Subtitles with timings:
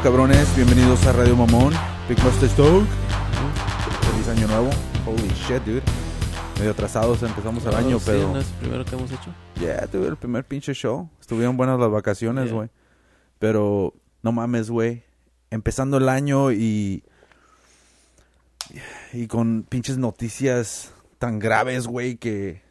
[0.00, 0.54] pedo, cabrones.
[0.56, 1.72] Bienvenidos a Radio Mamón,
[2.08, 2.84] Big Mustache Talk.
[4.12, 4.70] Feliz año nuevo.
[5.06, 5.82] Holy shit, dude.
[6.58, 8.32] Medio atrasados empezamos el año, sí, pero.
[8.32, 9.34] ¿no es el primero que hemos hecho?
[9.58, 11.08] Yeah, tuve el primer pinche show.
[11.20, 12.54] Estuvieron buenas las vacaciones, Yeah.
[12.54, 12.68] güey.
[13.38, 15.04] Pero no mames, güey.
[15.50, 17.02] Empezando el año y.
[19.12, 22.62] Y con pinches noticias tan graves, güey, que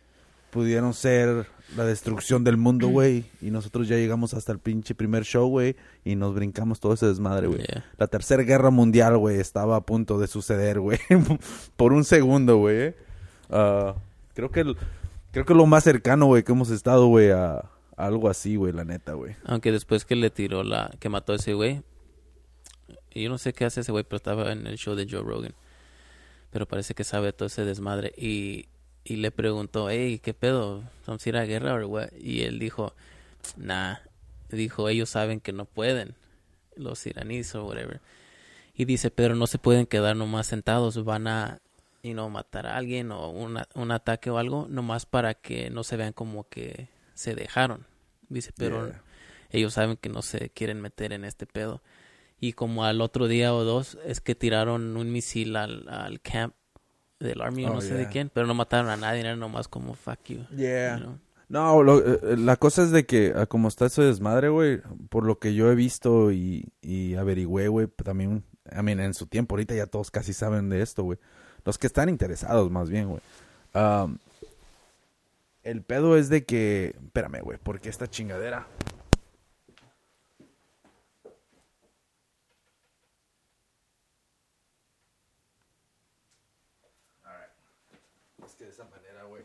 [0.51, 3.25] pudieron ser la destrucción del mundo, güey.
[3.41, 5.75] Y nosotros ya llegamos hasta el pinche primer show, güey.
[6.03, 7.59] Y nos brincamos todo ese desmadre, güey.
[7.59, 7.85] Yeah.
[7.97, 10.99] La tercera guerra mundial, güey, estaba a punto de suceder, güey.
[11.77, 12.95] Por un segundo, güey.
[13.49, 13.95] Ah,
[14.33, 14.77] creo que el-
[15.31, 17.65] creo que lo más cercano, güey, que hemos estado, güey, a, a
[17.97, 19.35] algo así, güey, la neta, güey.
[19.45, 20.91] Aunque después que le tiró la...
[20.99, 21.83] Que mató a ese güey.
[23.13, 25.53] Yo no sé qué hace ese güey, pero estaba en el show de Joe Rogan.
[26.51, 28.11] Pero parece que sabe todo ese desmadre.
[28.17, 28.65] Y,
[29.09, 30.83] y le preguntó, hey, ¿qué pedo?
[31.07, 32.11] ¿Vamos a ir a guerra o what?
[32.19, 32.93] Y él dijo,
[33.57, 33.97] nah.
[34.49, 36.15] Dijo, ellos saben que no pueden.
[36.75, 37.99] Los iraníes o whatever.
[38.75, 41.03] Y dice, pero no se pueden quedar nomás sentados.
[41.03, 41.59] Van a,
[42.03, 44.67] you know, matar a alguien o una- un ataque o algo.
[44.69, 47.85] Nomás para que no se vean como que se dejaron.
[48.29, 49.03] Dice, pero Yeah.
[49.51, 51.81] ellos saben que no se quieren meter en este pedo.
[52.39, 56.53] Y como al otro día o dos es que tiraron un misil al, al camp
[57.19, 59.67] del Army o Oh, no sé de quién, pero no mataron a nadie, era nomás
[59.67, 60.45] como fuck you.
[60.55, 60.97] Yeah.
[60.97, 61.19] you know.
[61.49, 65.25] No, lo- eh, la cosa es de que, ah, como está ese desmadre, güey, por
[65.25, 69.55] lo que yo he visto y, y averigüé, güey, también, I mean, en su tiempo,
[69.55, 71.17] ahorita ya todos casi saben de esto, güey.
[71.65, 73.21] Los que están interesados, más bien, güey.
[73.73, 74.17] Um,
[75.63, 78.67] el pedo es de que, espérame, güey, porque esta chingadera.
[88.45, 89.43] Es que de esa manera, güey.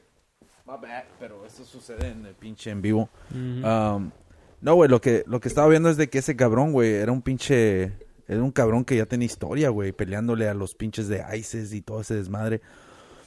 [0.75, 3.09] My bad, pero eso sucede en el pinche en vivo.
[3.33, 4.11] Um,
[4.61, 7.13] no, güey, lo que, lo que estaba viendo es de que ese cabrón, güey, era
[7.13, 7.93] un pinche...
[8.27, 11.83] Era un cabrón que ya tenía historia, güey, peleándole a los pinches de ISIS y
[11.83, 12.63] todo ese desmadre.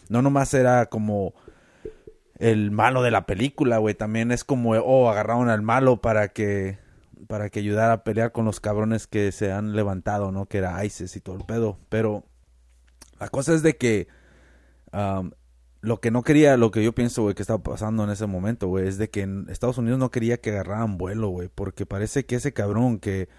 [0.09, 1.35] No nomás era como
[2.39, 3.93] el malo de la película, güey.
[3.93, 6.79] También es como, oh, agarraron al malo para que
[7.27, 10.47] para que ayudara a pelear con los cabrones que se han levantado, ¿no?
[10.47, 11.77] Que era ISIS y todo el pedo.
[11.89, 12.23] Pero
[13.19, 14.07] la cosa es de que
[14.93, 15.29] um,
[15.81, 18.67] lo que no quería, lo que yo pienso, güey, que estaba pasando en ese momento,
[18.67, 22.25] güey, es de que en Estados Unidos no quería que agarraran vuelo, güey, porque parece
[22.25, 23.29] que ese cabrón que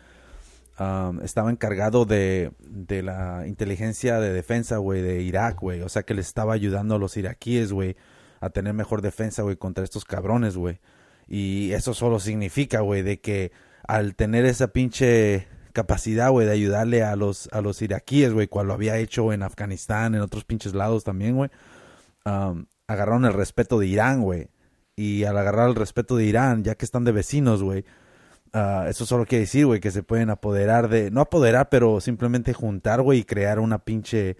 [0.79, 2.53] um, estaba encargado de,
[3.03, 6.99] la inteligencia de defensa, güey, de Irak, güey, o sea que le estaba ayudando a
[6.99, 7.97] los iraquíes, güey,
[8.41, 10.81] a tener mejor defensa, güey, contra estos cabrones, güey.
[11.27, 13.53] Y eso solo significa, güey, de que
[13.87, 18.69] al tener esa pinche capacidad, güey, de ayudarle a los, a los iraquíes, güey, cual
[18.69, 21.51] lo había hecho en Afganistán, en otros pinches lados también, güey,
[22.29, 24.49] um, agarraron el respeto de Irán, güey.
[24.97, 27.85] Y al agarrar el respeto de Irán, ya que están de vecinos, güey,
[28.53, 32.53] ah, eso solo quiere decir, güey, que se pueden apoderar de, no apoderar, pero simplemente
[32.53, 34.37] juntar, güey, y crear una pinche,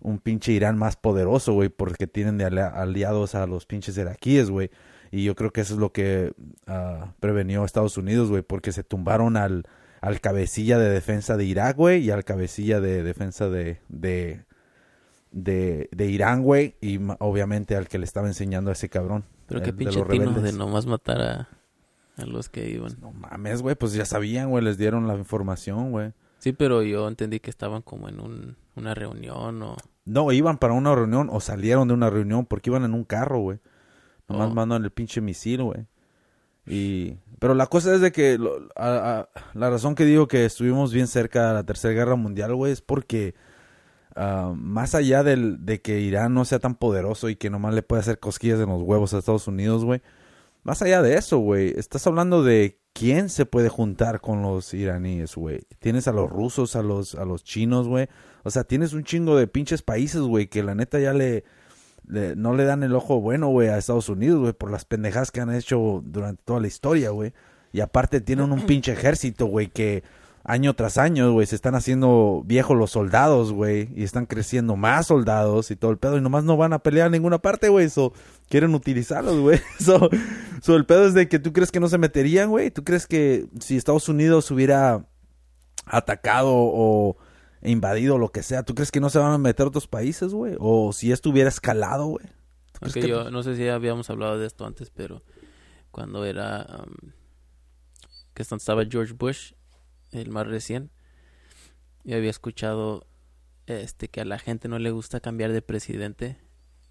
[0.00, 4.50] un pinche Irán más poderoso, güey, porque tienen de alia- aliados a los pinches iraquíes,
[4.50, 4.70] güey.
[5.10, 6.34] Y yo creo que eso es lo que
[6.66, 9.64] ah, prevenió Estados Unidos, güey, porque se tumbaron al,
[10.02, 14.44] al cabecilla de defensa de Irak, güey, y al cabecilla de defensa de, de,
[15.42, 19.24] de, de Irán, güey, y obviamente al que le estaba enseñando a ese cabrón.
[19.46, 21.48] Pero el qué de pinche los tino de nomás matar a,
[22.16, 22.96] a los que iban.
[23.00, 26.12] No mames, güey, pues ya sabían, güey, les dieron la información, güey.
[26.38, 29.76] Sí, pero yo entendí que estaban como en un, una reunión o...
[30.04, 33.40] No, iban para una reunión o salieron de una reunión porque iban en un carro,
[33.40, 33.58] güey.
[34.28, 34.54] Nomás Oh.
[34.54, 35.86] mandan el pinche misil, güey.
[36.66, 37.16] Y...
[37.38, 40.92] Pero la cosa es de que lo- a- a- la razón que digo que estuvimos
[40.92, 43.34] bien cerca de la Tercera Guerra Mundial, güey, es porque
[44.18, 47.82] ah, más allá del, de que Irán no sea tan poderoso y que nomás le
[47.82, 50.02] puede hacer cosquillas en los huevos a Estados Unidos, güey,
[50.64, 55.36] más allá de eso, güey, estás hablando de quién se puede juntar con los iraníes,
[55.36, 55.60] güey.
[55.78, 58.08] Tienes a los rusos, a los, a los chinos, güey.
[58.42, 61.44] O sea, tienes un chingo de pinches países, güey, que la neta ya le,
[62.08, 65.30] le- no le dan el ojo bueno, güey, a Estados Unidos, güey, por las pendejadas
[65.30, 67.32] que han hecho durante toda la historia, güey.
[67.72, 70.02] Y aparte tienen un pinche ejército, güey, que
[70.48, 75.06] año tras año, güey, se están haciendo viejos los soldados, güey, y están creciendo más
[75.08, 77.84] soldados y todo el pedo, y nomás no van a pelear en ninguna parte, güey,
[77.84, 78.14] eso
[78.48, 79.60] quieren utilizarlos, güey.
[79.78, 80.08] So,
[80.62, 83.06] so, el pedo es de que tú crees que no se meterían, güey, tú crees
[83.06, 85.06] que si Estados Unidos hubiera
[85.84, 87.18] atacado o
[87.60, 90.56] invadido lo que sea, ¿tú crees que no se van a meter otros países, güey?
[90.58, 92.24] O si esto hubiera escalado, güey.
[92.72, 95.22] ¿Tú crees Aunque que- yo no sé si habíamos hablado de esto antes, pero
[95.90, 97.10] cuando era um,
[98.32, 99.52] que estaba George Bush,
[100.12, 100.90] el más recién,
[102.04, 103.06] yo había escuchado
[103.66, 106.36] este que a la gente no le gusta cambiar de presidente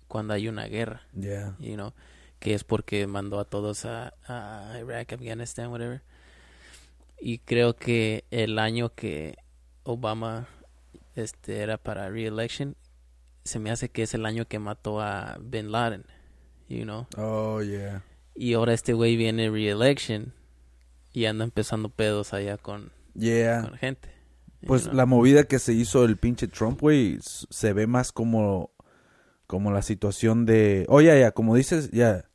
[0.08, 1.56] cuando hay una guerra, Yeah.
[1.60, 1.94] you know,
[2.40, 6.02] que es porque mandó a todos a, a Irak, Afganistán, whatever.
[7.20, 9.38] y creo que el año que
[9.84, 10.48] Obama
[11.16, 12.76] este era para re-election
[13.44, 16.06] se me hace que es el año que mató a Bin Laden,
[16.70, 17.08] you know.
[17.18, 18.04] Oh, yeah.
[18.36, 20.34] Y ahora este güey viene re-election
[21.14, 23.64] y anda empezando pedos allá con, Yeah.
[23.64, 24.10] con gente.
[24.66, 28.72] Pues la movida que se hizo el pinche Trump, güey, se ve más como,
[29.46, 30.86] como la situación de...
[30.90, 32.26] Oh, ya, ya, como dices, ya.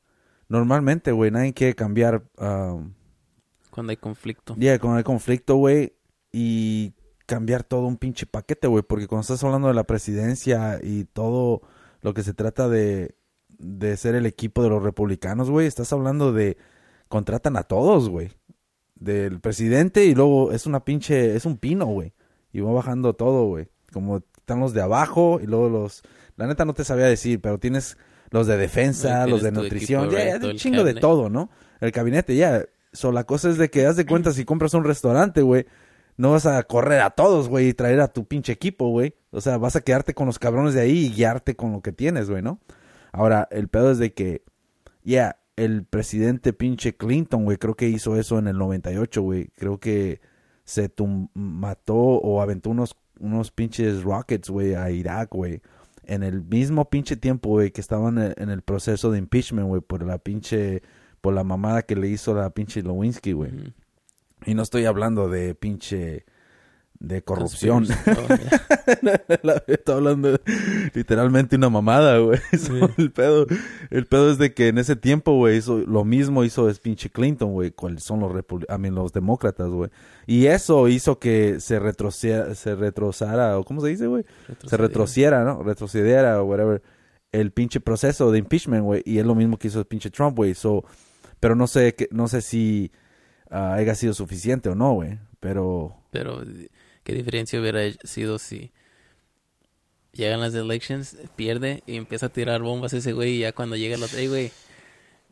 [0.49, 2.23] Normalmente, güey, nadie quiere cambiar...
[2.39, 2.95] um,
[3.71, 4.55] Cuando hay conflicto.
[4.57, 5.95] Ya, cuando hay conflicto, güey,
[6.31, 6.95] y
[7.27, 11.63] cambiar todo un pinche paquete, güey, porque cuando estás hablando de la presidencia y todo
[12.01, 13.17] lo que se trata de,
[13.59, 16.57] de ser el equipo de los republicanos, güey, estás hablando de
[17.09, 18.31] contratan a todos, güey,
[19.03, 22.13] del presidente y luego es una pinche, es un pino, güey,
[22.53, 26.03] y va bajando todo, güey, como están los de abajo y luego los,
[26.37, 27.97] la neta no te sabía decir, pero tienes
[28.31, 31.51] los de defensa, los de nutrición, equipo, ya, ya, un chingo de todo, ¿no?
[31.81, 32.65] El gabinete, ya.
[32.93, 35.67] So, la cosa es de que, haz de cuenta, si compras un restaurante, güey,
[36.17, 39.15] no vas a correr a todos, güey, y traer a tu pinche equipo, güey.
[39.31, 41.93] O sea, vas a quedarte con los cabrones de ahí y guiarte con lo que
[41.93, 42.61] tienes, güey, ¿no?
[43.13, 44.43] Ahora, el pedo es de que,
[45.05, 49.49] ya, el presidente pinche Clinton, güey, creo que hizo eso en el 98, güey.
[49.57, 50.21] Creo que
[50.65, 55.61] se tum- mató o aventó unos, unos pinches rockets, güey, a Irak, güey.
[56.05, 59.81] En el mismo pinche tiempo, güey, que estaban en, en el proceso de impeachment, güey,
[59.81, 60.83] por la pinche,
[61.21, 63.51] por la mamada que le hizo la pinche Lewinsky, güey.
[64.45, 66.25] Y no estoy hablando de pinche,
[67.03, 67.85] de corrupción.
[69.67, 70.41] Estoy hablando de
[70.95, 72.39] literalmente una mamada, güey.
[72.53, 72.81] Sí.
[72.97, 73.47] El pedo,
[73.91, 77.11] el pedo es de que en ese tiempo, güey, hizo lo mismo hizo es pinche
[77.11, 79.91] Clinton, güey, cuáles son los I mean, los demócratas, güey.
[80.27, 84.25] Y eso hizo que se retrocediera, se retrosara, o cómo se dice, güey,
[84.65, 85.63] se retrociera, ¿no?
[85.63, 86.83] Retrocediera o whatever
[87.33, 90.37] el pinche proceso de impeachment, güey, y es lo mismo que hizo el pinche Trump,
[90.37, 90.55] güey.
[90.55, 90.85] So,
[91.41, 92.93] pero no sé que no sé si
[93.51, 96.43] ah, haya sido suficiente o no, güey, pero Pero,
[97.05, 98.73] ¿qué diferencia hubiera sido si
[100.13, 103.95] llegan las elections, pierde y empieza a tirar bombas ese güey y ya cuando llega
[103.97, 104.53] el otro, ey, güey,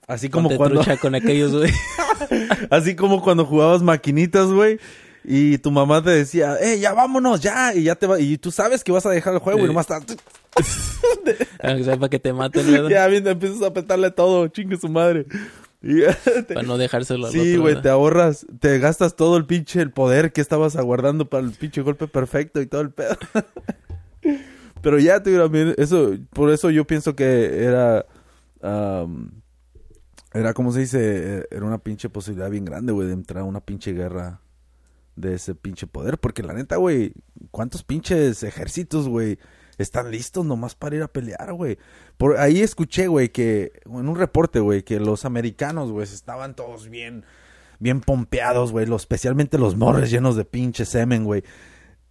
[0.07, 1.73] así como cuando trucha con aquellos, güey.
[2.71, 4.79] Así como cuando jugabas maquinitas, güey.
[5.25, 7.75] Y tu mamá te decía, eh, ya vámonos, ya.
[7.75, 8.21] Y ya te va.
[8.21, 9.67] Y tú sabes que vas a dejar el juego y Sí.
[9.69, 10.17] nomás estás.
[11.63, 12.89] Aunque sea para que te maten, ¿verdad?
[12.91, 15.27] ya bien, empiezas a apretarle todo, chingue su madre.
[15.83, 16.15] Y ya
[16.47, 19.91] te- Para no dejárselo al Sí, güey, te ahorras, te gastas todo el pinche el
[19.93, 23.17] poder que estabas aguardando para el pinche golpe perfecto y todo el pedo.
[24.83, 28.07] Pero ya, tío, también, eso, por eso yo pienso que era,
[30.33, 33.61] era, como se dice, era una pinche posibilidad bien grande, güey, de entrar a una
[33.61, 34.41] pinche guerra
[35.17, 36.19] de ese pinche poder.
[36.19, 37.13] Porque la neta, güey,
[37.51, 39.39] ¿cuántos pinches ejércitos, güey,
[39.77, 41.79] están listos nomás para ir a pelear, güey?
[42.21, 46.91] Por ahí escuché, güey, que en un reporte, güey, que los americanos, güey, estaban todos
[46.91, 47.25] bien,
[47.79, 51.45] bien pompeados, güey, especialmente los morres llenos de pinche semen, güey.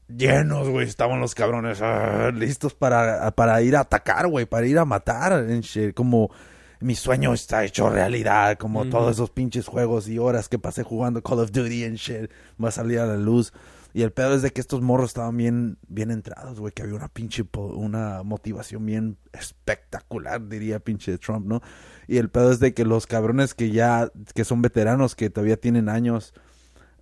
[0.07, 4.79] Llenos, güey, estaban los cabrones ah, listos para, para ir a atacar, güey, para ir
[4.79, 6.31] a matar, and shit, como
[6.79, 11.21] mi sueño está hecho realidad, como todos esos pinches juegos y horas que pasé jugando
[11.21, 13.53] Call of Duty and shit, va a salir a la luz.
[13.99, 16.95] Y el pedo es de que estos morros estaban bien, bien entrados, güey, que había
[16.95, 21.61] una pinche, una motivación bien espectacular, diría pinche Trump, ¿no?
[22.07, 25.57] Y el pedo es de que los cabrones que ya, que son veteranos, que todavía
[25.57, 26.33] tienen años,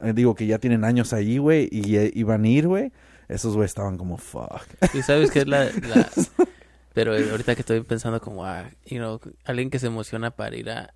[0.02, 2.92] eh, digo que ya tienen años ahí, güey, y eh, iban a ir, güey,
[3.28, 4.64] esos güey estaban como, fuck.
[4.96, 6.10] Y sabes que es la, la-
[6.96, 10.72] Pero ahorita que estoy pensando como, ah, you know, alguien que se emociona para ir
[10.72, 10.96] a...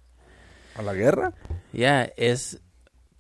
[0.74, 1.36] ¿A la guerra?
[1.74, 2.60] Ya, es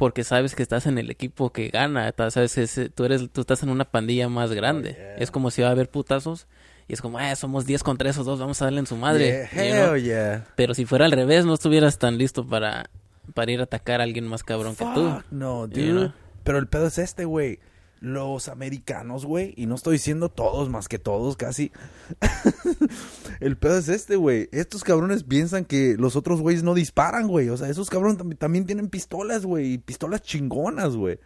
[0.01, 3.61] porque sabes que estás en el equipo que gana, sabes que tú eres, tú estás
[3.61, 4.93] en una pandilla más grande.
[4.93, 5.15] Oh, yeah.
[5.17, 6.47] Es como si va a haber putazos
[6.87, 9.47] y es como, ah, somos 10 contra esos dos, vamos a darle en su madre.
[9.53, 10.47] Yeah, yeah.
[10.55, 12.89] Pero si fuera al revés, no estuvieras tan listo para,
[13.35, 15.21] para ir a atacar a alguien más cabrón que tú.
[15.29, 15.85] No, dude.
[15.85, 16.13] You know?
[16.45, 17.59] Pero el pedo es este, güey.
[18.01, 21.71] Los americanos, güey, y no estoy diciendo todos, más que todos, casi.
[23.39, 24.49] el pedo es este, güey.
[24.51, 27.49] Estos cabrones piensan que los otros güeyes no disparan, güey.
[27.49, 29.73] O sea, esos cabrones tam- también tienen pistolas, güey.
[29.73, 31.19] Y pistolas chingonas, güey.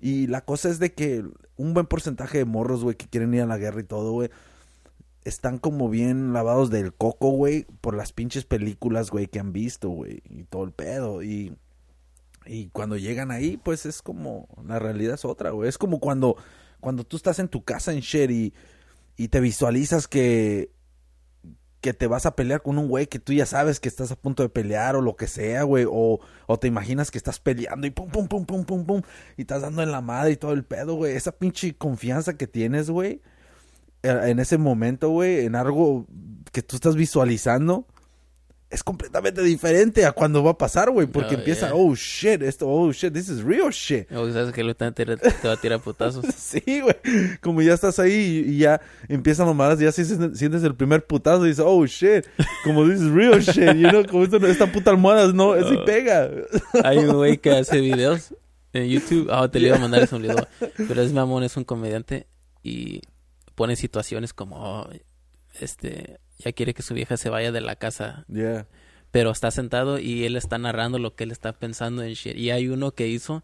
[0.00, 1.24] Y la cosa es de que
[1.56, 4.30] un buen porcentaje de morros, güey, que quieren ir a la guerra y todo, güey,
[5.24, 9.88] están como bien lavados del coco, güey, por las pinches películas, güey, que han visto,
[9.90, 11.22] güey, y todo el pedo.
[11.22, 11.56] Y,
[12.46, 15.68] y cuando llegan ahí, pues es como, la realidad es otra, güey.
[15.68, 16.36] Es como cuando,
[16.80, 18.54] cuando tú estás en tu casa en shit y,
[19.16, 20.70] y te visualizas que,
[21.80, 24.16] que te vas a pelear con un güey que tú ya sabes que estás a
[24.16, 27.86] punto de pelear o lo que sea, güey, o, o te imaginas que estás peleando
[27.86, 29.02] y pum, pum, pum, pum, pum, pum,
[29.36, 31.16] y estás dando en la madre y todo el pedo, güey.
[31.16, 33.20] Esa pinche confianza que tienes, güey,
[34.02, 36.06] eh, en ese momento, güey, en algo
[36.52, 37.86] que tú estás visualizando,
[38.72, 41.06] es completamente diferente a cuando va a pasar, güey.
[41.06, 41.76] Porque Oh, empieza, yeah.
[41.76, 44.10] oh shit, esto, oh shit, this is real shit.
[44.10, 45.04] O sabes que lo te, te
[45.44, 46.24] va a tirar putazos.
[46.36, 46.96] Sí, güey.
[47.40, 51.50] Como ya estás ahí y, ya empiezan mamadas, ya si sientes el primer putazo y
[51.50, 52.24] dices, oh shit.
[52.64, 55.76] Como this is real shit, you know, como esto, esta puta almohada no, es y
[55.84, 56.30] pega.
[56.82, 58.34] Hay un güey que hace videos
[58.72, 59.28] en YouTube.
[59.30, 60.48] Ah, te le iba a mandar ese video.
[60.76, 62.26] Pero es mamón, es un comediante.
[62.62, 63.02] Y
[63.54, 64.56] pone situaciones como...
[64.56, 64.88] oh,
[65.60, 66.18] este...
[66.44, 68.24] Ya quiere que su vieja se vaya de la casa.
[68.28, 68.66] Yeah.
[69.10, 72.36] Pero está sentado y él está narrando lo que él está pensando en shit.
[72.36, 73.42] Y hay uno que hizo...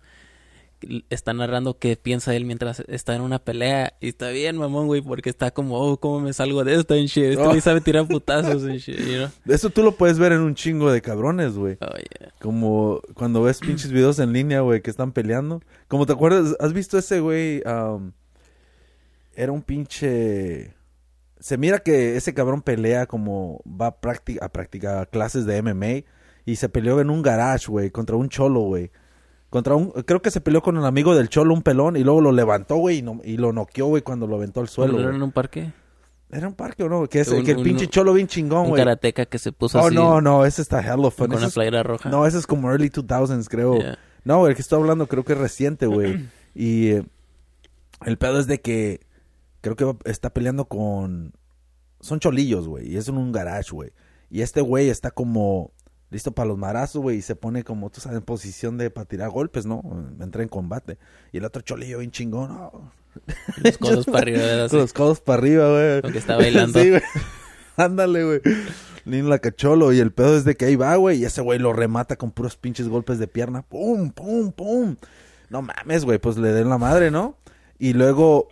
[1.11, 3.95] Está narrando qué piensa él mientras está en una pelea.
[4.01, 5.03] Y está bien, mamón, güey.
[5.03, 5.77] Porque está como...
[5.79, 7.25] Oh, ¿cómo me salgo de esto en shit?
[7.25, 7.49] Este Oh.
[7.49, 9.29] güey sabe tirar putazos en shit, you know?
[9.47, 11.77] Eso tú lo puedes ver en un chingo de cabrones, güey.
[11.81, 12.33] Oh, yeah.
[12.41, 15.63] Como cuando ves pinches videos en línea, güey, que están peleando.
[15.89, 17.61] Como te acuerdas, ¿has visto ese güey?
[19.35, 20.75] Era un pinche...
[21.41, 23.97] Se mira que ese cabrón pelea como va a,
[24.41, 26.05] a practicar clases de MMA.
[26.45, 28.91] Y se peleó en un garage, güey, contra un cholo, güey.
[29.51, 29.91] Contra un...
[29.91, 31.97] Creo que se peleó con un amigo del cholo, un pelón.
[31.97, 34.69] Y luego lo levantó, güey, y, no- y lo noqueó, güey, cuando lo aventó al
[34.69, 34.97] suelo.
[34.99, 35.15] ¿Lo güey.
[35.17, 35.73] en un parque?
[36.31, 37.07] ¿Era un parque o no?
[37.07, 38.81] Que, es, Un- que el un- pinche cholo bien chingón, Un güey.
[38.83, 41.33] karateca que se puso Oh, así no, no, ese está hella con fun.
[41.35, 42.09] Una es- playera roja.
[42.11, 43.79] no, ese es como early 2000s, creo.
[43.79, 43.99] Yeah.
[44.25, 46.29] No, el que estoy hablando creo que es reciente, güey.
[46.55, 47.05] y eh,
[48.07, 49.01] el pedo es de que
[49.61, 51.35] creo que está peleando con...
[52.01, 52.93] Son cholillos, güey.
[52.93, 53.93] Y es en un garage, güey.
[54.31, 55.73] Y este güey está como
[56.11, 57.19] listo para los marazos, güey.
[57.19, 59.83] Y se pone como, tú sabes, en posición de para tirar golpes, ¿no?
[60.21, 60.99] Entra en combate.
[61.33, 62.93] Y el otro cholillo bien chingón, ¿no?
[63.63, 64.73] Los codos para arriba, ¿verdad?
[64.73, 66.03] Los codos para arriba, güey.
[66.03, 66.79] Porque está bailando.
[66.83, 67.03] sí, güey.
[67.77, 68.41] Ándale, güey.
[69.05, 69.93] Lin la cacholo.
[69.93, 71.19] Y el pedo es de que ahí va, güey.
[71.19, 73.63] Y ese güey lo remata con puros pinches golpes de pierna.
[73.63, 74.97] Pum, pum, pum.
[75.51, 76.19] No mames, güey.
[76.19, 77.37] Pues le den la madre, ¿no?
[77.79, 78.49] Y luego.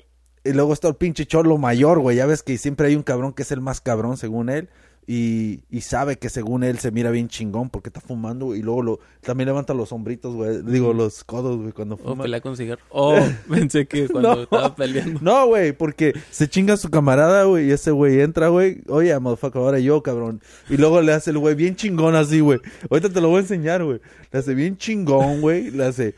[0.48, 2.16] Y luego está el pinche cholo mayor, güey.
[2.16, 4.68] Ya ves que siempre hay un cabrón que es el más cabrón, según él.
[5.08, 8.56] Y, y sabe que según él se mira bien chingón porque está fumando.
[8.56, 10.62] Y luego lo, también levanta los hombritos, güey.
[10.62, 12.24] Digo, los codos, güey, cuando O fuma.
[12.24, 12.82] pelea con cigarro.
[12.90, 13.16] Oh,
[13.48, 14.42] pensé que cuando No.
[14.42, 15.20] estaba peleando.
[15.22, 18.82] No, güey, porque se chinga a su camarada, güey, y ese güey entra, güey.
[18.88, 20.40] Oye, motherfucker, ahora yo, cabrón.
[20.68, 22.58] Y luego le hace el güey bien chingón así, güey.
[22.90, 24.00] Ahorita te lo voy a enseñar, güey.
[24.32, 25.70] Le hace bien chingón, güey.
[25.70, 26.14] Le hace...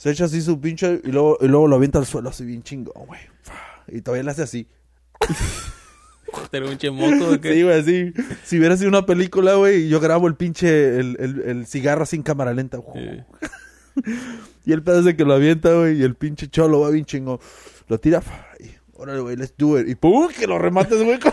[0.00, 0.98] Se echa así su pinche...
[1.04, 3.20] Y luego, y luego lo avienta al suelo así bien chingón, güey.
[3.88, 4.66] Y todavía le hace así.
[6.50, 7.32] Pero un chemoco.
[7.34, 7.52] ¿o qué?
[7.52, 8.14] Sí, güey, así.
[8.42, 10.98] Si hubiera sido una película, güey, yo grabo el pinche...
[10.98, 12.78] El, el, el cigarro en cámara lenta.
[12.94, 14.02] Sí.
[14.64, 17.04] Y el pedo es de que lo avienta, güey, y el pinche cholo va bien
[17.04, 17.38] chingón.
[17.88, 18.22] Lo tira,
[18.58, 19.86] y, órale, güey, let's do it.
[19.86, 21.18] Y pum, que lo remates, güey.
[21.18, 21.32] con-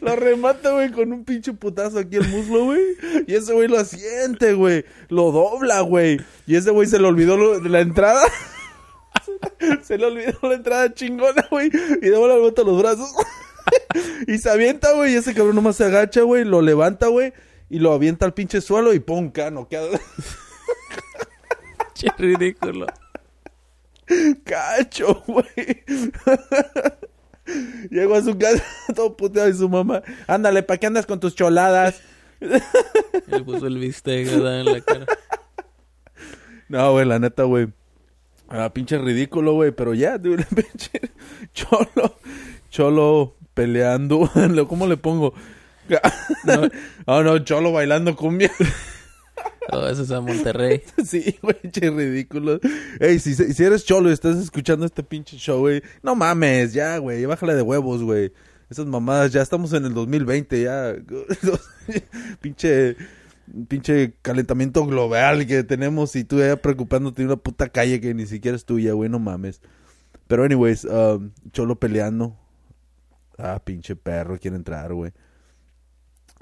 [0.00, 2.80] lo remata, güey, con un pinche putazo aquí el muslo, güey.
[3.26, 4.84] Y ese güey lo asiente, güey.
[5.08, 6.20] Lo dobla, güey.
[6.46, 8.22] Y ese güey se le olvidó lo- la entrada.
[9.82, 11.70] se le olvidó la entrada chingona, güey.
[12.02, 13.10] Y de vuelta levanta los brazos.
[14.26, 15.12] y se avienta, güey.
[15.14, 16.44] Y ese cabrón nomás se agacha, güey.
[16.44, 17.32] Lo levanta, güey.
[17.70, 19.68] Y lo avienta al pinche suelo y pum, cano.
[21.94, 22.86] Che ridículo.
[24.44, 25.84] Cacho, güey.
[27.90, 30.02] Llegó a su casa todo puteado y su mamá.
[30.26, 32.00] Ándale, ¿para qué andas con tus choladas?
[32.40, 34.60] Le puso el bistec ¿verdad?
[34.60, 35.06] en la cara.
[36.68, 37.68] No, güey, la neta, güey.
[38.48, 39.70] Ah, pinche ridículo, güey.
[39.70, 41.00] Pero ya, dude, pinche
[41.52, 42.16] cholo.
[42.70, 44.30] Cholo peleando.
[44.68, 45.34] ¿Cómo le pongo?
[46.44, 46.62] No.
[47.06, 48.50] Oh, no, cholo bailando cumbia.
[49.70, 50.82] Oh, eso es a Monterrey.
[51.04, 52.60] Sí, güey, che ridículo.
[53.00, 56.98] Ey, si, si eres cholo y estás escuchando este pinche show, güey, no mames, ya,
[56.98, 58.32] güey, bájale de huevos, güey.
[58.70, 60.94] Esas mamadas, ya estamos en el 2020, ya.
[62.40, 62.96] pinche,
[63.68, 68.26] pinche calentamiento global que tenemos y tú ya preocupándote de una puta calle que ni
[68.26, 69.60] siquiera es tuya, güey, no mames.
[70.26, 72.36] Pero anyways, um, cholo peleando.
[73.36, 75.12] Ah, pinche perro, quiere entrar, güey.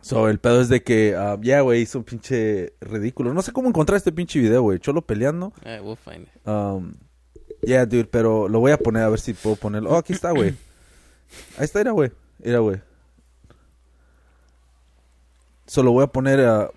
[0.03, 3.33] So, el pedo es de que, ah, ya, güey, hizo un pinche ridículo.
[3.33, 4.81] No sé cómo encontrar este pinche video, güey.
[4.81, 5.53] Cholo peleando.
[5.65, 6.49] Eh, we'll find it.
[6.49, 6.95] Um,
[7.63, 9.91] yeah, dude, pero lo voy a poner a ver si puedo ponerlo.
[9.91, 10.57] Oh, aquí está, güey.
[11.57, 12.11] Ahí está, mira, güey.
[12.41, 12.81] Mira, güey.
[15.67, 16.71] Solo voy a poner a...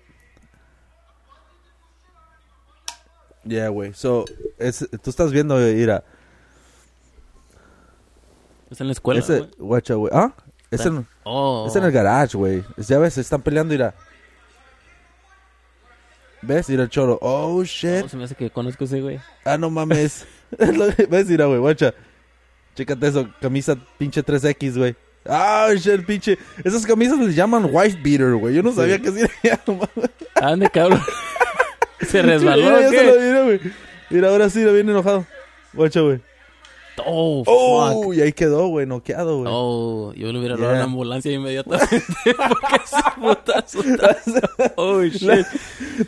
[3.42, 3.92] Yeah, güey.
[3.92, 4.24] So,
[4.56, 6.04] es, tú estás viendo, mira.
[8.70, 9.18] Es en la escuela.
[9.18, 10.12] Ese, guacha, güey.
[10.14, 10.32] ¿Ah?
[10.70, 11.66] Es en, Oh.
[11.68, 12.62] es en el garage, güey.
[12.76, 13.92] Ya ves, están peleando, mira.
[16.42, 16.68] ¿Ves?
[16.68, 17.18] Mira el cholo.
[17.20, 18.04] Oh, shit.
[18.04, 19.18] Oh, se me hace que conozco ese güey.
[19.44, 20.24] Ah, no mames.
[21.10, 21.26] ¿Ves?
[21.26, 21.92] Mira, güey, guacha.
[22.76, 24.94] Chécate eso, camisa pinche 3X, güey.
[25.28, 26.38] Ah, shit, pinche.
[26.62, 28.54] Esas camisas les llaman wife beater, güey.
[28.54, 28.76] Yo no Sí.
[28.76, 29.60] sabía que así era.
[29.66, 30.10] no mames.
[30.34, 31.00] ¿A dónde cabrón?
[32.06, 33.60] ¿Se resbaló Mira, o se lo mira, güey.
[34.10, 35.26] Mira, ahora sí lo viene enojado.
[35.72, 36.20] Guacha, güey.
[37.04, 38.06] Oh, fuck.
[38.06, 39.48] Oh, y ahí quedó, güey, noqueado, güey.
[39.52, 40.64] Oh, yo le hubiera Yeah.
[40.64, 42.02] dado a la ambulancia inmediatamente.
[42.24, 43.80] porque ese putazo
[44.76, 45.46] Oh, shit.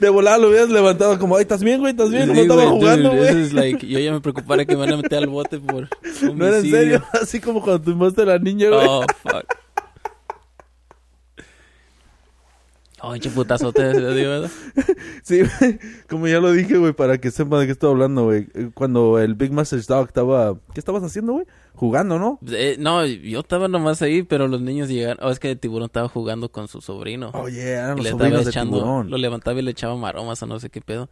[0.00, 1.90] De volada lo hubieras levantado como, ay, ¿estás bien, güey?
[1.92, 2.28] ¿Estás bien?
[2.28, 3.50] No Sí, estaba güey, jugando, güey.
[3.50, 5.88] like, yo ya me preocupara que me van a meter al bote por
[6.22, 6.70] No era en homicidio.
[6.78, 8.86] serio, así como cuando tumbaste a la niña, güey.
[8.88, 9.44] Oh, fuck.
[12.97, 14.50] Oh, pinche putazote, se lo digo, ¿verdad?
[15.22, 15.42] Sí.
[16.08, 18.46] Como ya lo dije, güey, para que sepa de qué estoy hablando, güey.
[18.54, 20.58] Eh, Cuando el Big Master Dog estaba...
[20.72, 21.46] ¿Qué estabas haciendo, güey?
[21.74, 22.38] Jugando, ¿no?
[22.50, 25.18] Eh, no, yo estaba nomás ahí, pero los niños llegaron.
[25.24, 27.30] Oh, es que el tiburón estaba jugando con su sobrino.
[27.34, 29.10] Oye, eran y los le sobrinos estaba de tiburón.
[29.10, 31.08] lo levantaba y le echaba maromas o no sé qué pedo.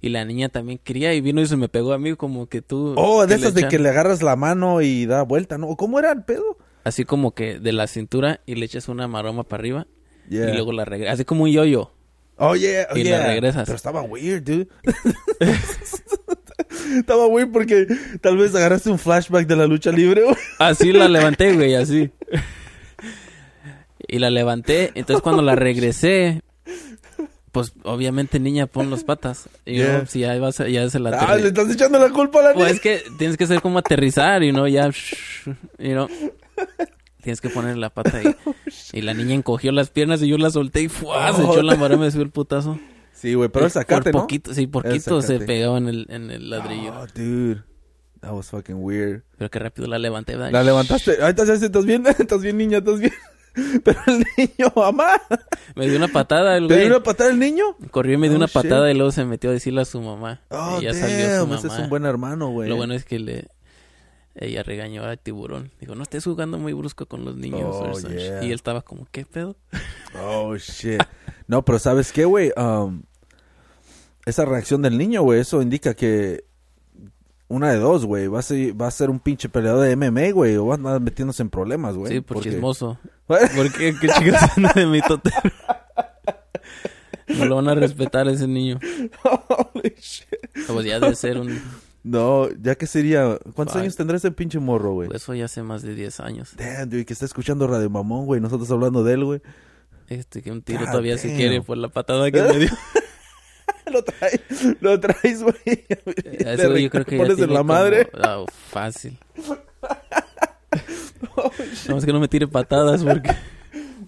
[0.00, 2.60] Y la niña también quería y vino y se me pegó a mí como que
[2.60, 2.94] tú...
[2.96, 5.76] Oh, de esas de que le agarras la mano y da vuelta, ¿no?
[5.76, 6.58] ¿Cómo era el pedo?
[6.84, 9.86] Así como que de la cintura y le echas una maroma para arriba
[10.28, 10.50] Yeah.
[10.50, 11.14] y luego la regresas.
[11.14, 11.92] Así como un yo-yo.
[12.36, 13.64] Oh, yeah, oh, y la regresas.
[13.66, 14.68] Pero estaba weird, dude.
[16.98, 17.86] estaba weird porque
[18.20, 20.24] tal vez agarraste un flashback de la lucha libre.
[20.58, 22.10] Así la levanté, güey, así.
[24.08, 26.42] Y la levanté, entonces cuando la regresé,
[27.52, 29.48] pues obviamente niña pon las patas.
[29.64, 29.98] Y Yeah.
[29.98, 32.42] no, si ya, vas a- ya se la Ah, le estás echando la culpa a
[32.42, 32.74] la Pues niña.
[32.74, 34.90] es que tienes que ser como aterrizar y no ya,
[35.78, 36.08] y no.
[37.22, 38.34] Tienes que poner la pata ahí.
[38.92, 41.32] Y la niña encogió las piernas y yo la solté y ¡fua!
[41.32, 41.52] se Oh.
[41.52, 42.78] echó la maroma y me subió el putazo.
[43.12, 44.20] Sí, güey, pero el sacate, por ¿no?
[44.22, 46.92] poquito, sí, por poquito se pegaba en el, en el ladrillo.
[46.94, 47.62] Oh, dude.
[48.20, 49.22] That was fucking weird.
[49.38, 50.52] Pero qué rápido la levanté, ¿verdad?
[50.52, 51.22] La levantaste.
[51.22, 53.12] Ahí estás, estás bien, estás bien, niña, estás bien.
[53.84, 55.08] Pero el niño, mamá.
[55.76, 56.96] Me dio una patada el ¿Te dio güey.
[56.96, 57.64] una patada el niño?
[57.90, 58.54] Corrió y me dio Oh, una shit.
[58.54, 60.40] patada y luego se metió a decirle a su mamá.
[60.50, 61.00] Oh, y ya damn.
[61.00, 61.58] salió su mamá.
[61.58, 62.68] Ese es un buen hermano, güey.
[62.68, 63.48] Lo bueno es que le
[64.34, 65.70] ella regañó al tiburón.
[65.80, 67.62] Dijo, no estés jugando muy brusco con los niños.
[67.64, 68.40] Oh, or some yeah.
[68.40, 68.42] shit".
[68.44, 69.56] Y él estaba como, ¿qué pedo?
[70.22, 71.02] Oh, shit.
[71.46, 72.52] No, pero ¿sabes qué, güey?
[72.56, 73.02] Um,
[74.24, 76.44] esa reacción del niño, güey, eso indica que
[77.52, 78.28] una de dos, güey.
[78.28, 80.56] Va a ser, va a ser un pinche peleador de MMA, güey.
[80.56, 82.12] O va a andar metiéndose en problemas, güey.
[82.12, 82.98] sí, por porque- chismoso.
[83.26, 83.94] ¿Por qué?
[84.00, 85.50] ¿Qué chicas anda de mi totero?
[87.28, 88.78] No lo van a respetar a ese niño.
[89.24, 90.28] Holy shit.
[90.66, 91.60] Pues ya debe ser un...
[92.04, 93.38] No, ya que sería...
[93.54, 95.08] ¿Cuántos años tendrá ese pinche morro, güey?
[95.14, 96.54] Eso ya hace más de 10 años.
[96.56, 98.40] Damn, dude, que está escuchando Radio Mamón, güey.
[98.40, 99.40] Nosotros hablando de él, güey.
[100.08, 101.36] Este, que un tiro God todavía se damn.
[101.36, 102.70] quiere por la patada que me dio.
[103.92, 104.40] lo traes,
[104.80, 105.54] lo traes, güey.
[105.64, 108.10] Güey yo creo que ya pones en tiene la como- madre.
[108.14, 109.18] Ah, fácil.
[111.88, 113.34] No, es que no me tire patadas porque...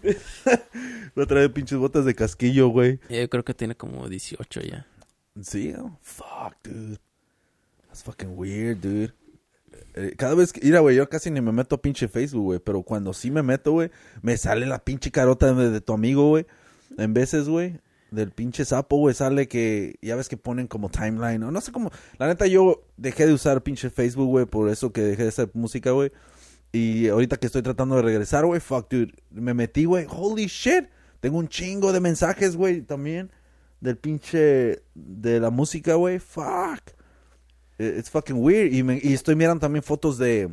[1.15, 3.01] Lo trae pinches botas de casquillo, güey.
[3.09, 4.87] Ya Yo creo que tiene como 18 ya.
[5.41, 5.99] Sí, ¿no?
[6.03, 6.99] Fuck, dude.
[7.95, 9.13] That's fucking weird, dude.
[9.95, 12.59] Eh, Cada vez que, mira, güey, yo casi ni me meto a pinche Facebook, güey.
[12.59, 16.45] Pero cuando sí me meto, güey, me sale la pinche carota de, tu amigo, güey.
[16.99, 17.79] En veces, güey,
[18.11, 21.53] del pinche sapo, güey, sale que, ya ves que ponen como timeline, ¿no?
[21.53, 21.93] No sé cómo.
[22.19, 25.51] La neta, yo dejé de usar pinche Facebook, güey, por eso que dejé de hacer
[25.55, 26.11] música, güey.
[26.73, 29.15] Y ahorita que estoy tratando de regresar, güey, fuck, dude.
[29.31, 30.87] Me metí, güey, holy shit.
[31.21, 33.31] Tengo un chingo de mensajes, güey, también.
[33.81, 36.81] Del pinche, de la música, güey, fuck.
[37.79, 38.73] Eh, It's fucking weird.
[38.73, 40.51] Y, me- y estoy mirando también fotos de.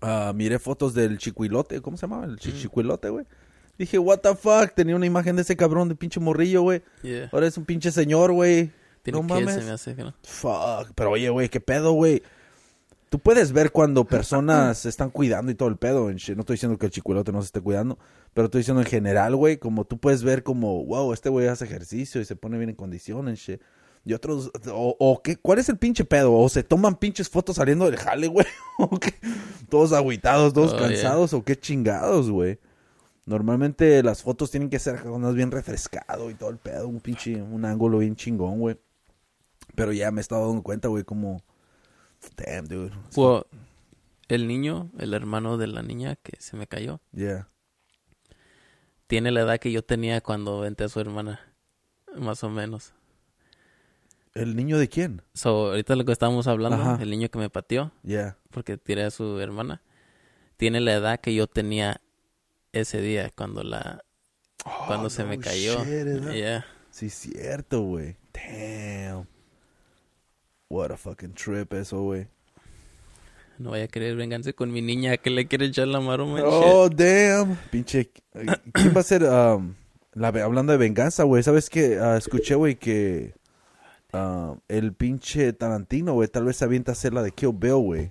[0.00, 1.80] ah, miré fotos del chicuilote.
[1.80, 2.24] ¿Cómo se llamaba?
[2.26, 3.26] El chi- chicuilote, güey.
[3.78, 4.72] Dije, what the fuck.
[4.74, 6.82] Tenía una imagen de ese cabrón de pinche morrillo, güey.
[7.02, 7.28] Yeah.
[7.32, 8.70] Ahora es un pinche señor, güey.
[9.02, 9.54] Tiene No que mames.
[9.56, 10.14] se me hace no.
[10.22, 10.92] Fuck.
[10.94, 12.22] Pero oye, güey, qué pedo, güey.
[13.10, 16.10] Tú puedes ver cuando personas se están cuidando y todo el pedo.
[16.10, 17.98] No estoy diciendo que el chicuelote no se esté cuidando.
[18.34, 19.58] Pero estoy diciendo en general, güey.
[19.58, 22.76] Como tú puedes ver como, wow, este güey hace ejercicio y se pone bien en
[22.76, 23.60] condición, en shit.
[24.06, 26.32] Y otros, o, o qué, ¿cuál es el pinche pedo?
[26.32, 28.46] O se toman pinches fotos saliendo del jale, güey.
[28.78, 29.12] O qué,
[29.68, 32.60] todos agüitados, todos Oh, cansados, o qué chingados, güey.
[33.24, 37.42] Normalmente las fotos tienen que ser con bien refrescado y todo el pedo, un pinche,
[37.42, 38.78] un ángulo bien chingón, güey.
[39.74, 41.42] Pero ya me he estado dando cuenta, güey, como...
[42.36, 42.92] Damn, dude.
[43.16, 43.42] Well,
[44.28, 47.48] el niño, el hermano de la niña que se me cayó, Yeah.
[49.08, 51.40] tiene la edad que yo tenía cuando venté a su hermana.
[52.16, 52.92] Más o menos.
[54.36, 55.22] ¿El niño de quién?
[55.34, 56.98] So, ahorita lo que estábamos hablando, Ajá.
[57.02, 58.36] el niño que me pateó, Yeah.
[58.50, 59.82] porque tiré a su hermana,
[60.56, 62.00] tiene la edad que yo tenía
[62.72, 64.02] ese día cuando la
[64.86, 65.84] cuando Oh, se me no cayó.
[65.84, 66.32] shit.
[66.34, 66.66] Yeah.
[66.90, 68.16] Sí, cierto, güey.
[68.32, 69.26] Damn.
[70.68, 72.26] What a fucking trip eso, güey.
[73.58, 76.40] No vaya a querer vengarse con mi niña que le quiere echar la maroma.
[76.44, 77.56] Oh, damn.
[77.70, 78.10] Pinche.
[78.72, 79.22] ¿Quién va a ser?
[79.22, 79.74] um,
[80.12, 81.42] la, hablando de venganza, güey.
[81.42, 81.98] ¿Sabes qué?
[82.00, 83.34] Ah, escuché, güey, que.
[84.16, 87.74] Ah, el pinche Tarantino, güey, tal vez se avienta a hacer la de Kill Bill,
[87.76, 88.10] güey.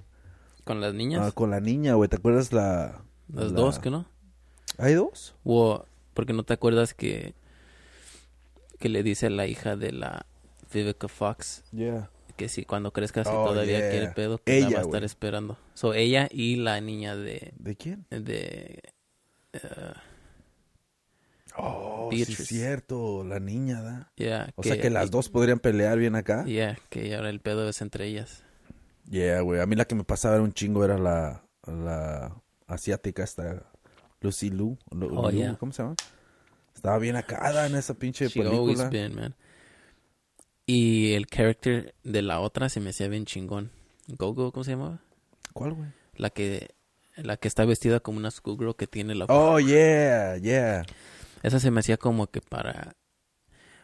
[0.63, 1.21] Con las niñas.
[1.23, 2.09] Ah, con la niña, güey.
[2.09, 3.01] ¿Te acuerdas la.
[3.33, 4.05] las la- dos, ¿que no?
[4.77, 5.35] ¿Hay dos?
[5.43, 7.33] O, porque no te acuerdas que
[8.79, 10.25] que le dice a la hija de la
[10.73, 12.09] Vivica Fox Yeah.
[12.35, 13.89] que si cuando crezca si Oh, todavía yeah.
[13.89, 15.57] quiere pedo, que la Ella, va a estar esperando.
[15.75, 17.53] So, ella y la niña de...
[17.57, 18.05] ¿De quién?
[18.09, 18.81] de
[19.53, 19.93] eh,
[21.57, 24.11] Oh, sí es cierto, la niña, ¿da?
[24.15, 26.43] yeah, O sea que las dos podrían pelear bien acá.
[26.45, 28.43] Yeah, que ahora el pedo es entre ellas.
[29.09, 29.61] Yeah, güey.
[29.61, 32.35] A mí la que me pasaba era un chingo, era la, la
[32.67, 33.63] asiática esta,
[34.21, 34.77] Lucy Liu.
[34.91, 35.55] Lu- Oh, yeah.
[35.57, 35.95] ¿Cómo se llama?
[36.73, 38.89] Estaba bien acá en esa pinche She película.
[38.89, 39.35] been, man.
[40.65, 43.71] Y el character de la otra se me hacía bien chingón.
[44.07, 44.99] Gogo, ¿cómo se llamaba?
[45.53, 45.89] ¿Cuál, güey?
[46.15, 46.69] La que
[47.15, 50.83] la que está vestida como una schoolgirl que tiene la Oh, yeah, yeah.
[51.43, 52.93] Esa se me hacía como que para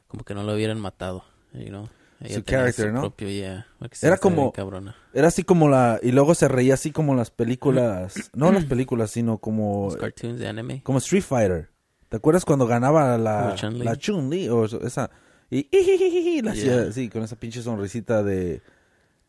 [0.07, 1.87] como que no lo hubieran matado, you know.
[2.23, 2.99] Ella Su character, ¿no?
[3.01, 3.65] propio, yeah,
[4.01, 4.95] Era como- cabrona.
[5.11, 5.99] Era así como la...
[6.03, 8.29] Y luego se reía así como las películas...
[8.35, 9.85] no las películas, sino como...
[9.85, 10.83] Los cartoons de anime.
[10.83, 11.69] Como Street Fighter.
[12.09, 13.55] ¿Te acuerdas cuando ganaba la...
[13.55, 13.83] Chun-Li.
[13.83, 14.49] La Chun-Li?
[14.49, 15.09] O esa...
[15.49, 15.67] Y...
[15.75, 16.89] y la hacía Yeah.
[16.89, 18.61] así, con esa pinche sonrisita de...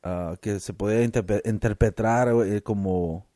[0.02, 3.26] ah, que se podía interpe- interpretar güey, como...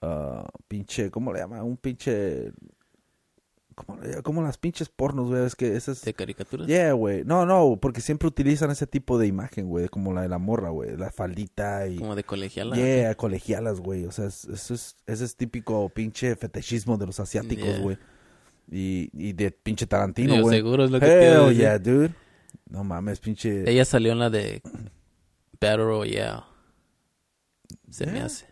[0.00, 1.10] ah, pinche...
[1.10, 1.62] ¿Cómo le llama?
[1.62, 2.52] Un pinche...
[3.74, 5.44] ¿Cómo, le- como las pinches pornos, güey?
[5.44, 6.02] Es que esas...
[6.02, 6.66] De caricaturas.
[6.66, 7.24] Yeah, güey.
[7.24, 9.88] No, no, porque siempre utilizan ese tipo de imagen, güey.
[9.88, 10.96] Como la de la morra, güey.
[10.96, 11.96] La faldita y...
[11.96, 12.76] Como de colegiala.
[12.76, 14.04] Yeah, colegialas, güey.
[14.06, 17.78] O sea, es- eso es, ese es típico pinche fetichismo de los asiáticos, Yeah.
[17.80, 17.98] güey.
[18.70, 20.56] Y, y de pinche Tarantino, güey.
[20.56, 21.58] seguro es lo que te Hell decir.
[21.58, 22.14] yeah, dude.
[22.70, 23.68] No mames, pinche...
[23.70, 24.62] Ella salió en la de
[25.60, 26.42] Battle Royale.
[27.90, 28.46] Se me hace.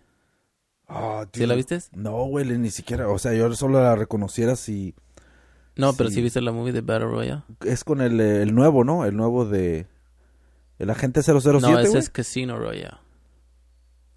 [0.88, 1.78] Ah, ¿Sí la viste?
[1.92, 3.08] No, güey, ni siquiera...
[3.08, 4.94] O sea, yo solo la reconociera si...
[5.76, 6.16] No, pero Sí.
[6.16, 7.42] sí viste la movie de Battle Royale.
[7.64, 9.04] Es con el, eh, el nuevo, ¿no?
[9.04, 9.86] El nuevo de...
[10.78, 12.98] El agente 007, No, ese es Casino Royale.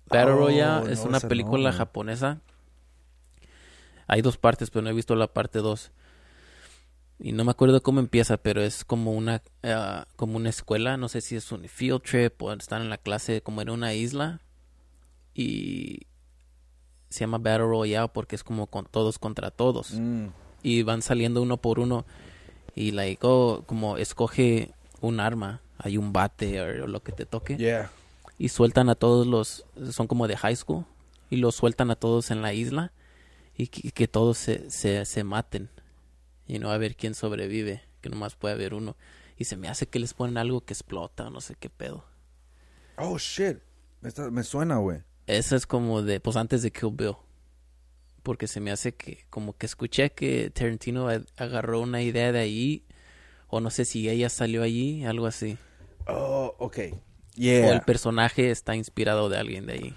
[0.08, 2.42] Battle Oh, Royale es no, una no, película japonesa.
[4.08, 5.92] Hay dos partes, pero no he visto la parte dos.
[7.20, 11.08] Y no me acuerdo cómo empieza, pero es como una ah, como una escuela, no
[11.10, 14.42] sé si es un field trip o están en la clase como en una isla
[15.34, 16.08] y
[17.10, 20.28] se llama Battle Royale porque es como con todos contra todos Mm,
[20.64, 22.06] y van saliendo uno por uno
[22.76, 24.72] y like oh, como escoge
[25.02, 27.92] un arma, hay un bate o lo que te toque yeah.
[28.40, 30.86] y sueltan a todos los, son como de high school,
[31.30, 32.94] y los sueltan a todos en la isla
[33.56, 35.70] y que, que todos se, se, se maten
[36.48, 38.96] y no a ver quién sobrevive, que nomás puede haber uno.
[39.38, 42.06] Y se me hace que les ponen algo que explota no sé qué pedo.
[42.98, 43.58] Oh, shit.
[44.04, 45.02] Esta- me suena, güey.
[45.26, 47.16] Eso es como de, pues antes de Kill Bill.
[48.24, 52.86] Porque se me hace que, como que escuché que Tarantino agarró una idea de ahí,
[53.48, 55.58] o no sé si ella salió allí, algo así.
[56.08, 56.78] Oh, ok.
[56.94, 56.98] O
[57.36, 57.72] Yeah.
[57.74, 59.96] el personaje está inspirado de alguien de ahí.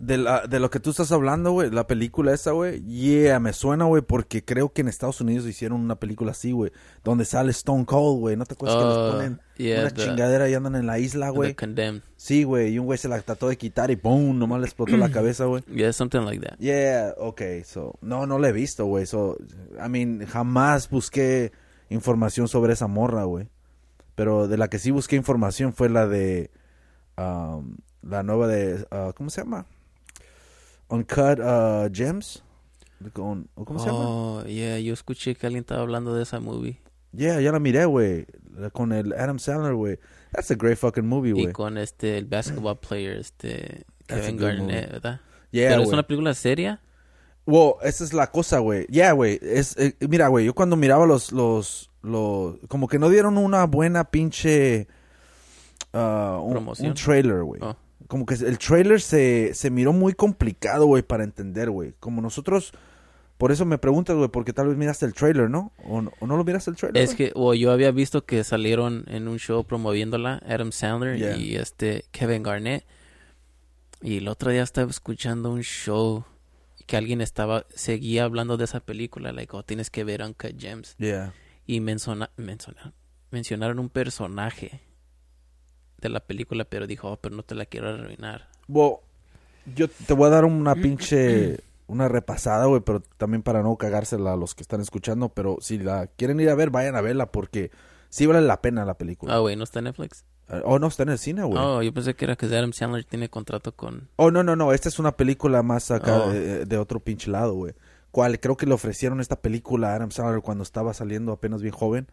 [0.00, 3.52] De, la, de lo que tú estás hablando, güey, la película esa, güey, yeah, me
[3.52, 6.72] suena, güey, porque creo que en Estados Unidos hicieron una película así, güey,
[7.04, 10.02] donde sale Stone Cold, güey, ¿no te acuerdas que Oh, les ponen yeah, una the-
[10.04, 11.54] chingadera y andan en la isla, güey?
[12.16, 14.38] Sí, güey, y un güey se la trató de quitar y ¡pum!
[14.38, 15.62] Nomás le explotó la cabeza, güey.
[15.72, 16.58] Yeah, something like that.
[16.58, 19.36] Yeah, okay, so, no, no la he visto, güey, so,
[19.84, 21.52] I mean, jamás busqué
[21.90, 23.48] información sobre esa morra, güey,
[24.14, 26.50] pero de la que sí busqué información fue la de,
[27.18, 29.66] um, la nueva de, uh, ¿cómo se llama?
[30.90, 32.42] Uncut uh, Gems,
[33.12, 33.98] Con- ¿o ¿cómo se llama?
[34.00, 36.78] Oh, yeah, yo escuché que alguien estaba hablando de esa movie.
[37.12, 38.26] Yeah, ya la miré, güey,
[38.72, 39.98] con el Adam Sandler, güey,
[40.32, 41.52] that's a great fucking movie, Y güey.
[41.52, 44.90] con este, el basketball player, este, That's Kevin Garnett.
[44.92, 45.20] ¿verdad?
[45.50, 46.80] Yeah, Pero es una película seria.
[47.46, 48.86] Wow, esa es la cosa, güey.
[48.86, 49.40] Yeah, güey.
[49.42, 53.64] Es, eh, mira, güey, yo cuando miraba los, los, los, como que no dieron una
[53.64, 54.86] buena pinche,
[55.92, 56.88] ah, un, Promoción.
[56.90, 57.60] un trailer, güey.
[57.62, 57.76] Oh.
[58.10, 61.94] Como que el trailer se, se miró muy complicado, güey, para entender, güey.
[62.00, 62.72] Como nosotros,
[63.38, 65.72] por eso me preguntas, güey, porque tal vez miraste el trailer, ¿no?
[65.84, 67.00] ¿O, no- o no lo miraste el trailer?
[67.04, 71.36] Es que, o yo había visto que salieron en un show promoviéndola Adam Sandler Yeah.
[71.36, 72.84] y este Kevin Garnett.
[74.02, 76.24] Y el otro día estaba escuchando un show
[76.86, 80.96] que alguien estaba, seguía hablando de esa película, like, oh, tienes que ver Uncut Gems.
[80.98, 81.32] Yeah.
[81.64, 82.92] Y menciona, menciona-
[83.30, 84.80] mencionaron un personaje
[86.00, 88.48] de la película, pero dijo, oh, pero no te la quiero arruinar.
[88.68, 88.96] Well,
[89.74, 94.32] yo te voy a dar una pinche, una repasada, güey, pero también para no cagársela
[94.32, 97.30] a los que están escuchando, pero si la quieren ir a ver, vayan a verla
[97.32, 97.70] porque
[98.08, 99.34] sí vale la pena la película.
[99.34, 100.24] Ah, güey, ¿no está en Netflix?
[100.48, 101.58] Eh, Oh, no, está en el cine, güey.
[101.62, 101.76] Oh.
[101.78, 104.08] Oh, yo pensé que era que Adam Sandler tiene contrato con...
[104.18, 106.30] no, no, no, esta es una película más acá Oh.
[106.32, 107.74] de, de otro pinche lado, güey.
[108.10, 111.74] Cual creo que le ofrecieron esta película a Adam Sandler cuando estaba saliendo apenas bien
[111.74, 112.08] joven,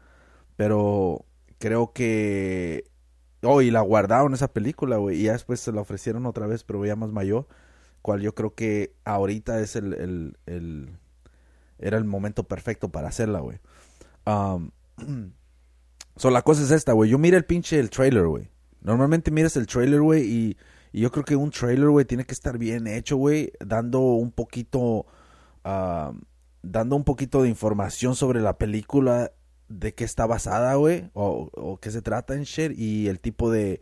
[0.55, 1.25] pero
[1.59, 2.85] creo que...
[3.43, 6.63] Oh, y la guardaron esa película, güey, y ya después se la ofrecieron otra vez,
[6.63, 7.47] pero ya más mayor,
[8.01, 9.93] cual yo creo que ahorita es el...
[9.93, 10.97] el, el-
[11.79, 13.59] era el momento perfecto para hacerla, güey.
[14.25, 14.71] Um,
[16.15, 17.09] so, la cosa es esta, güey.
[17.11, 18.49] Yo miré el pinche el trailer, güey.
[18.81, 20.57] Normalmente miras el trailer, güey, y,
[20.91, 24.31] y yo creo que un trailer, güey, tiene que estar bien hecho, güey, dando un
[24.31, 25.05] poquito,
[26.61, 29.31] dando un poquito de información sobre la película,
[29.69, 33.51] de qué está basada, güey, o, o qué se trata en shit, y el tipo
[33.51, 33.81] de,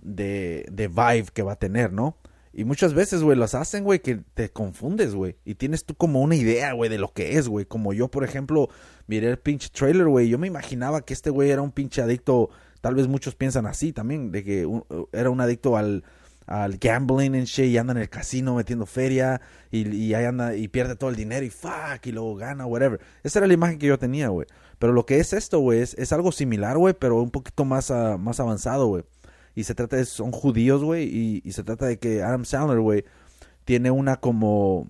[0.00, 2.16] de, de vibe que va a tener, ¿no?
[2.52, 5.36] Y muchas veces, güey, las hacen, güey, que te confundes, güey.
[5.44, 7.66] Y tienes tú como una idea, güey, de lo que es, güey.
[7.66, 8.68] Como yo, por ejemplo,
[9.06, 10.28] miré el pinche trailer, güey.
[10.28, 12.50] Yo me imaginaba que este güey era un pinche adicto.
[12.80, 16.02] Tal vez muchos piensan así también, de que un- era un adicto al,
[16.48, 20.56] al gambling en shit y anda en el casino metiendo feria y, y ahí anda
[20.56, 23.00] y pierde todo el dinero y fuck y luego gana, whatever.
[23.22, 24.46] Esa era la imagen que yo tenía, güey.
[24.78, 27.90] Pero lo que es esto, güey, es, es algo similar, güey, pero un poquito más,
[27.90, 29.04] ah, más avanzado, güey.
[29.54, 32.80] Y se trata de, son judíos, güey, y, y se trata de que Adam Sandler,
[32.80, 33.04] güey,
[33.64, 34.86] tiene una como...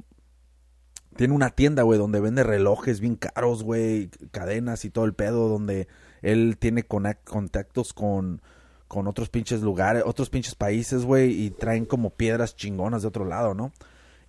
[1.16, 5.48] Tiene una tienda, güey, donde vende relojes bien caros, güey, cadenas y todo el pedo,
[5.48, 5.88] donde
[6.22, 8.40] él tiene contactos con,
[8.88, 13.24] con otros pinches lugares, otros pinches países, güey, y traen como piedras chingonas de otro
[13.24, 13.72] lado, ¿no?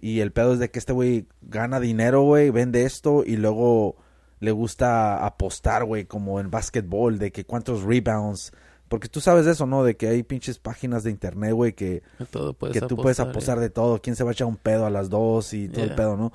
[0.01, 3.95] Y el pedo es de que este güey gana dinero, güey, vende esto y luego
[4.39, 8.53] le gusta apostar, güey, como en básquetbol, de que cuántos rebounds.
[8.87, 9.83] Porque tú sabes eso, ¿no?
[9.83, 12.53] De que hay pinches páginas de internet, güey, que, Que todo
[12.87, 13.61] tú puedes apostar, eh.
[13.61, 14.01] de todo.
[14.01, 16.31] ¿Quién se va a echar un pedo a las dos y todo el pedo, no?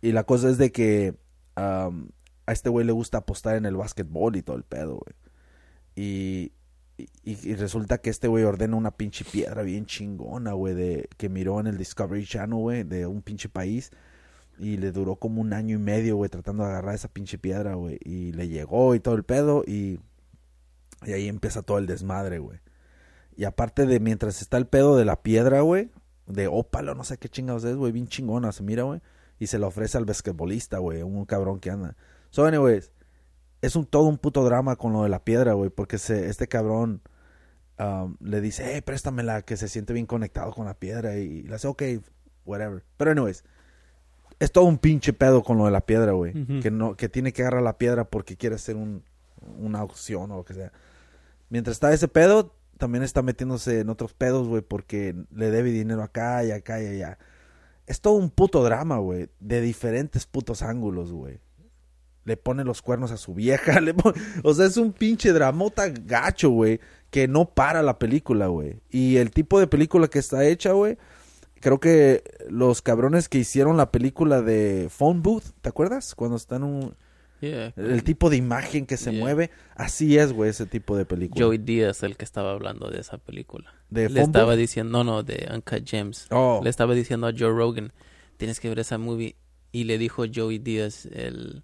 [0.00, 1.14] Y la cosa es de que
[1.56, 1.90] a
[2.46, 5.14] este güey le gusta apostar en el básquetbol y todo el pedo, güey.
[5.96, 6.52] Y,
[7.22, 11.60] y, resulta que este güey ordena una pinche piedra bien chingona, güey, de que miró
[11.60, 13.90] en el Discovery Channel, güey, de un pinche país.
[14.58, 17.74] Y le duró como un año y medio, güey, tratando de agarrar esa pinche piedra,
[17.74, 17.98] güey.
[18.04, 19.62] Y le llegó y todo el pedo.
[19.64, 20.00] Y,
[21.06, 22.58] y ahí empieza todo el desmadre, güey.
[23.36, 25.90] Y aparte de mientras está el pedo de la piedra, güey,
[26.26, 29.00] de ópalo, no sé qué chingados es, güey, bien chingona, se mira, güey.
[29.38, 31.96] Y se la ofrece al basquetbolista, güey, un cabrón que anda.
[32.30, 32.90] So, anyways,
[33.60, 36.48] es un todo un puto drama con lo de la piedra, güey, porque se, este
[36.48, 37.02] cabrón
[37.78, 41.16] um, le dice, hey, préstamela, que se siente bien conectado con la piedra.
[41.16, 41.82] Y le hace, ok,
[42.44, 42.84] whatever.
[42.96, 43.44] Pero, anyways,
[44.38, 46.32] es todo un pinche pedo con lo de la piedra, güey.
[46.60, 49.02] Que, no, que tiene que agarrar la piedra porque quiere hacer un,
[49.58, 50.72] una opción o lo que sea.
[51.50, 56.02] Mientras está ese pedo, también está metiéndose en otros pedos, güey, porque le debe dinero
[56.02, 57.18] acá y acá y allá.
[57.86, 61.40] Es todo un puto drama, güey, de diferentes putos ángulos, güey.
[62.28, 65.88] Le pone los cuernos a su vieja, le pone- o sea, es un pinche dramota
[65.88, 66.78] gacho, güey,
[67.10, 68.80] que no para la película, güey.
[68.90, 70.98] Y el tipo de película que está hecha, güey,
[71.60, 76.14] creo que los cabrones que hicieron la película de Phone Booth, ¿te acuerdas?
[76.14, 76.94] Cuando están un
[77.40, 77.72] Yeah.
[77.76, 79.20] el tipo de imagen que se Yeah.
[79.20, 81.44] mueve, así es, güey, ese tipo de película.
[81.46, 83.72] Joey Díaz, el que estaba hablando de esa película.
[83.90, 84.58] ¿De Le estaba Booth?
[84.58, 86.26] diciendo, no, no, de Uncut Gems.
[86.32, 86.60] Oh.
[86.64, 87.92] Le estaba diciendo a Joe Rogan,
[88.38, 89.36] tienes que ver esa movie.
[89.70, 91.62] Y le dijo Joey Díaz, el...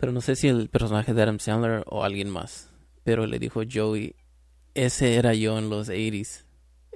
[0.00, 2.70] Pero no sé si el personaje de Adam Sandler o alguien más.
[3.04, 4.16] Pero le dijo Joey,
[4.74, 6.44] ese era yo en los 80s.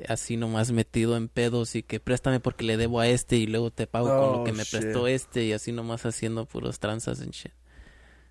[0.09, 3.71] Así nomás metido en pedos y que préstame porque le debo a este y luego
[3.71, 4.81] te pago con Oh, lo que me shit.
[4.81, 7.53] prestó este y así nomás haciendo puros tranzas en shit.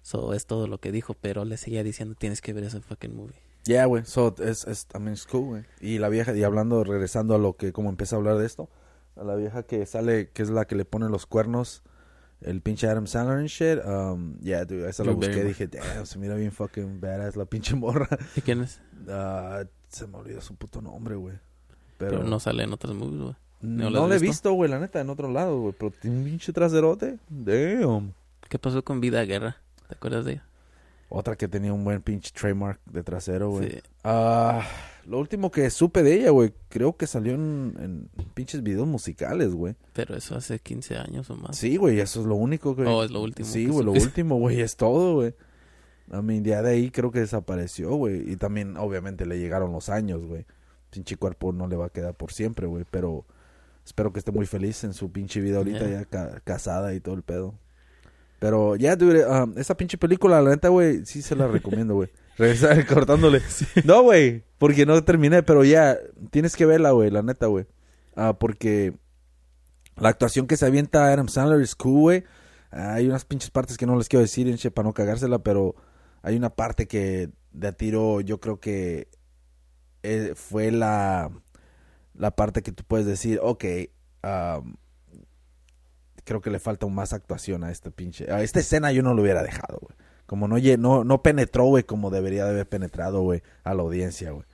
[0.02, 3.16] So es todo lo que dijo, pero le seguía diciendo tienes que ver ese fucking
[3.16, 3.38] movie.
[3.66, 5.64] Yeah, güey, so, es, es, I mean, it's cool, güey.
[5.80, 8.70] Y la vieja, y hablando, regresando a lo que, como empieza a hablar de esto,
[9.16, 11.82] a la vieja que sale, que es la que le pone los cuernos,
[12.44, 16.20] el pinche Adam Sandler and shit, um, yeah, dude, esa la busqué, dije, damn, se
[16.20, 18.08] mira bien fucking badass la pinche morra.
[18.36, 18.82] ¿Y quién es?
[19.10, 21.36] Ah, se me olvidó su puto nombre, güey.
[21.98, 23.36] Pero, Pero, no sale en otras movies, güey.
[23.62, 24.26] no, ¿no he visto?
[24.28, 28.14] visto, güey, la neta, en otro lado, güey, pero tiene un pinche traserote, damn.
[28.50, 29.58] ¿Qué pasó con Vida Guerra?
[29.88, 30.46] ¿Te acuerdas de ella?
[31.10, 33.70] Otra que tenía un buen pinche trademark de trasero, güey.
[33.72, 33.80] Sí.
[34.04, 34.66] Ah,
[35.06, 39.54] lo último que supe de ella, güey, creo que salió en, en pinches videos musicales,
[39.54, 39.76] güey.
[39.94, 41.58] Pero eso hace 15 años o más.
[41.58, 42.88] Sí, güey, eso es lo único, güey.
[42.88, 45.34] Oh, es lo último Sí, güey, lo último, güey, es todo, güey.
[46.12, 48.30] A mí, ya de ahí creo que desapareció, güey.
[48.32, 50.46] Y también, obviamente, le llegaron los años, güey.
[50.90, 52.86] Pinche cuerpo no le va a quedar por siempre, güey.
[52.92, 53.26] Pero
[53.86, 56.00] espero que esté muy feliz en su pinche vida ahorita, Yeah.
[56.02, 57.56] ya ca- casada y todo el pedo.
[58.40, 62.10] Pero ya, dude, um, esa pinche película, la neta, güey, sí se la recomiendo, güey.
[62.38, 63.42] Regresar cortándole.
[63.86, 65.98] No, güey, porque no terminé, pero ya,
[66.32, 67.66] tienes que verla, güey, la neta, güey.
[68.16, 68.94] Ah, porque
[69.96, 72.24] la actuación que se avienta Adam Sandler es cool, güey.
[72.72, 75.76] Ah, hay unas pinches partes que no les quiero decir, enche, para no cagársela, pero
[76.22, 79.08] hay una parte que de a tiro yo creo que
[80.02, 81.30] eh, fue la,
[82.16, 83.66] la parte que tú puedes decir, ok,
[84.24, 84.76] um,
[86.24, 88.32] creo que le falta más actuación a esta pinche...
[88.32, 89.96] A esta escena yo no lo hubiera dejado, güey.
[90.34, 94.32] Como no, no, no penetró, güey, como debería de haber penetrado, güey, a la audiencia,
[94.32, 94.46] güey.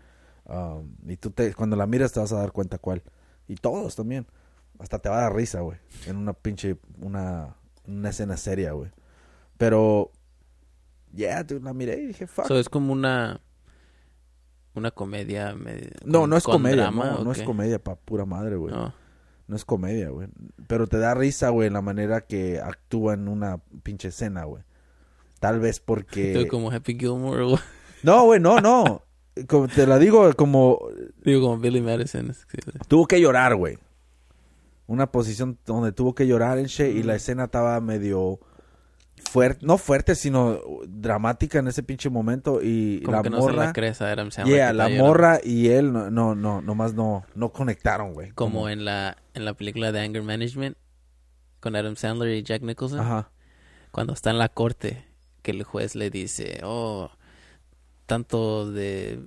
[0.43, 3.01] Um, y tú te, cuando la miras te vas a dar cuenta cuál.
[3.47, 4.27] Y todos también.
[4.77, 5.77] Hasta te va a dar risa, güey.
[6.05, 7.55] En una pinche, una,
[7.87, 8.91] una escena seria, güey.
[9.57, 10.11] Pero,
[11.13, 12.47] yeah, dude, la miré y dije, fuck.
[12.47, 13.39] So, es como una...
[14.75, 15.55] una comedia.
[15.55, 18.73] me- No, no es comedia, drama, no, ¿o no es comedia pa' pura madre, güey.
[18.75, 18.93] No.
[19.47, 20.27] No es comedia, güey.
[20.67, 24.61] Pero te da risa, güey, la manera que actúa en una pinche escena, güey.
[25.39, 26.33] Tal vez porque...
[26.33, 27.59] Estoy como Happy Gilmore o
[28.03, 29.03] No, güey, no, no.
[29.47, 30.79] Como te la digo, como
[31.23, 32.35] digo como Billy Madison.
[32.87, 33.77] tuvo que llorar, güey.
[34.87, 38.39] Una posición donde tuvo que llorar en shit y la escena estaba medio
[39.29, 43.43] fuerte, no fuerte, sino dramática en ese pinche momento y Como la que no se
[43.43, 44.55] morra, la crees a Adam Sandler.
[44.55, 48.31] yeah, la morra y él no, no, no, nomás no, no conectaron, güey.
[48.31, 50.75] Como en la, en la película de Anger Management
[51.59, 52.99] con Adam Sandler y Jack Nicholson.
[52.99, 53.31] Ajá.
[53.91, 55.05] Cuando está en la corte,
[55.41, 57.11] que el juez le dice, oh,
[58.05, 59.19] tanto de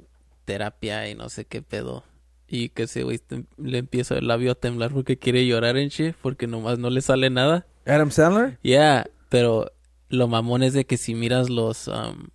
[0.45, 2.05] terapia y no sé qué pedo.
[2.49, 3.21] Y que ese güey
[3.57, 7.01] le empieza el labio a temblar porque quiere llorar en shit, porque nomás no le
[7.01, 7.67] sale nada.
[7.87, 8.59] Adam Sandler?
[8.63, 9.73] Yeah, pero
[10.09, 12.29] lo mamón es de que si miras los um,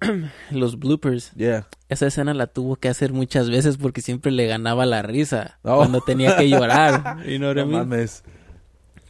[0.50, 1.66] los bloopers, Yeah.
[1.88, 5.76] esa escena la tuvo que hacer muchas veces porque siempre le ganaba la risa Oh.
[5.76, 7.16] cuando tenía que llorar.
[7.38, 8.22] No mames.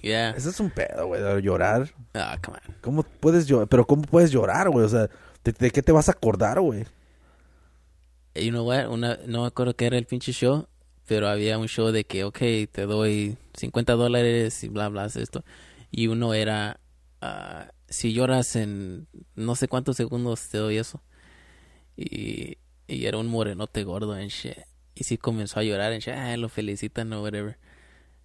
[0.03, 0.31] Yeah.
[0.31, 1.95] Eso es un pedo, güey, llorar.
[2.15, 2.75] Ah, come on.
[2.81, 3.69] ¿Cómo puedes llorar?
[3.69, 4.85] Pero ¿cómo puedes llorar, güey?
[4.85, 5.09] O sea,
[5.45, 6.85] ¿de, de qué te vas a acordar, güey?
[8.35, 8.89] You know what?
[8.89, 10.67] Una, no me acuerdo qué era el pinche show,
[11.07, 12.39] pero había un show de que, ok,
[12.71, 15.45] te doy 50 dólares y bla, bla, esto.
[15.91, 16.81] Y uno era,
[17.21, 21.03] ah, si lloras en no sé cuántos segundos te doy eso.
[21.97, 24.57] Y, y era un morenote gordo en shit.
[24.95, 27.59] Y sí comenzó a llorar en shit, ah, lo felicitan o whatever.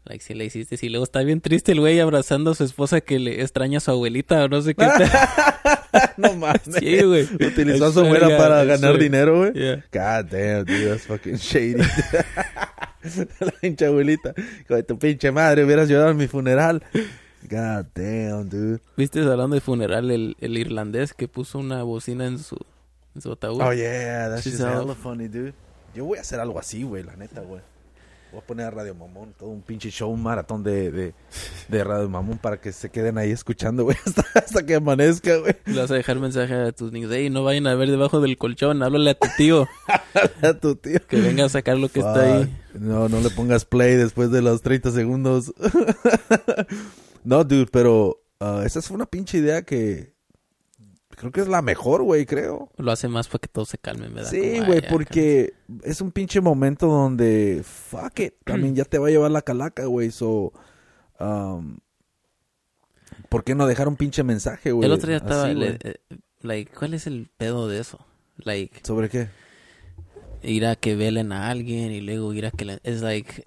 [0.05, 3.01] Like, si le hiciste, y luego está bien triste el güey abrazando a su esposa
[3.01, 4.87] que le extraña a su abuelita o no sé qué.
[6.17, 6.61] no mames.
[6.79, 7.23] sí, güey.
[7.23, 9.53] Utilizó a su abuela God, para ganar dinero, güey.
[9.53, 9.83] Yeah.
[9.91, 11.75] God damn, dude, that's fucking shady.
[13.39, 14.33] la pinche abuelita.
[14.69, 16.83] De tu pinche madre, hubieras llorado en mi funeral.
[17.49, 18.79] God damn, dude.
[18.95, 22.57] ¿Viste hablando de funeral el, el irlandés que puso una bocina en su,
[23.15, 23.61] en su ataúd?
[23.61, 25.53] Oh, yeah, that's just hella funny, dude.
[25.95, 27.61] Yo voy a hacer algo así, güey, la neta, güey.
[28.31, 31.13] Voy a poner a Radio Mamón, todo un pinche show, un maratón de, de,
[31.69, 35.55] de Radio Mamón para que se queden ahí escuchando, güey, hasta, hasta que amanezca, güey.
[35.65, 37.11] Le vas a dejar mensaje a tus niños.
[37.11, 38.83] Ey, no vayan a ver debajo del colchón.
[38.83, 39.67] Háblale a tu tío
[40.41, 40.99] A tu tío.
[41.07, 42.53] que venga a sacar lo que está ahí.
[42.73, 45.53] No, no le pongas play después de los 30 segundos.
[47.23, 50.16] no, dude, pero ah, esa fue una pinche idea que
[51.17, 52.69] creo que es la mejor, güey, creo.
[52.77, 54.29] Lo hace más para que todos se calmen, ¿verdad?
[54.29, 55.53] Sí, güey, "Ay, ya, porque
[55.83, 59.85] es un pinche momento donde, fuck it, también ya te va a llevar la calaca,
[59.85, 60.53] güey, so,
[61.19, 61.79] um,
[63.29, 64.85] ¿por qué no dejar un pinche mensaje, güey?
[64.85, 65.77] El otro día estaba, Así, le- güey.
[65.83, 65.95] eh,
[66.41, 67.99] like, ¿cuál es el pedo de eso?
[68.37, 69.27] Like, ¿Sobre qué?
[70.43, 72.79] ir a que velen a alguien y luego ir a que le...
[72.83, 73.43] Es like...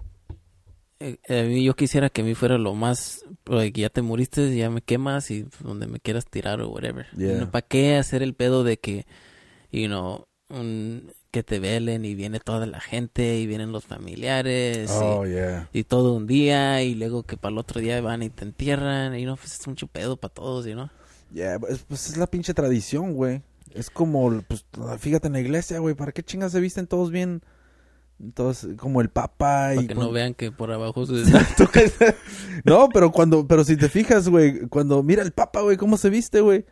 [1.27, 3.25] eh, a mí yo quisiera que a mí fuera lo más...
[3.45, 7.07] like, ya te moriste, ya me quemas y donde me quieras tirar o whatever.
[7.17, 7.49] Yeah.
[7.51, 9.05] ¿Para qué hacer el pedo de que,
[9.71, 14.89] you know, un- que te velen y viene toda la gente y vienen los familiares
[14.89, 15.69] y- Oh, yeah.
[15.71, 19.17] y, todo un día y luego que para el otro día van y te entierran
[19.17, 20.89] y no, pues es mucho pedo para todos, you know?
[21.33, 23.41] Yeah, pues, pues es la pinche tradición, güey.
[23.73, 24.65] Es como, pues,
[24.99, 27.41] fíjate en la iglesia, güey, ¿para qué chingas se visten todos bien?
[28.33, 29.87] Todos como el papa Para y...
[29.87, 31.13] que con- no vean que por abajo se...
[32.65, 36.09] no, pero cuando, pero si te fijas, güey, cuando mira el papa, güey, cómo se
[36.09, 36.65] viste, güey.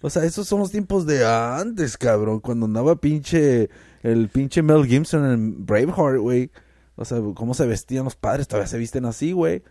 [0.00, 3.70] O sea, esos son los tiempos de antes, cabrón, cuando andaba pinche,
[4.02, 6.50] el pinche Mel Gibson en Braveheart, güey.
[6.96, 9.62] O sea, cómo se vestían los padres, todavía se visten así, güey.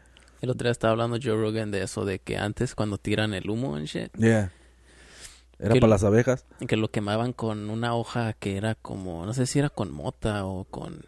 [0.42, 3.50] El otro día estaba hablando Joe Rogan de eso, de que antes cuando tiran el
[3.50, 4.52] humo en shit, Yeah.
[5.60, 6.46] Era Que- para las abejas.
[6.68, 10.46] que lo quemaban con una hoja que era como, no sé si era con mota
[10.46, 11.06] o con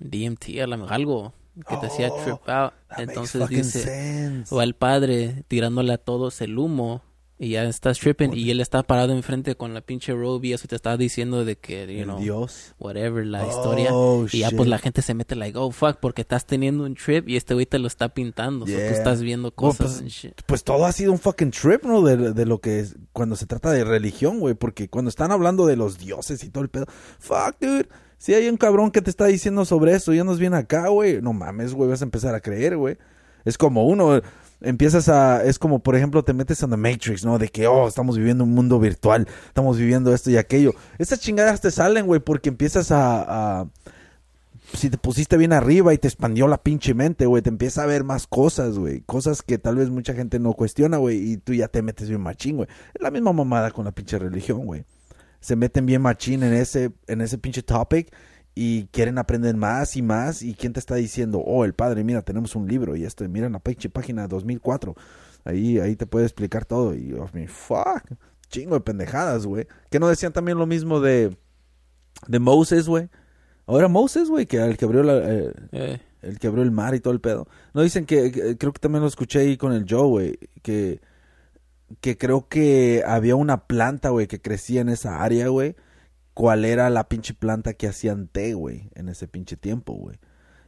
[0.00, 1.34] DMT, a lo mejor algo
[1.68, 2.72] que te hacía Oh, trip out.
[2.96, 4.54] Entonces dice, sense.
[4.54, 7.02] o al padre tirándole a todos el humo
[7.42, 10.68] y ya estás tripping y él está parado enfrente con la pinche robe y eso
[10.68, 12.74] te está diciendo de que, you know, Dios.
[12.78, 13.90] whatever la Oh, historia.
[14.32, 17.26] Y ya pues la gente se mete like, oh fuck, porque estás teniendo un trip
[17.30, 18.66] y este güey te lo está pintando.
[18.66, 18.88] O Yeah.
[18.88, 20.42] tú estás viendo Well, cosas pues, shit.
[20.44, 22.02] Pues todo ha sido un fucking trip, ¿no?
[22.02, 24.54] De, de lo que es cuando se trata de religión, güey.
[24.54, 26.84] Porque cuando están hablando de los dioses y todo el pedo.
[27.18, 27.88] Fuck, dude.
[28.20, 31.22] Si hay un cabrón que te está diciendo sobre eso y andas bien acá, güey.
[31.22, 31.88] No mames, güey.
[31.88, 32.98] Vas a empezar a creer, güey.
[33.46, 34.20] Es como uno.
[34.60, 35.42] Empiezas a.
[35.42, 37.38] Es como, por ejemplo, te metes en The Matrix, ¿no?
[37.38, 39.26] De que, oh, estamos viviendo un mundo virtual.
[39.48, 40.74] Estamos viviendo esto y aquello.
[40.98, 43.66] Esas chingadas te salen, güey, porque empiezas a- a
[44.74, 47.86] si te pusiste bien arriba y te expandió la pinche mente, güey, te empieza a
[47.86, 49.00] ver más cosas, güey.
[49.00, 52.20] Cosas que tal vez mucha gente no cuestiona, güey, y tú ya te metes bien
[52.20, 52.68] machín, güey.
[52.94, 54.84] Es la misma mamada con la pinche religión, güey.
[55.40, 58.14] Se meten bien machín en ese, en ese pinche topic
[58.54, 60.42] y quieren aprender más y más.
[60.42, 61.38] ¿Y quién te está diciendo?
[61.38, 64.94] Oh, el padre, mira, tenemos un libro y esto, mira en la pinche página 2004.
[65.44, 66.94] Ahí, ahí te puede explicar todo.
[66.94, 68.02] Y, oh, mi fuck,
[68.48, 69.66] chingo de pendejadas, güey.
[69.90, 71.36] Que no decían también lo mismo de
[72.28, 73.08] de Moses, güey.
[73.66, 76.94] Ahora Moses, güey, que el que abrió la, eh, Eh, el que abrió el mar
[76.94, 77.46] y todo el pedo.
[77.72, 81.00] No dicen que, que- creo que también lo escuché ahí con el Joe, güey, que
[82.00, 85.76] que creo que había una planta, güey, que crecía en esa área, güey.
[86.34, 90.16] ¿Cuál era la pinche planta que hacían té, güey, en ese pinche tiempo, güey?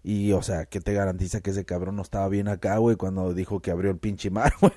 [0.04, 3.32] Y, o sea, ¿qué te garantiza que ese cabrón no estaba bien acá, güey, cuando
[3.34, 4.72] dijo que abrió el pinche mar, güey?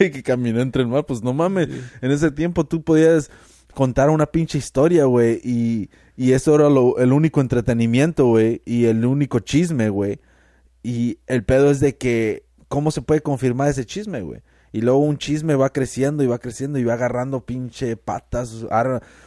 [0.00, 1.68] y que caminó entre el mar, pues no mames.
[2.00, 3.30] En ese tiempo tú podías
[3.74, 8.86] contar una pinche historia, güey, y, y eso era lo- el único entretenimiento, güey, y
[8.86, 10.20] el único chisme, güey.
[10.82, 14.40] Y el pedo es de que, ¿cómo se puede confirmar ese chisme, güey?
[14.70, 18.66] Y luego un chisme va creciendo y va creciendo y va agarrando pinche patas,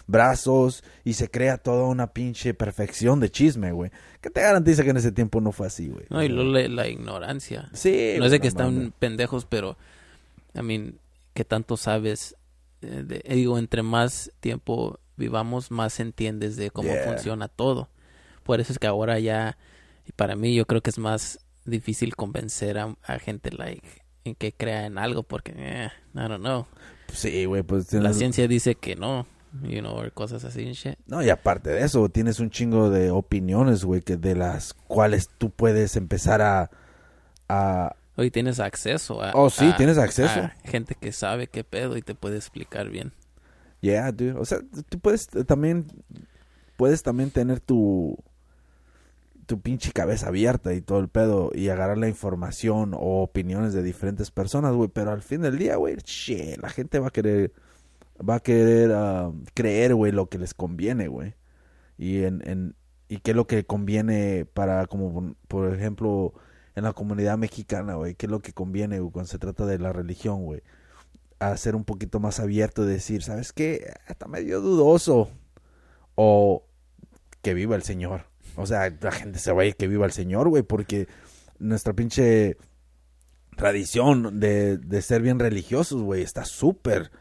[0.08, 3.92] brazos y se crea toda una pinche perfección de chisme, güey.
[4.22, 6.06] ¿Qué te garantiza que en ese tiempo no fue así, güey?
[6.10, 7.70] no, y luego la, la ignorancia.
[7.74, 8.16] Sí.
[8.20, 9.78] no es de que están pendejos, pero,
[10.54, 10.96] I mean,
[11.34, 12.36] que tanto sabes.
[12.84, 17.04] eh, de- eh, digo, entre más tiempo vivamos, más entiendes de cómo Yeah.
[17.04, 17.90] funciona todo.
[18.44, 19.58] Por eso es que ahora ya,
[20.08, 23.88] y para mí, yo creo que es más difícil convencer a, a gente, like,
[24.24, 26.68] en que crea en algo, porque, eh, I don't know.
[27.14, 27.92] Sí, güey, pues...
[27.94, 29.28] La ciencia dice que no,
[29.64, 30.98] you know, or cosas así shit.
[31.08, 35.30] No, y aparte de eso, tienes un chingo de opiniones, güey, que de las cuales
[35.38, 36.72] tú puedes empezar a...
[37.50, 39.32] a Hoy tienes acceso a...
[39.34, 40.40] Oh, sí, a- tienes acceso.
[40.40, 43.14] a gente que sabe qué pedo y te puede explicar bien.
[43.82, 44.34] Yeah, dude.
[44.34, 44.60] O sea,
[44.90, 45.88] tú puedes también
[46.78, 48.16] puedes también tener tu
[49.46, 53.84] tu pinche cabeza abierta y todo el pedo y agarrar la información o opiniones de
[53.84, 57.54] diferentes personas, güey, pero al fin del día, güey, shit, la gente va a querer
[58.28, 61.36] va a querer ah, creer, güey, lo que les conviene, güey.
[61.98, 62.76] Y en, en
[63.10, 66.34] y qué es lo que conviene para como por ejemplo
[66.76, 69.94] en la comunidad mexicana, güey, qué es lo que conviene cuando se trata de la
[69.94, 70.62] religión, güey
[71.42, 73.94] a ser un poquito más abierto y decir, ¿sabes qué?
[74.08, 75.32] Está medio dudoso.
[76.16, 76.68] O
[77.42, 78.31] que viva el Señor.
[78.56, 81.08] O sea, la gente se va a ir que viva el Señor, güey, porque
[81.60, 82.58] nuestra pinche
[83.56, 87.12] tradición de, de ser bien religiosos, güey, está súper,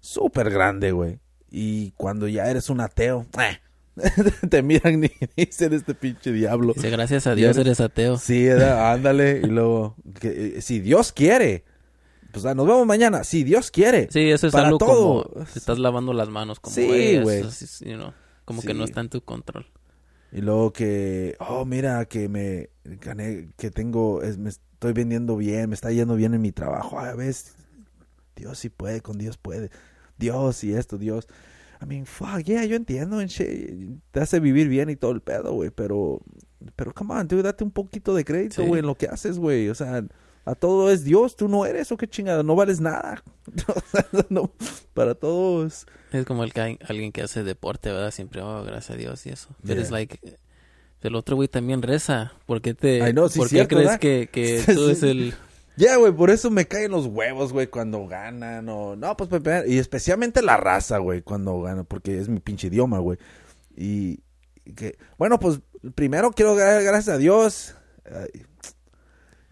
[0.00, 1.20] súper grande, güey.
[1.50, 3.58] Y cuando ya eres un ateo, eh,
[4.50, 6.72] te miran y dicen este pinche diablo.
[6.74, 8.18] Dice, gracias a Dios eres ateo.
[8.18, 9.40] Sí, era, ándale.
[9.44, 11.64] Y luego, que, eh, si Dios quiere,
[12.32, 13.22] pues ah, nos vemos mañana.
[13.22, 14.08] Si Dios quiere.
[14.10, 15.30] Sí, eso es Para algo todo.
[15.32, 15.44] como...
[15.44, 16.74] Te estás lavando las manos como...
[16.74, 17.40] Sí, "Ey, eso güey.
[17.42, 18.12] es, you know,
[18.44, 18.66] como Sí.
[18.66, 19.66] que no está en tu control.
[20.34, 25.68] Y luego que, oh, mira, que me gané, que tengo, es- me estoy vendiendo bien,
[25.70, 26.98] me está yendo bien en mi trabajo.
[26.98, 27.54] A ves,
[28.36, 29.70] Dios sí puede, con Dios puede.
[30.18, 31.28] Dios y esto, Dios.
[31.80, 35.20] I mean, fuck, yeah, yo entiendo, and shit, te hace vivir bien y todo el
[35.20, 36.20] pedo, güey, pero,
[36.76, 38.66] pero, come on, dude, date un poquito de crédito, Sí.
[38.68, 40.04] güey, en lo que haces, güey, o sea,
[40.44, 43.22] a todo es Dios, tú no eres, o qué chingada, no vales nada.
[44.30, 44.50] No,
[44.94, 45.86] para todos.
[46.12, 48.10] Es como el que hay alguien que hace deporte, ¿verdad?
[48.10, 49.48] Siempre, oh, gracias a Dios y eso.
[49.66, 49.98] Pero es Yeah.
[49.98, 50.38] like...
[51.02, 52.32] El otro güey también reza.
[52.46, 53.12] ¿Por qué te...
[53.12, 54.00] No, sí, ¿Por qué cierto, crees ¿verdad?
[54.00, 55.34] que, que tú es el...
[55.76, 58.96] Ya, güey, por eso me caen los huevos, güey, cuando ganan o...
[58.96, 63.00] No, pues, Pepe, y especialmente la raza, güey, cuando gana, porque es mi pinche idioma,
[63.00, 63.18] güey.
[63.76, 64.20] Y,
[64.64, 64.96] y que...
[65.18, 65.60] Bueno, pues,
[65.94, 67.74] primero quiero dar gracias a Dios.
[68.06, 68.46] Ay,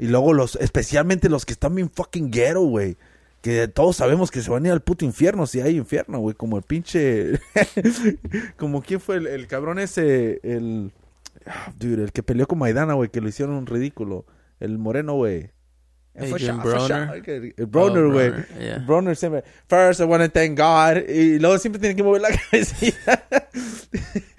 [0.03, 0.57] y luego los...
[0.57, 2.97] Especialmente los que están bien fucking ghetto, güey.
[3.41, 6.35] Que todos sabemos que se van a ir al puto infierno si hay infierno, güey.
[6.35, 7.39] Como el pinche...
[8.57, 10.41] como quién fue el, el cabrón ese...
[10.43, 10.91] El...
[11.47, 14.27] ah, Dude, el que peleó con Maidana, güey, que lo hicieron un ridículo.
[14.59, 15.53] El moreno, güey.
[16.15, 17.55] Adrian shot, Broner.
[17.57, 18.31] El Broner, Oh, güey.
[18.31, 18.79] Broner, yeah.
[18.87, 19.45] Broner siempre.
[19.67, 21.09] First, I want to thank God.
[21.09, 23.13] Y luego siempre tiene que mover la cabecita.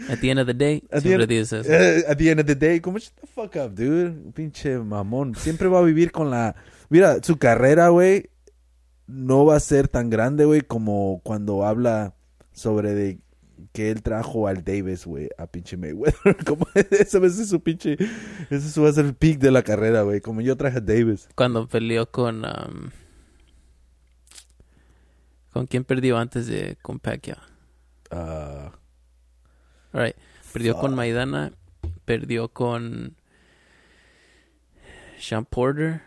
[0.10, 1.68] At the end of the day, At the siempre end- dices...
[1.68, 4.32] Eh, at the end of the day, como shut the fuck up, dude.
[4.34, 5.36] Pinche mamón.
[5.36, 6.56] Siempre va a vivir con la.
[6.90, 8.30] Mira, su carrera, güey,
[9.08, 12.14] no va a ser tan grande, güey, como cuando habla
[12.52, 13.18] sobre de
[13.72, 16.38] que él trajo al Davis, güey, a pinche Mayweather.
[16.45, 17.97] Como ese ese es su pinche.
[18.49, 20.22] Ese va a ser el peak de la carrera, güey.
[20.22, 21.30] Como yo traje a Davis.
[21.36, 22.45] Cuando peleó con...
[22.45, 22.89] um,
[25.51, 26.78] ¿Con quién perdió antes de...
[26.82, 27.38] con Pacquiao?
[28.10, 28.72] Ah,
[29.91, 30.16] Alright.
[30.51, 30.95] Perdió con.
[30.95, 31.51] Maidana.
[32.06, 33.16] Perdió con...
[35.20, 36.01] Sean Porter.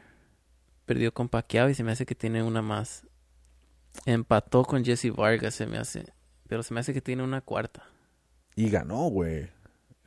[0.85, 3.07] Perdió con Pacquiao y se me hace que tiene una más.
[4.05, 6.16] Empató con Jesse Vargas, se me hace.
[6.49, 7.85] Pero se me hace que tiene una cuarta.
[8.55, 9.49] y ganó, güey.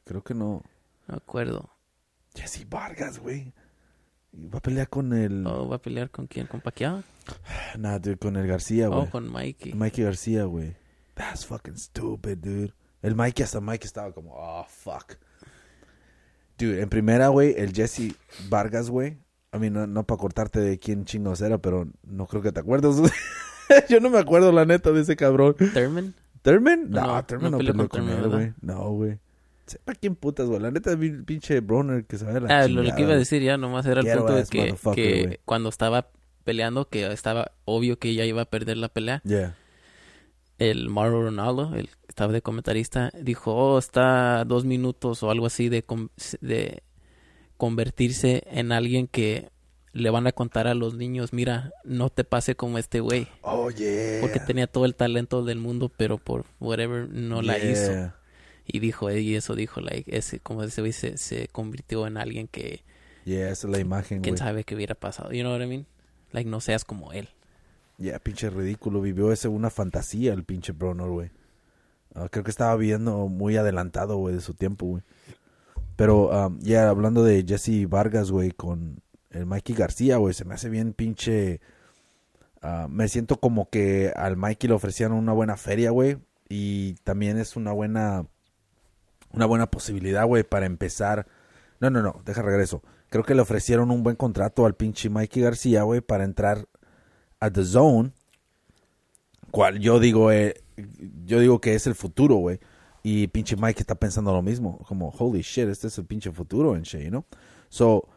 [0.05, 0.63] Creo que no.
[1.07, 1.69] No acuerdo.
[2.35, 3.53] Jesse Vargas, güey.
[4.33, 5.45] Va a pelear con el.
[5.45, 6.47] Oh, ¿Va a pelear con quién?
[6.47, 7.03] ¿Con Pacquiao?
[7.77, 9.01] Nah, dude, con el García, güey.
[9.01, 9.73] Oh, con Mikey.
[9.73, 10.75] Mikey García, güey.
[11.15, 12.73] That's fucking stupid, dude.
[13.01, 15.15] El Mikey hasta Mikey estaba como, oh, fuck.
[16.57, 18.15] Dude, en primera, güey, el Jesse
[18.49, 19.17] Vargas, güey.
[19.51, 22.59] A mí no, no para cortarte de quién chingos era, pero no creo que te
[22.59, 22.95] acuerdes.
[23.89, 25.55] Yo no me acuerdo, la neta, de ese cabrón.
[25.55, 26.13] Thurman.
[26.51, 26.89] ¿Thurman?
[26.89, 28.37] No, No, Thurman no peleó con con Thurman, él, ¿verdad?
[28.37, 28.53] güey.
[28.61, 29.17] No, güey.
[29.67, 30.59] Sepa quién putas, güey.
[30.59, 32.89] La neta, pinche Broner que se va de la Ah, lo, chingada.
[32.89, 36.09] lo que iba a decir ya nomás era el punto de que, que cuando estaba
[36.43, 39.55] peleando, que estaba obvio que ella iba a perder la pelea, Yeah.
[40.57, 45.45] el Mauro Ronaldo, el que estaba de comentarista, dijo, oh, está dos minutos o algo
[45.45, 45.85] así de,
[46.41, 46.81] de
[47.57, 49.49] convertirse en alguien que
[49.93, 53.27] le van a contar a los niños, mira, no te pase como este güey.
[53.41, 54.21] Oh, yeah.
[54.21, 57.71] Porque tenía todo el talento del mundo, pero por whatever no la Yeah.
[57.71, 58.13] hizo.
[58.71, 62.47] Y dijo, y eso dijo, like, ese, como ese güey se, se convirtió en alguien
[62.47, 62.83] que,
[63.25, 65.31] Yeah, esa es la imagen, quién sabe qué hubiera pasado.
[65.31, 65.85] You know what I mean?
[66.31, 67.29] Like, no seas como él.
[67.97, 69.01] Yeah, pinche ridículo.
[69.01, 71.29] Vivió ese una fantasía el pinche Broner, güey.
[72.15, 75.03] Ah, creo que estaba viendo muy adelantado, güey, de su tiempo, güey.
[75.95, 79.01] Pero, um, ya, hablando de Jesse Vargas, güey, con
[79.31, 81.61] el Mikey García, güey, se me hace bien pinche...
[82.61, 86.17] ah, me siento como que al Mikey le ofrecieron una buena feria, güey.
[86.49, 88.25] Y también es una buena...
[89.31, 91.27] Una buena posibilidad, güey, para empezar...
[91.79, 92.81] No, no, no, deja regreso.
[93.09, 96.67] Creo que le ofrecieron un buen contrato al pinche Mikey García, güey, para entrar
[97.39, 98.11] a The Zone,
[99.51, 100.61] cual yo digo, eh,
[101.25, 102.59] yo digo que es el futuro, güey.
[103.01, 106.75] Y pinche Mike está pensando lo mismo, como, holy shit, este es el pinche futuro
[106.75, 107.25] en you know?
[107.69, 108.07] So,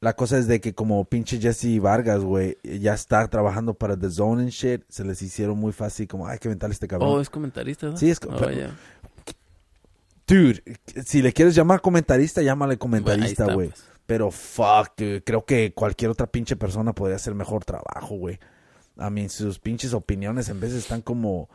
[0.00, 4.10] la cosa es de que como pinche Jesse Vargas, güey, ya está trabajando para The
[4.10, 7.10] Zone and shit, se les hicieron muy fácil, como, hay que inventarle este cabrón.
[7.10, 7.96] Oh, es comentarista, ¿no?
[7.96, 8.70] Sí, es Oh, pero-.
[10.26, 10.62] Dude,
[11.06, 13.70] si le quieres llamar comentarista, llámale comentarista, güey.
[13.70, 13.84] pues.
[14.06, 18.38] Pero fuck, dude, creo que cualquier otra pinche persona podría hacer mejor trabajo, güey.
[18.98, 21.48] A mí, sus pinches opiniones en vez están como...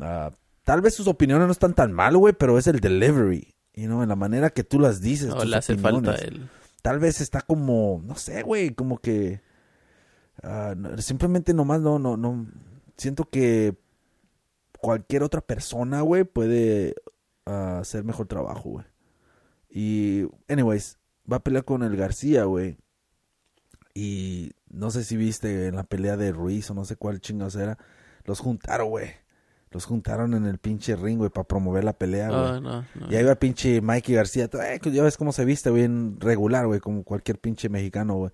[0.00, 0.30] ah,
[0.64, 3.54] tal vez sus opiniones no están tan mal, güey, pero es el delivery.
[3.74, 5.34] You know, en la manera que tú las dices.
[5.34, 6.48] Tus le hace falta el...
[6.84, 9.40] Tal vez está como, no sé, güey, como que...
[10.42, 12.46] no- simplemente nomás no, no, no...
[12.98, 13.74] Siento que
[14.80, 16.94] cualquier otra persona, güey, puede
[17.46, 18.84] ah, hacer mejor trabajo, güey.
[19.70, 20.98] Y, anyways,
[21.30, 22.76] va a pelear con el García, güey.
[23.94, 27.56] Y no sé si viste en la pelea de Ruiz o no sé cuál chingados
[27.56, 27.78] era.
[28.24, 29.10] Los juntaron, güey.
[29.74, 32.40] Los juntaron en el pinche ring, güey, para promover la pelea, güey.
[32.40, 33.10] Oh, no, no.
[33.10, 34.44] Y ahí va pinche Mikey García.
[34.44, 36.78] Eh, ya ves cómo se viste, bien regular, güey.
[36.78, 38.30] Como cualquier pinche mexicano, güey.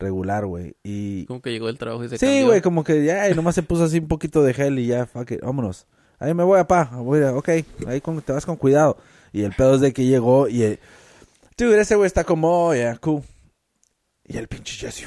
[0.00, 0.74] Regular, güey.
[0.82, 1.26] Y...
[1.26, 3.62] Como que llegó el trabajo y se Sí, güey, como que ya, y nomás se
[3.62, 5.86] puso así un poquito de gel y ya, fuck it, vámonos.
[6.18, 6.90] Ahí me voy, apá.
[6.92, 7.48] Voy a, ok,
[7.86, 8.96] ahí con- te vas con cuidado.
[9.32, 10.64] Y el pedo es de que llegó y...
[10.64, 10.80] eh,
[11.56, 13.22] Dude, ese güey está como, oh, yeah, cool.
[14.24, 15.06] Y el pinche Jesse.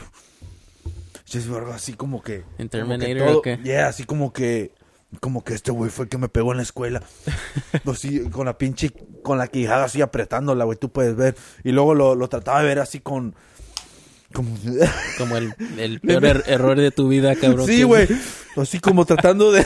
[1.26, 2.36] Jesse Vargas así como que...
[2.36, 3.60] ¿En como que Terminator todo- o qué?
[3.64, 4.72] Yeah, así como que...
[5.20, 7.02] Como que este güey fue el que me pegó en la escuela.
[7.92, 8.92] Así, con la pinche...
[9.24, 11.36] Con la quijada así apretándola, güey, tú puedes ver.
[11.64, 13.36] Y luego lo, lo trataba de ver así con...
[14.34, 14.58] Como...
[15.18, 17.66] Como el, el peor er- error de tu vida, cabrón.
[17.68, 18.08] Sí, güey.
[18.58, 19.66] Así como tratando de...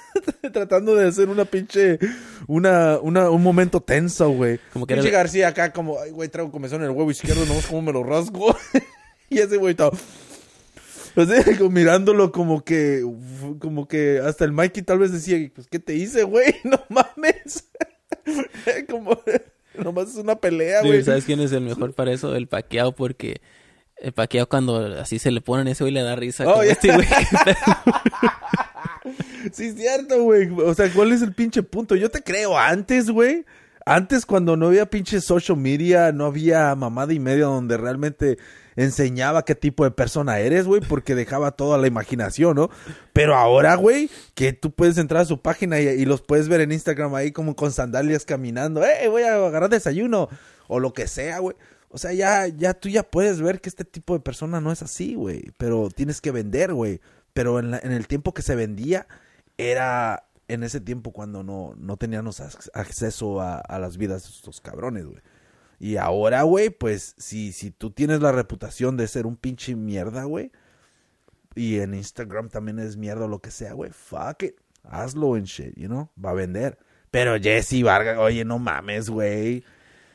[0.52, 1.98] tratando de hacer una pinche...
[2.46, 4.60] Una, una, un momento tenso, güey.
[4.72, 5.98] Como que Pinche era- García acá como...
[6.00, 7.44] Ay, güey, traigo comezón en el huevo izquierdo.
[7.46, 8.56] No cómo me lo rasgo.
[9.30, 9.96] y ese güey estaba...
[11.58, 13.04] Como mirándolo como que...
[13.58, 15.50] Como que hasta el Mikey tal vez decía...
[15.54, 16.56] Pues, ¿qué te hice, güey?
[16.64, 17.68] No mames.
[18.90, 19.20] como...
[19.74, 21.02] Nomás es una pelea, güey.
[21.02, 22.34] ¿Sabes quién es el mejor para eso?
[22.36, 23.40] El paqueado, porque
[23.96, 26.44] el paqueado cuando así se le ponen ese güey le da risa.
[26.46, 26.72] Oh, como ya.
[26.72, 27.06] este güey.
[29.52, 30.48] Sí, es cierto, güey.
[30.50, 31.96] O sea, ¿cuál es el pinche punto?
[31.96, 33.44] Yo te creo, antes, güey.
[33.84, 38.38] Antes, cuando no había pinche social media, no había mamada y media donde realmente
[38.76, 42.70] enseñaba qué tipo de persona eres, güey, porque dejaba todo a la imaginación, ¿no?
[43.12, 46.72] Pero ahora, güey, que tú puedes entrar a su página y, los puedes ver en
[46.72, 50.28] Instagram ahí como con sandalias caminando, ¡eh, voy a agarrar desayuno!
[50.68, 51.56] O lo que sea, güey.
[51.90, 54.80] O sea, ya, ya tú ya puedes ver que este tipo de persona no es
[54.82, 55.50] así, güey.
[55.58, 57.00] Pero tienes que vender, güey.
[57.34, 59.06] Pero en, la- en el tiempo que se vendía,
[59.58, 64.30] era en ese tiempo cuando no, no teníamos ac- acceso a, a las vidas de
[64.30, 65.20] estos cabrones, güey.
[65.82, 70.22] Y ahora, güey, pues, si, si tú tienes la reputación de ser un pinche mierda,
[70.22, 70.52] güey,
[71.56, 74.54] y en Instagram también es mierda o lo que sea, güey, fuck it.
[74.84, 76.78] Hazlo en shit, you know, va a vender.
[77.10, 79.64] Pero Jesse Vargas, oye, no mames, güey.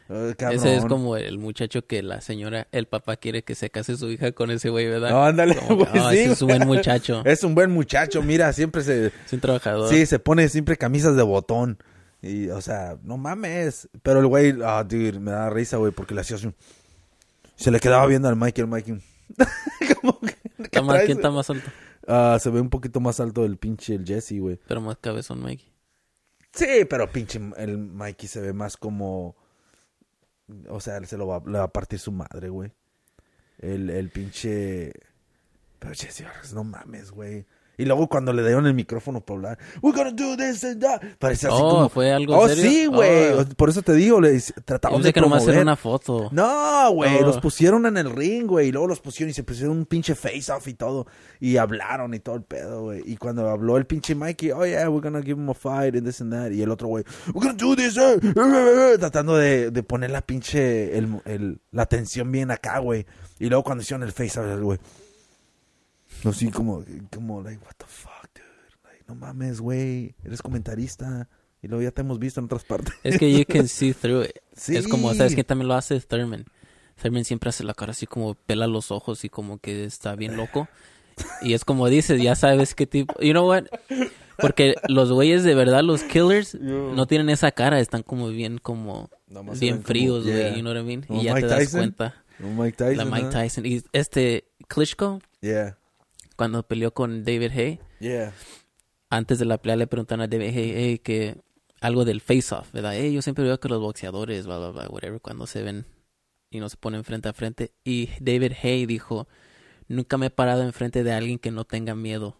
[0.07, 4.09] Ese es como el muchacho que la señora, el papá quiere que se case su
[4.09, 5.09] hija con ese güey, ¿verdad?
[5.09, 7.21] No, ándale, Como "No, sí, ese es un buen muchacho.
[7.25, 9.07] Es un buen muchacho, mira, siempre se...
[9.07, 9.89] Es un trabajador.
[9.89, 11.77] Sí, se pone siempre camisas de botón.
[12.21, 13.89] Y, o sea, no mames.
[14.03, 16.51] Pero el güey, ah, dude, me da risa, güey, porque le hacía así.
[17.55, 19.01] Se le quedaba viendo al Mikey, el Mikey.
[20.01, 21.69] Como que, ¿qué Está más- traes, ¿Quién está más alto?
[22.07, 24.59] Ah, se ve un poquito más alto el pinche el Jesse, güey.
[24.67, 25.71] Pero más cabezón, Mikey.
[26.53, 29.35] Sí, pero pinche el Mikey se ve más como.
[30.69, 32.71] O sea, se lo va, le va a partir su madre, güey.
[33.59, 34.93] El, el pinche.
[35.79, 37.45] Pero Jesse no mames, güey.
[37.77, 41.01] Y luego cuando le dieron el micrófono para hablar, we're gonna do this and that.
[41.19, 41.89] Parecía así Oh, como...
[41.89, 42.63] ¿fue algo Oh, serio?
[42.71, 43.33] sí, güey.
[43.33, 43.45] Oh.
[43.55, 45.63] Por eso te digo, le trataban de que nomás era promover.
[45.63, 46.29] una foto.
[46.31, 47.25] No, güey, Oh.
[47.25, 50.15] los pusieron en el ring, güey, y luego los pusieron y se pusieron un pinche
[50.15, 51.05] face off y todo,
[51.39, 53.01] y hablaron y todo el pedo, güey.
[53.05, 56.05] Y cuando habló el pinche Mikey, oh yeah, we're gonna give him a fight and
[56.05, 57.03] this and that, y el otro güey,
[57.33, 61.21] we're gonna do this, eh, eh, eh, eh", tratando de, de poner la pinche, el,
[61.25, 63.05] el- la tensión bien acá, güey.
[63.39, 64.79] Y luego cuando hicieron el face off,
[66.23, 68.45] güey, así como, como, like, what the fuck, dude,
[68.83, 71.27] like, no mames, güey, eres comentarista,
[71.61, 72.93] y luego ya te hemos visto en otras partes.
[73.03, 74.31] Es que you can see through it.
[74.53, 74.75] Sí.
[74.75, 75.99] Es como, ¿sabes quién también lo hace?
[75.99, 76.45] Thurman.
[77.01, 80.35] Thurman siempre hace la cara así como pela los ojos y como que está bien
[80.37, 80.67] loco.
[81.41, 83.19] Y es como dices, ya sabes qué tipo.
[83.19, 83.65] You know what?
[84.37, 89.09] Porque los güeyes de verdad, los killers, no tienen esa cara, están como bien, como
[89.59, 90.35] bien fríos, güey.
[90.37, 90.55] yeah.
[90.55, 91.05] You know what I mean?
[91.09, 91.79] Y ya Mike te das Tyson.
[91.79, 92.23] cuenta.
[92.39, 93.29] ¿No, Mike Tyson, La Mike ¿no?
[93.31, 93.65] Tyson.
[93.65, 95.76] Y este Klitschko, Yeah,
[96.37, 98.33] cuando peleó con David Hay, yeah.
[99.09, 101.41] antes de la pelea le preguntaron a David Hay hey, que
[101.81, 102.93] algo del face-off, ¿verdad?
[102.95, 105.85] Hey, yo siempre veo que los boxeadores, bla, bla, bla, whatever, cuando se ven
[106.49, 107.73] y no se ponen frente a frente.
[107.83, 109.27] Y David Hay dijo,
[109.87, 112.37] nunca me he parado enfrente de alguien que no tenga miedo.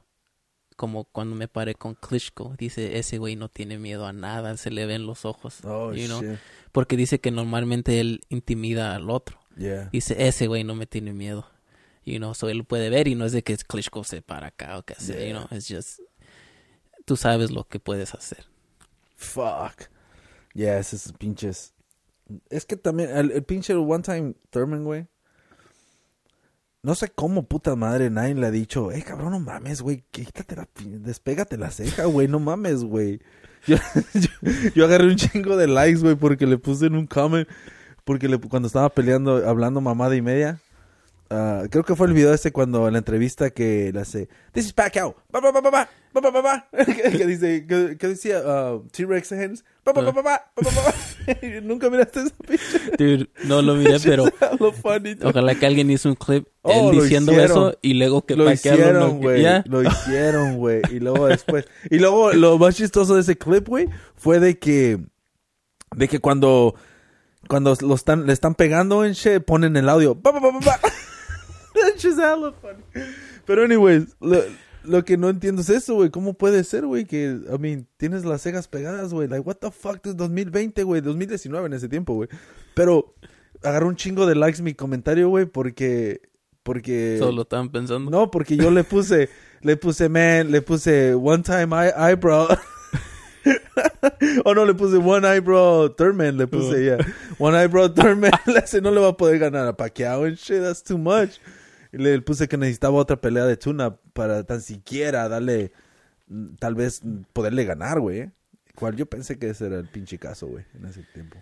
[0.76, 2.56] Como cuando me paré con Klitschko.
[2.58, 5.66] Dice, ese güey no tiene miedo a nada, se le ven los ojos.
[5.66, 6.22] Oh, you know?
[6.72, 9.40] Porque dice que normalmente él intimida al otro.
[9.58, 9.90] Yeah.
[9.92, 11.50] Dice, ese güey no me tiene miedo.
[12.08, 14.78] You know, so él puede ver y no es de que Klitschko se para acá
[14.78, 15.28] o que sea, Yeah.
[15.28, 16.00] you know, it's just,
[17.04, 18.46] tú sabes lo que puedes hacer.
[19.18, 19.90] Fuck.
[20.54, 21.74] Yeah, esos pinches.
[22.50, 25.08] Es que también, el, el pinche One Time Thurman, güey.
[26.82, 30.56] No sé cómo puta madre nadie le ha dicho, eh, cabrón, no mames, güey, quítate
[30.56, 33.20] la, despégate la ceja, güey, no mames, güey.
[33.68, 33.76] Yo,
[34.14, 34.30] yo,
[34.76, 37.46] yo agarré un chingo de likes, güey, porque le puse en un comment,
[38.06, 40.62] porque le, cuando estaba peleando, hablando mamada y media,
[41.30, 44.74] Uh, creo que fue el video este cuando la entrevista que le hace This is
[44.74, 45.90] Pacquiao ba, ba, ba,
[46.72, 49.66] que dice que, decía uh, T-Rex hands
[51.64, 54.24] nunca miraste esa pinche no lo miré pero
[55.26, 59.44] ojalá que alguien hizo un clip él diciendo eso y luego que lo hicieron güey
[59.66, 63.90] lo, hicieron güey y luego después y luego lo más chistoso de ese clip güey
[64.16, 64.98] fue de que
[65.94, 66.76] de que cuando
[67.50, 69.14] cuando lo están le están pegando en
[69.46, 70.80] ponen el audio pa, pa, pa,
[71.82, 72.84] hella funny.
[73.46, 74.42] Pero, anyways, lo,
[74.84, 76.10] lo que no entiendo es eso, güey.
[76.10, 77.06] ¿Cómo puede ser, güey?
[77.06, 79.28] Que, I mean, tienes las cejas pegadas, güey.
[79.28, 81.02] Like, what the fuck, es 2020, güey.
[81.02, 82.30] 2019 en ese tiempo, güey.
[82.74, 83.14] Pero
[83.64, 86.22] agarró un chingo de likes mi comentario, güey, porque.
[86.64, 87.18] Porque.
[87.20, 88.12] Solo estaban pensando.
[88.12, 89.30] No, porque yo le puse,
[89.62, 92.48] le puse, man, le puse one time eye- eyebrow.
[94.46, 96.98] oh no, le puse one eyebrow Thurman, le puse, yeah.
[97.38, 98.32] One eyebrow Thurman.
[98.82, 101.40] No le va a poder ganar a Pacquiao and shit, that's too much.
[101.92, 105.72] Y le puse que necesitaba otra pelea de tuna para tan siquiera darle,
[106.28, 108.32] mm, tal vez mm, poderle ganar, güey.
[108.76, 111.38] Cual yo pensé que ese era el pinche caso, güey, en ese tiempo.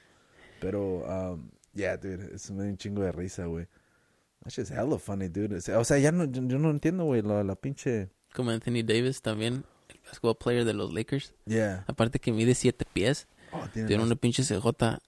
[0.62, 1.00] Pero,
[1.34, 3.68] um, yeah, dude, es un chingo de risa, güey.
[4.44, 5.58] That's just hella funny, dude.
[5.76, 8.10] O sea, ya no, yo, no entiendo, güey, la, la pinche...
[8.34, 11.34] Como Anthony Davis también, el basketball player de los Lakers.
[11.46, 11.84] Yeah.
[11.88, 15.00] Aparte que mide siete pies, Oh, tiene tiene más- una pinche cejota.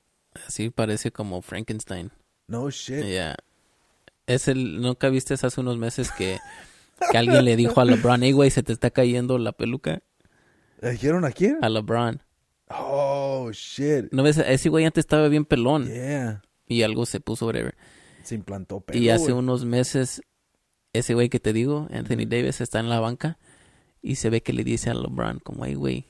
[0.47, 2.11] Así parece como Frankenstein.
[2.47, 3.03] No shit.
[3.03, 3.35] Yeah.
[4.27, 6.37] Es el, ¿nunca viste hace unos meses que,
[7.11, 10.01] que alguien le dijo a LeBron, hey güey, se te está cayendo la peluca?
[10.81, 11.57] ¿Le dijeron a quién?
[11.61, 12.21] A LeBron.
[12.69, 14.11] Oh, shit.
[14.11, 14.37] ¿No ves?
[14.37, 15.87] Ese güey antes estaba bien pelón.
[15.87, 16.43] Yeah.
[16.67, 17.75] Y algo se puso, whatever.
[18.23, 20.21] Se implantó pelo, y hace unos meses,
[20.91, 23.39] ese güey que te digo, Anthony Davis, está en la banca
[24.01, 26.05] y se ve que le dice a LeBron, como, hey, güey.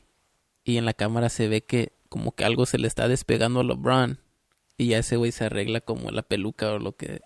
[0.64, 3.64] Y en la cámara se ve que como que algo se le está despegando a
[3.64, 4.20] LeBron.
[4.78, 7.22] Y ya ese güey se arregla como la peluca o lo que...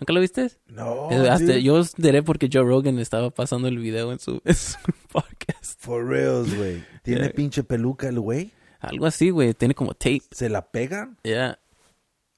[0.00, 0.50] ¿Nunca lo viste?
[0.66, 4.76] No, hasta- yo enteré porque Joe Rogan estaba pasando el video en su, en su
[5.12, 5.78] podcast.
[5.78, 6.84] For reals, güey.
[7.02, 7.32] ¿Tiene Yeah.
[7.32, 8.52] pinche peluca el güey?
[8.80, 9.54] Algo así, güey.
[9.54, 10.22] Tiene como tape.
[10.30, 11.16] ¿Se la pegan?
[11.24, 11.58] Ya.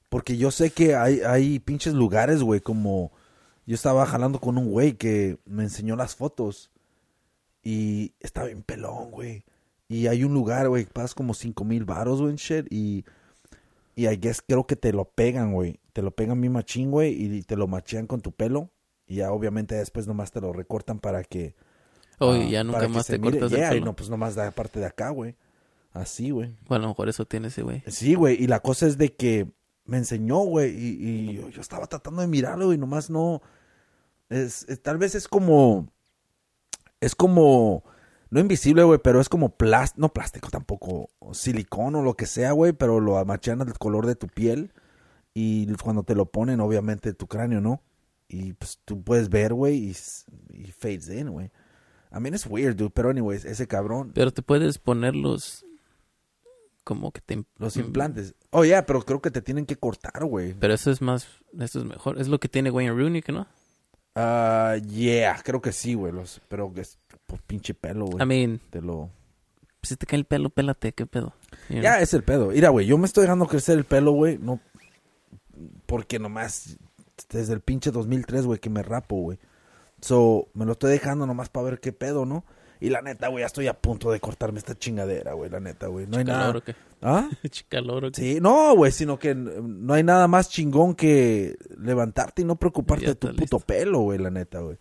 [0.09, 3.11] Porque yo sé que hay, hay pinches lugares, güey, como...
[3.65, 6.71] Yo estaba jalando con un güey que me enseñó las fotos.
[7.63, 9.43] Y estaba bien pelón, güey.
[9.89, 12.65] Y hay un lugar, güey, que pagas como cinco mil baros, güey, en shit.
[12.71, 13.03] Y,
[13.95, 15.79] y I guess creo que te lo pegan, güey.
[15.97, 18.69] Te lo pegan mi machín, güey, y te lo machean con tu pelo.
[19.07, 21.55] Y ya obviamente después nomás te lo recortan para que...
[22.19, 23.39] Oh, ah, y ya nunca más te mire.
[23.39, 25.35] cortas Yeah, el y no, pues nomás da parte de acá, güey.
[25.93, 26.55] Así, güey.
[26.67, 27.81] Bueno, a lo mejor eso tiene ese güey.
[27.87, 29.47] Sí, güey, y la cosa es de que
[29.85, 33.41] me enseñó, güey, y, y yo, yo estaba tratando de mirarlo y nomás no...
[34.29, 35.87] Es, es- tal vez es como...
[37.01, 37.83] Es como...
[38.29, 42.51] No invisible, güey, pero es como plástico, no plástico tampoco, silicón o lo que sea,
[42.51, 44.71] güey, pero lo amachean al color de tu piel
[45.39, 47.83] y cuando te lo ponen, obviamente, tu cráneo, ¿no?
[48.27, 49.93] Y pues tú puedes ver, güey, y,
[50.71, 51.51] fades in, güey.
[52.11, 52.89] I mean, it's weird, dude.
[52.89, 55.63] Pero anyways, ese cabrón, Pero te puedes poner los...
[56.83, 57.45] Como que te...
[57.57, 58.33] los implantes.
[58.49, 60.55] Oh, yeah, pero creo que te tienen que cortar, güey.
[60.55, 61.27] Pero eso es más...
[61.59, 62.19] Eso es mejor.
[62.19, 63.45] Es lo que tiene Wayne Rooney, ¿que no?
[64.15, 66.13] Ah, yeah, creo que sí, güey.
[66.13, 68.23] Los, pero que es por pinche pelo, güey.
[68.23, 69.11] I mean, Te lo...
[69.83, 70.93] si te cae el pelo, pélate.
[70.93, 71.35] ¿Qué pedo?
[71.69, 72.47] You Ya es el pedo.
[72.47, 74.39] Mira, güey, yo me estoy dejando crecer el pelo, güey.
[74.39, 74.59] No.
[75.85, 76.77] Porque nomás.
[77.29, 79.39] Desde el pinche 2003, güey, que me rapo, güey.
[80.01, 82.45] So, me lo estoy dejando nomás para ver qué pedo, ¿no?
[82.79, 85.87] Y la neta, güey, ya estoy a punto de cortarme esta chingadera, güey, la neta,
[85.87, 86.05] güey.
[86.05, 86.57] No hay ¿Chicalor nada.
[86.59, 86.75] o qué?
[87.01, 87.29] ¿Ah?
[87.49, 88.21] ¿Chicalor o qué?
[88.21, 93.05] Sí, no, güey, sino que no hay nada más chingón que levantarte y no preocuparte
[93.05, 93.59] Ya de tu puto listo.
[93.61, 94.77] pelo, güey, la neta, güey.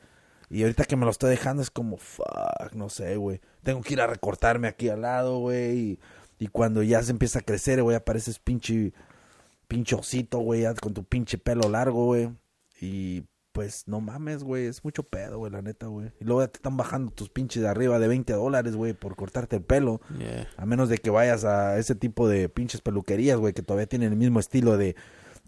[0.50, 3.40] Y ahorita que me lo estoy dejando es como, fuck, no sé, güey.
[3.62, 5.78] Tengo que ir a recortarme aquí al lado, güey.
[5.78, 5.98] Y,
[6.38, 8.92] y cuando ya se empieza a crecer, güey, apareces pinche,
[9.68, 12.30] pinche osito, güey, con tu pinche pelo largo, güey.
[12.80, 16.12] Y pues no mames, güey, es mucho pedo, güey, la neta, güey.
[16.20, 19.16] Y luego ya te están bajando tus pinches de arriba de 20 dólares, güey, por
[19.16, 20.00] cortarte el pelo.
[20.18, 20.46] Yeah.
[20.58, 24.12] A menos de que vayas a ese tipo de pinches peluquerías, güey, que todavía tienen
[24.12, 24.94] el mismo estilo de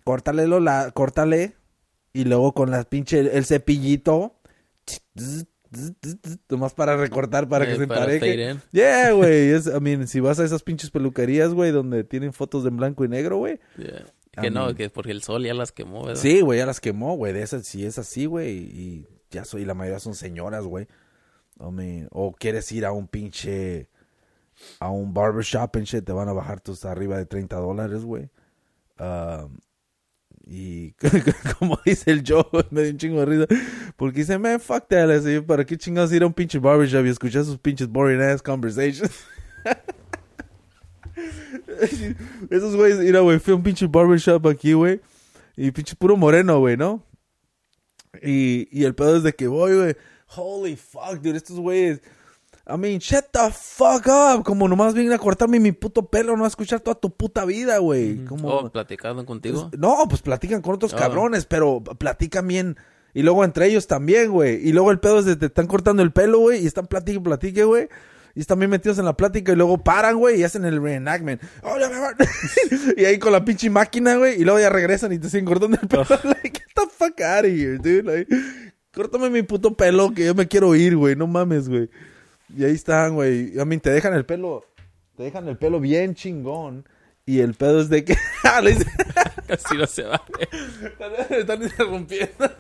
[0.05, 1.55] córtale lo la, córtale
[2.15, 4.41] y luego con las pinche el cepillito
[6.49, 8.57] nomás para recortar para que Eh, se empareje.
[8.73, 12.77] Yeah, güey, I mean, si vas a esas pinches peluquerías, güey, donde tienen fotos en
[12.77, 13.61] blanco y negro, güey.
[13.77, 14.07] Yeah.
[14.37, 16.21] I Que no, mean- que porque el sol ya las quemó, ¿verdad?
[16.21, 19.65] Sí, güey, ya las quemó, güey, de esas si es así, güey, y ya soy
[19.65, 20.87] la mayoría son señoras, güey.
[21.61, 23.89] I mean, o quieres ir a un pinche
[24.81, 28.29] a un barbershop and shit, te van a bajar tus arriba de 30 dólares, güey.
[28.99, 29.59] Um,
[30.51, 30.93] y
[31.59, 33.47] como dice el Joe, me dio un chingo de risa.
[33.97, 35.11] Porque dice, man, fuck that.
[35.47, 39.11] ¿Para qué chingados ir a un pinche barbershop y escuchar sus pinches boring ass conversations?
[42.51, 45.03] Esos güeyes, mira, güey, fui a un pinche barbershop aquí, güey.
[45.55, 47.05] Y pinche puro moreno, güey, ¿no?
[48.23, 49.97] Y, y el pedo es de que voy, güey.
[50.35, 52.01] Holy fuck, dude, estos güeyes.
[52.69, 54.45] I mean, shut the fuck up.
[54.45, 57.79] Como nomás vienen a cortarme mi puto pelo, no a escuchar toda tu puta vida,
[57.79, 58.25] güey.
[58.27, 58.49] Como...
[58.49, 59.71] Oh, platicando contigo.
[59.79, 60.99] No, pues platican con otros Ah.
[60.99, 62.77] cabrones, pero platican bien.
[63.15, 64.57] Y luego entre ellos también, güey.
[64.69, 66.63] Y luego el pedo es de te están cortando el pelo, güey.
[66.63, 67.89] Y están platique, platique, güey.
[68.35, 71.43] Y están bien metidos en la plática y luego paran, güey, y hacen el reenactment.
[71.63, 72.15] Oh, ya me va.
[72.97, 74.41] y ahí con la pinche máquina, güey.
[74.41, 76.05] Y luego ya regresan y te siguen cortando el pelo.
[76.25, 78.03] like, get the fuck out of here, dude.
[78.05, 78.33] Like,
[78.93, 81.17] córtame mi puto pelo que yo me quiero ir, güey.
[81.17, 81.89] No mames, güey.
[82.57, 83.59] Y ahí están, güey.
[83.59, 84.65] A mí te dejan el pelo.
[85.17, 86.87] Te dejan el pelo bien chingón.
[87.27, 88.17] Y el pedo es de que.
[88.45, 88.63] Ah,
[89.49, 90.23] Así no se va.
[90.83, 92.51] están, están interrumpiendo.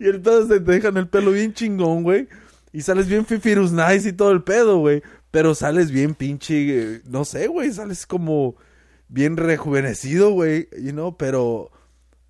[0.00, 2.28] y el pedo es de te dejan el pelo bien chingón, güey.
[2.72, 5.02] Y sales bien fifirus nice y todo el pedo, güey.
[5.30, 7.72] Pero sales bien pinche, eh, no sé, güey.
[7.72, 8.56] Sales como
[9.08, 10.68] bien rejuvenecido, güey.
[10.78, 11.70] You know, pero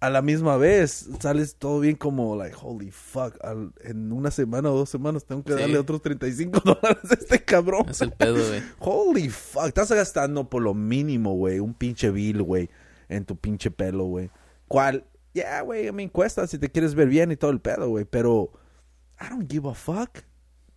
[0.00, 3.34] a la misma vez sales todo bien como, like, holy fuck.
[3.42, 5.58] al- en una semana o dos semanas tengo que Sí.
[5.60, 7.86] darle otros 35 dólares a este cabrón.
[7.88, 8.62] Es el pedo, güey.
[8.78, 12.68] Holy fuck, estás gastando por lo mínimo, güey, un pinche bill, güey,
[13.08, 14.30] en tu pinche pelo, güey.
[14.68, 15.04] ¿Cuál?
[15.32, 18.04] Yeah, güey, a mí cuesta si te quieres ver bien y todo el pedo, güey,
[18.04, 18.50] pero
[19.20, 20.20] I don't give a fuck.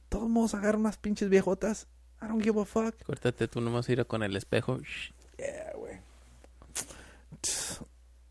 [0.09, 1.87] Todos modos agarran unas pinches viejotas.
[2.21, 2.95] I don't give a fuck.
[3.05, 4.77] Córtate tú nomás ir con el espejo.
[5.37, 5.99] Yeah, güey.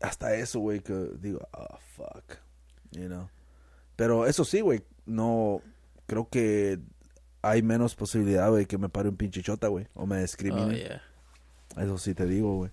[0.01, 2.37] Hasta eso, güey, que digo, oh, fuck.
[2.91, 3.29] You know.
[3.95, 5.61] Pero eso sí, güey, no
[6.07, 6.79] creo que
[7.41, 10.63] hay menos posibilidad, güey, que me pare un pinche chota, güey, o me discrimine.
[10.65, 11.01] Oh, yeah.
[11.77, 12.71] Eso sí te digo, güey.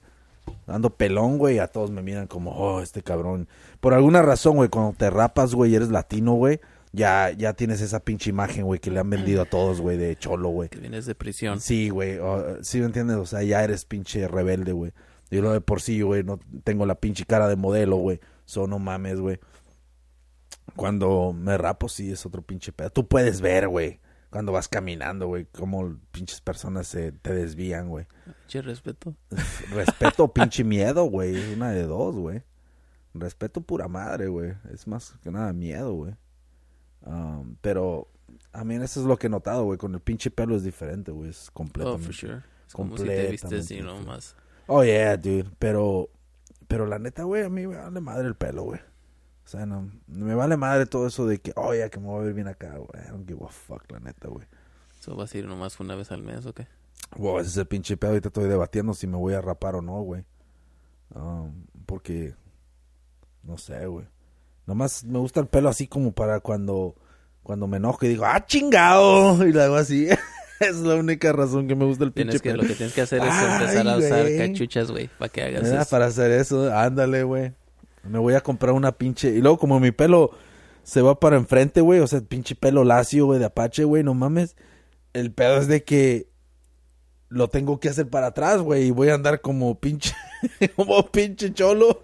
[0.69, 3.49] Ando pelón, güey, a todos me miran como, oh, este cabrón.
[3.81, 6.61] Por alguna razón, güey, cuando te rapas, güey, y eres latino, güey,
[6.93, 10.17] ya, ya tienes esa pinche imagen, güey, que le han vendido a todos, güey, de
[10.17, 10.69] cholo, güey.
[10.69, 11.61] Que vienes de prisión.
[11.61, 14.93] Sí, güey, o- sí me entiendes, o sea, ya eres pinche rebelde, güey.
[15.31, 18.21] Yo lo de por sí, güey, no tengo la pinche cara de modelo, güey.
[18.45, 19.39] So, no mames, güey.
[20.77, 22.91] Cuando me rapo, sí, es otro pinche pedo.
[22.91, 24.01] Tú puedes ver, güey,
[24.31, 28.07] cuando vas caminando, güey, cómo pinches personas se te desvían, güey.
[28.49, 29.15] Che, respeto.
[29.73, 31.55] Respeto o pinche miedo, güey.
[31.55, 32.43] Una de dos, güey.
[33.15, 34.55] Respeto pura madre, güey.
[34.73, 36.15] Es más que nada miedo, güey.
[37.03, 38.11] Um, pero,
[38.53, 39.79] a mí eso es lo que he notado, güey.
[39.79, 41.31] Con el pinche pelo es diferente, güey.
[41.31, 42.05] Es Oh, completamente.
[42.05, 42.43] for sure.
[42.67, 44.07] Es como si te vistes, know, diferente.
[44.07, 44.37] más.
[44.67, 45.51] Oh, yeah, dude.
[45.59, 46.11] Pero,
[46.69, 48.81] pero la neta, güey, a mí me vale madre el pelo, güey.
[49.45, 52.21] O sea, no, me vale madre todo eso de que, oh, ya que me voy
[52.21, 53.05] a ver bien acá, güey.
[53.05, 54.47] I don't give a fuck, la neta, güey.
[55.01, 56.67] So, ¿Vas a ir nomás una vez al mes o qué?
[57.17, 58.11] Wow, ese es el pinche pedo.
[58.11, 60.25] Ahorita estoy debatiendo si me voy a rapar o no, güey.
[61.15, 62.35] Um, porque,
[63.45, 64.07] no sé, güey.
[64.67, 66.97] Nomás me gusta el pelo así como para cuando,
[67.45, 69.45] cuando me enojo y digo, ¡ah, chingado!
[69.47, 70.09] Y lo hago así.
[70.61, 72.63] es la única razón que me gusta el pinche que, pelo.
[72.63, 75.67] lo que tienes que hacer es Ay, empezar a usar cachuchas, güey, para que hagas
[75.67, 75.91] eso.
[75.91, 77.53] Para hacer eso, ándale, güey.
[78.05, 79.31] Me voy a comprar una pinche.
[79.31, 80.31] Y luego, como mi pelo,
[80.83, 82.01] se va para enfrente, güey.
[82.01, 84.57] O sea, pinche pelo lacio, güey, de Apache, güey, no mames.
[85.13, 86.29] El pedo es de que
[87.29, 88.87] lo tengo que hacer para atrás, güey.
[88.87, 90.15] Y voy a andar como pinche,
[90.77, 92.03] como pinche cholo.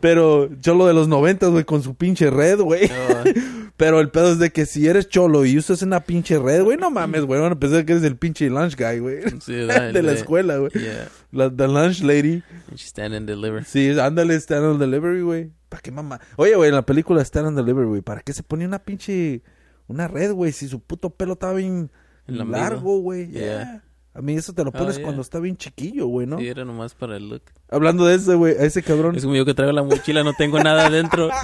[0.00, 2.90] Pero cholo de los noventas, güey, con su pinche red, güey.
[3.76, 6.76] Pero el pedo es de que si eres cholo y usas una pinche red, güey,
[6.76, 7.40] no mames, güey.
[7.40, 9.22] Van a pensar que eres el pinche lunch guy, güey.
[9.40, 10.70] Sí, de la escuela, güey.
[10.72, 11.08] Yeah.
[11.32, 12.42] La the lunch lady.
[12.68, 13.64] And she stand and deliver.
[13.64, 15.50] Sí, ándale, stand on delivery, güey.
[15.68, 16.20] ¿Para qué mamá?
[16.36, 19.42] Oye, güey, en la película stand on delivery, güey, ¿para qué se ponía una pinche...
[19.86, 20.52] Una red, güey?
[20.52, 21.90] Si su puto pelo estaba bien
[22.26, 23.28] largo, güey.
[23.28, 23.40] Yeah.
[23.42, 23.84] Yeah.
[24.12, 25.04] A mí eso te lo pones yeah.
[25.04, 26.38] cuando está bien chiquillo, güey, ¿no?
[26.38, 27.42] Sí, era nomás para el look.
[27.68, 29.14] Hablando de ese, güey, a ese cabrón.
[29.16, 31.30] Es como yo que traigo la mochila, no tengo nada adentro.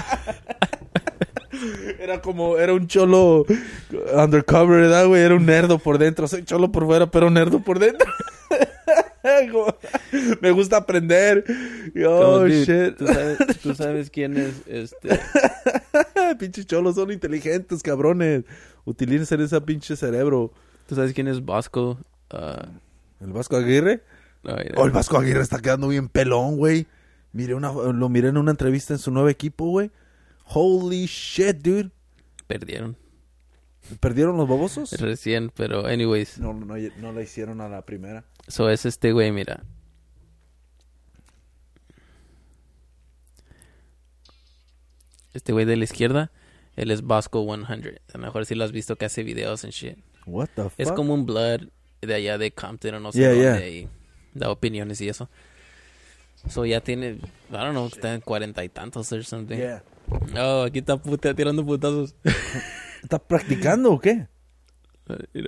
[1.98, 3.46] Era como, era un cholo
[4.14, 5.22] undercover, ¿verdad, güey?
[5.22, 6.28] Era un nerdo por dentro.
[6.28, 8.06] Soy cholo por fuera, pero nerdo por dentro.
[9.50, 9.74] Como,
[10.40, 11.44] Me gusta aprender.
[11.92, 12.96] Como, Oh, shit.
[12.96, 15.18] ¿tú sabes, tú sabes quién es este.
[16.38, 18.44] Pinches cholos son inteligentes, cabrones.
[18.84, 20.52] Utilicen ese pinche cerebro.
[20.86, 21.98] ¿Tú sabes quién es Bosco?
[22.30, 24.02] ¿El Vasco Aguirre?
[24.42, 24.54] no.
[24.76, 26.86] Oh, el Vasco Aguirre está quedando bien pelón, güey.
[27.32, 29.90] Miré una, lo miré en una entrevista en su nuevo equipo, güey.
[30.46, 31.90] Holy shit, dude.
[32.46, 32.96] Perdieron.
[34.00, 34.92] ¿Perdieron los babosos?
[34.92, 36.38] Recién, pero anyways.
[36.38, 38.24] No, no, no la hicieron a la primera.
[38.48, 39.64] So es este güey, mira.
[45.34, 46.32] Este güey de la izquierda,
[46.76, 47.66] él es Bosco 100.
[47.66, 47.76] A
[48.14, 49.98] lo mejor si lo has visto que hace videos and shit.
[50.24, 50.72] What the fuck?
[50.78, 51.68] Es como un blood
[52.00, 53.42] de allá de Compton o no sé Yeah, dónde.
[53.42, 53.68] yeah.
[53.68, 53.88] Y
[54.34, 55.28] da opiniones y eso.
[56.48, 57.20] So ya tiene, I
[57.50, 59.56] don't know, está en cuarenta y tantos or something.
[59.56, 59.82] Yeah.
[60.38, 62.14] Oh, aquí está puta, tirando putazos.
[63.02, 64.28] ¿Está practicando o qué?
[65.08, 65.42] I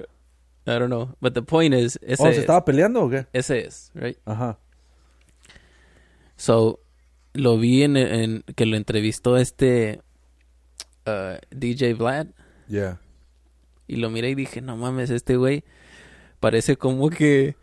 [0.64, 1.14] don't know.
[1.20, 3.26] But the point is, ese, ¿O Oh, se es, estaba peleando o qué?
[3.32, 4.18] ese es, right?
[4.24, 4.58] Ajá.
[6.36, 6.80] So,
[7.34, 10.00] lo vi en, en- que lo entrevistó este
[11.06, 12.28] uh, DJ Vlad
[12.68, 13.00] Yeah.
[13.86, 15.64] y lo miré y dije, no mames, este güey
[16.40, 17.56] parece como que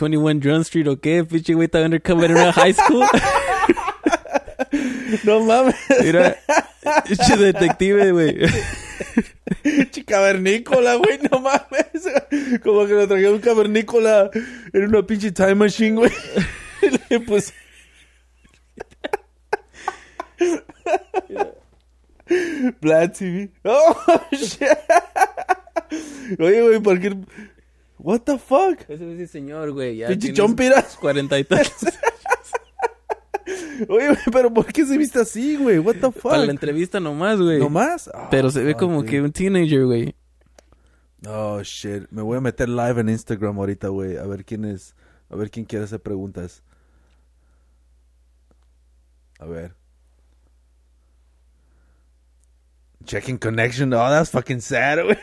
[0.00, 3.04] 21 Drum Street o qué, pinche güey está undercover en una high school.
[5.24, 5.74] No mames.
[6.02, 6.36] Mira,
[7.06, 8.38] pinche detective, güey.
[10.06, 11.18] Cavernícola, güey.
[11.30, 12.60] No mames.
[12.62, 14.30] Como que lo trajeron un cavernícola
[14.72, 16.12] en una pinche time machine, güey.
[17.08, 17.52] Le puse...
[22.80, 23.50] Black TV.
[23.64, 23.96] Oh,
[24.32, 24.68] shit.
[26.38, 27.16] Oye, güey, ¿por qué?
[27.98, 28.80] What the fuck?
[28.88, 29.96] Ese es el señor, güey.
[29.96, 30.82] Ya Pinche tiene chompira.
[30.82, 31.72] sus cuarenta y tantos.
[33.88, 35.78] Oye, güey, pero ¿por qué se viste así, güey?
[35.78, 36.30] What the fuck?
[36.32, 37.58] Para la entrevista nomás, güey.
[37.58, 38.08] ¿No más?
[38.12, 39.10] Ah, Pero se ve como dude.
[39.10, 40.14] que un teenager, güey.
[41.26, 42.04] Oh, shit.
[42.10, 44.16] Me voy a meter live en Instagram ahorita, güey.
[44.16, 44.94] A ver quién es.
[45.30, 46.62] A ver quién quiere hacer preguntas.
[49.38, 49.74] A ver.
[53.04, 53.92] Checking connection.
[53.92, 55.18] Oh, that's fucking sad, güey.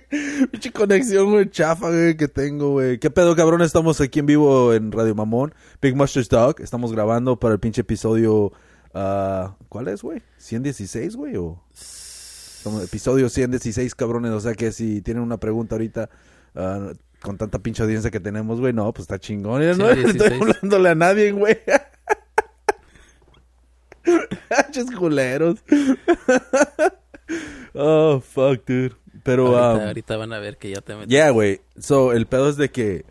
[0.50, 2.98] Pinche conexión, güey, chafa, güey, que tengo, güey.
[2.98, 3.62] ¿Qué pedo, cabrón?
[3.62, 5.54] Estamos aquí en vivo en Radio Mamón.
[5.80, 6.60] Big Mustard Dog.
[6.60, 8.52] Estamos grabando para el pinche episodio...
[8.94, 10.22] ah, ¿Cuál es, güey?
[10.40, 11.36] ¿116, güey?
[11.36, 11.62] ¿O...?
[11.72, 14.32] Estamos- episodio 116, cabrones.
[14.32, 16.08] O sea que si tienen una pregunta ahorita,
[16.54, 16.92] ah,
[17.22, 19.62] con tanta pinche audiencia que tenemos, güey, no, pues está chingón.
[19.62, 20.16] Ya no 116.
[20.16, 21.58] estoy hablándole a nadie, güey.
[24.04, 25.64] Pinches culeros.
[27.74, 28.92] oh, fuck, dude.
[29.26, 31.10] Pero, ahorita, um, ahorita van a ver que ya te metí.
[31.10, 31.60] yeah, güey.
[31.78, 33.04] So, el pedo es de que...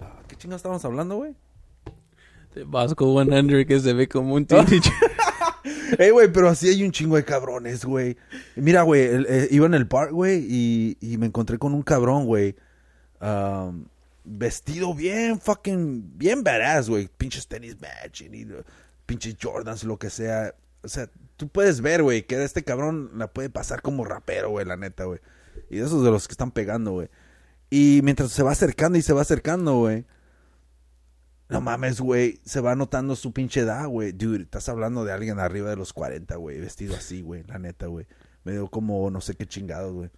[0.00, 1.34] Ah, ¿Qué chingados estábamos hablando, güey?
[2.54, 4.92] De Vasco 100 que se ve como un teenager.
[5.98, 8.16] Ey, güey, pero así hay un chingo de cabrones, güey.
[8.56, 12.26] Mira, güey, eh, iba en el park, güey, y, y me encontré con un cabrón,
[12.26, 12.54] güey.
[13.20, 13.86] um,
[14.24, 17.08] vestido bien, fucking, bien badass, güey.
[17.16, 18.62] Pinches tenis matching y uh,
[19.06, 20.54] pinches Jordans, lo que sea.
[20.82, 21.08] O sea,
[21.40, 25.04] tú puedes ver, güey, que este cabrón la puede pasar como rapero, güey, la neta,
[25.04, 25.20] güey.
[25.70, 27.08] Y de esos de los que están pegando, güey.
[27.70, 30.04] Y mientras se va acercando y se va acercando, güey.
[31.48, 32.40] No mames, güey.
[32.44, 34.12] Se va notando su pinche edad, güey.
[34.12, 36.60] Dude, estás hablando de alguien arriba de los 40, güey.
[36.60, 37.42] Vestido así, güey.
[37.44, 38.06] La neta, güey.
[38.44, 40.10] Me dio como no sé qué chingados, güey.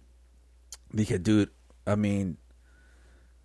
[0.91, 1.53] Dije, dude,
[1.87, 2.37] I mean...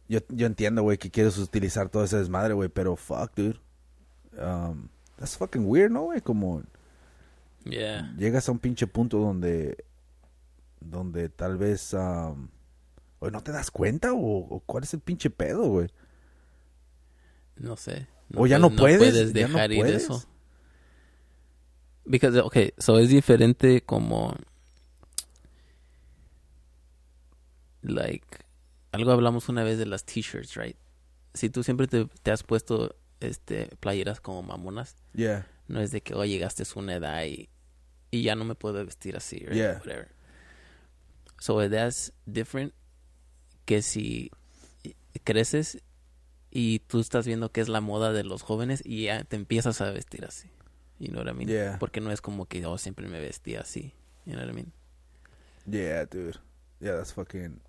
[0.08, 2.70] Yo, yo entiendo, güey, que quieres utilizar todo ese desmadre, güey.
[2.70, 3.60] Pero fuck, dude.
[4.32, 6.20] Um, that's fucking weird, ¿no, güey?
[6.20, 6.64] Como
[7.64, 8.14] yeah.
[8.16, 9.84] llegas a un pinche punto donde...
[10.80, 11.92] Donde tal vez...
[11.92, 12.48] Um,
[13.18, 14.12] ¿o ¿No te das cuenta?
[14.12, 15.88] ¿O, o cuál es el pinche pedo, güey?
[17.56, 18.06] No sé.
[18.34, 20.04] O ya no puedes, dejar ir puedes.
[20.04, 20.22] eso.
[22.04, 24.34] Because, okay, so es diferente como...
[27.82, 28.26] Like,
[28.92, 30.76] algo hablamos una vez de las t-shirts, right?
[31.34, 35.46] Si tú siempre te, te has puesto este playeras como mamonas, Yeah.
[35.68, 37.48] No es de que, oh, llegaste a una edad y,
[38.10, 39.52] y ya no me puedo vestir así, right?
[39.52, 39.78] Yeah.
[39.78, 40.08] Whatever.
[41.38, 42.74] So that's different
[43.64, 44.30] que si
[45.24, 45.82] creces
[46.50, 49.80] y tú estás viendo que es la moda de los jóvenes y ya te empiezas
[49.80, 50.50] a vestir así.
[50.98, 51.48] You know what I mean?
[51.48, 51.78] Yeah.
[51.78, 53.92] Porque no es como que yo siempre me vestía así.
[54.24, 54.72] You know what I mean?
[55.66, 56.38] Yeah, dude.
[56.80, 57.60] Yeah, that's fucking.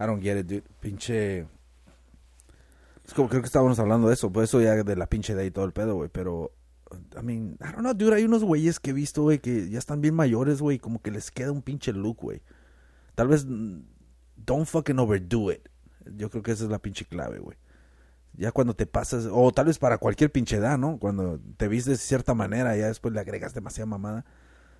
[0.00, 0.64] I don't get it, dude.
[0.80, 1.46] Pinche.
[3.06, 5.42] Es como creo que estábamos hablando de eso, por eso ya de la pinche de
[5.42, 6.10] ahí todo el pedo, güey.
[6.12, 6.52] Pero,
[7.16, 8.14] I mean, I don't know, dude.
[8.14, 11.10] Hay unos güeyes que he visto, güey, que ya están bien mayores, güey, como que
[11.10, 12.42] les queda un pinche look, güey.
[13.14, 13.80] Tal vez, mm,
[14.36, 15.68] don't fucking overdo it.
[16.16, 17.56] Yo creo que esa es la pinche clave, güey.
[18.34, 20.98] Ya cuando te pasas, o tal vez para cualquier pinche edad, ¿no?
[20.98, 24.24] Cuando te vistes de cierta manera, ya después le agregas demasiada mamada.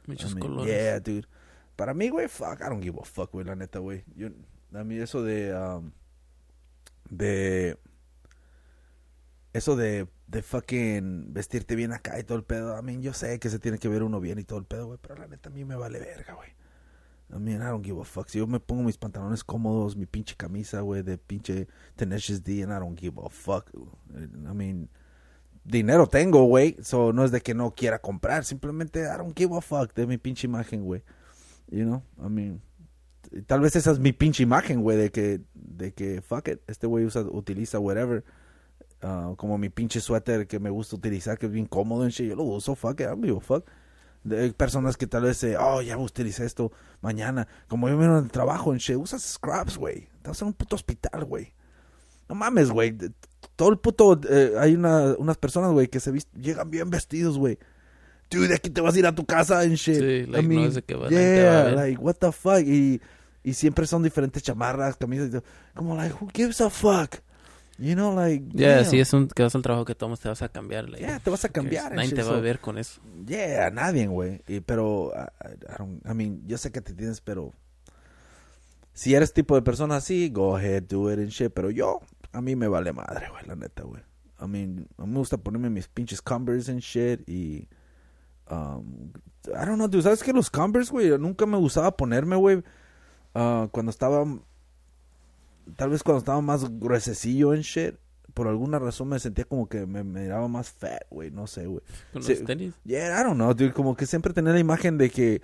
[0.07, 0.73] Muchos I mean, colores.
[0.73, 1.27] Yeah, dude.
[1.77, 4.05] Para mí, güey, fuck, I don't give a fuck, güey, la neta, güey.
[4.15, 4.29] Yo,
[4.73, 5.91] a mí eso de, um,
[7.11, 7.79] de,
[9.53, 12.79] eso de, de fucking vestirte bien acá y todo el pedo.
[12.79, 14.87] I mean, yo sé que se tiene que ver uno bien y todo el pedo,
[14.87, 16.51] güey, pero la neta a mí me vale verga, güey.
[17.31, 18.29] I mean, I don't give a fuck.
[18.29, 21.67] Si yo me pongo mis pantalones cómodos, mi pinche camisa, güey, de pinche
[21.97, 23.71] Tenacious D, and I don't give a fuck.
[24.15, 24.89] I mean,
[25.65, 26.77] dinero tengo, güey.
[26.83, 28.45] So, no es de que no quiera comprar.
[28.45, 31.03] Simplemente, I don't give a fuck de mi pinche imagen, güey.
[31.71, 32.03] You know?
[32.19, 32.63] I mean,
[33.47, 36.87] tal vez esa es mi pinche imagen, güey, de que, de que, fuck it, este
[36.87, 38.25] güey usa, utiliza whatever.
[39.01, 42.29] Ah, como mi pinche suéter que me gusta utilizar, que es bien cómodo en shit.
[42.31, 43.65] Yo lo uso, fuck it, I don't give a fuck.
[44.25, 47.47] De hay personas que tal vez, eh, oh, ya utilicé esto mañana.
[47.69, 50.09] Como yo miro en el trabajo en shit, usas scrubs, güey.
[50.17, 51.55] Estás en un puto hospital, güey.
[52.29, 52.97] No mames, güey.
[53.57, 54.21] Todo el puto.
[54.29, 57.59] eh, hay una, unas personas, güey, que se llegan bien vestidos, güey.
[58.31, 59.95] Dude, de aquí te vas a ir a tu casa en shit.
[59.97, 62.61] Sí, like, no que va- nadie yeah, a like, what the fuck.
[62.67, 63.01] Y,
[63.43, 65.29] y siempre son diferentes chamarras, camisas.
[65.29, 65.45] y todo.
[65.75, 67.21] Como, like, who gives a fuck?
[67.79, 68.45] You know, like.
[68.55, 68.85] Yeah, damn.
[68.87, 70.89] si es un que vas al trabajo que tomas te vas a cambiar.
[70.89, 71.95] Like, Yeah, te vas a cambiar.
[71.95, 73.01] Nadie te va a ver con eso.
[73.27, 74.43] Yeah, a nadie, güey.
[74.67, 77.53] Pero, I, I- don't- I mean, yo sé que te tienes, pero...
[78.95, 81.53] Si eres tipo de persona así, go ahead, do it and shit.
[81.55, 82.01] Pero yo,
[82.33, 84.03] a mí me vale madre, güey, la neta, güey.
[84.41, 87.69] I mean, a mí me gusta ponerme mis pinches Converse and shit y...
[88.51, 89.13] Um,
[89.47, 90.03] I don't know, dude.
[90.03, 91.17] ¿Sabes que los Converse, güey?
[91.19, 92.63] Nunca me gustaba ponerme, güey.
[93.35, 94.25] ah, cuando estaba...
[95.77, 97.95] Tal vez cuando estaba más gruesecillo en shit.
[98.35, 101.31] Por alguna razón me sentía como que me, miraba más fat, güey.
[101.31, 101.81] No sé, güey.
[102.13, 102.35] Con Sí.
[102.35, 102.75] los tenis.
[102.85, 103.73] Yeah, I don't know, dude.
[103.73, 105.43] Como que siempre tenía la imagen de que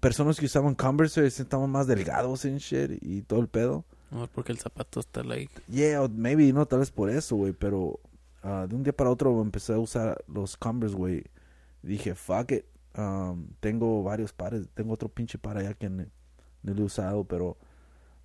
[0.00, 3.84] personas que usaban Converse estaban más delgados en shit y todo el pedo.
[4.10, 5.52] No, porque el zapato está like.
[5.68, 7.52] Yeah, maybe, no, tal vez por eso, güey.
[7.52, 7.98] Pero
[8.42, 11.24] ah, de un día para otro empecé a usar los Converse, güey.
[11.82, 12.64] Dije, fuck it.
[12.96, 14.68] Um, tengo varios pares.
[14.74, 16.04] Tengo otro pinche par allá que no,
[16.62, 17.56] no lo he usado, pero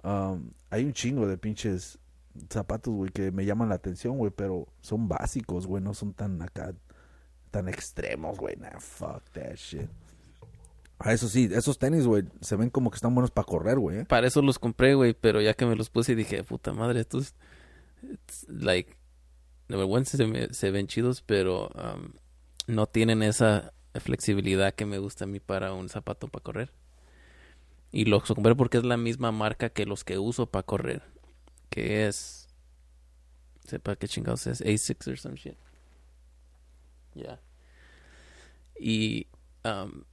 [0.04, 1.97] hay un chingo de pinches
[2.49, 4.32] zapatos, güey, que me llaman la atención, güey.
[4.36, 5.84] Pero son básicos, güey.
[5.84, 6.74] No son tan acá,
[7.51, 8.56] tan extremos, güey.
[8.58, 9.89] Nah, fuck that shit.
[10.99, 13.99] Ah, eso sí, esos tenis, güey, se ven como que están buenos para correr, güey.
[13.99, 14.06] ¿eh?
[14.06, 17.34] Para eso los compré, güey, pero ya que me los puse dije, puta madre, estos,
[18.47, 18.95] like,
[19.68, 21.70] number one, se, me- se ven chidos, pero
[22.68, 26.72] no tienen esa flexibilidad que me gusta a mí para un zapato para correr.
[27.93, 31.03] Y los compré porque es la misma marca que los que uso para correr,
[31.69, 32.49] que es,
[33.65, 35.55] sepa qué chingados es, A6 or some shit.
[37.13, 37.39] Ya.
[38.79, 39.27] Y,
[39.63, 40.03] um,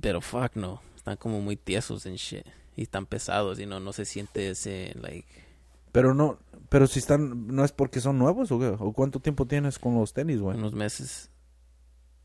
[0.00, 2.44] pero fuck no, están como muy tiesos en shit.
[2.76, 5.28] Y están pesados y no, no se siente ese, like...
[5.92, 6.40] Pero no,
[6.70, 8.76] pero si están, ¿no es porque son nuevos o qué?
[8.80, 10.58] ¿O cuánto tiempo tienes con los tenis, güey?
[10.58, 11.30] unos meses.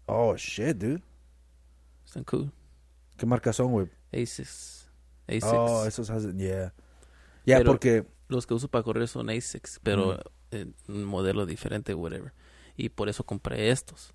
[0.07, 1.03] Oh, shit, dude.
[2.03, 2.51] Están cool.
[3.17, 3.87] ¿Qué marca son, güey?
[4.11, 4.87] A6.
[5.27, 5.43] A6.
[5.53, 6.73] Oh, esos hacen, yeah.
[7.45, 10.19] Ya, Pero- porque, Los que uso para correr son A6, pero
[10.51, 10.91] Mm.
[10.91, 12.33] un modelo diferente, whatever.
[12.75, 14.13] Y por eso compré estos.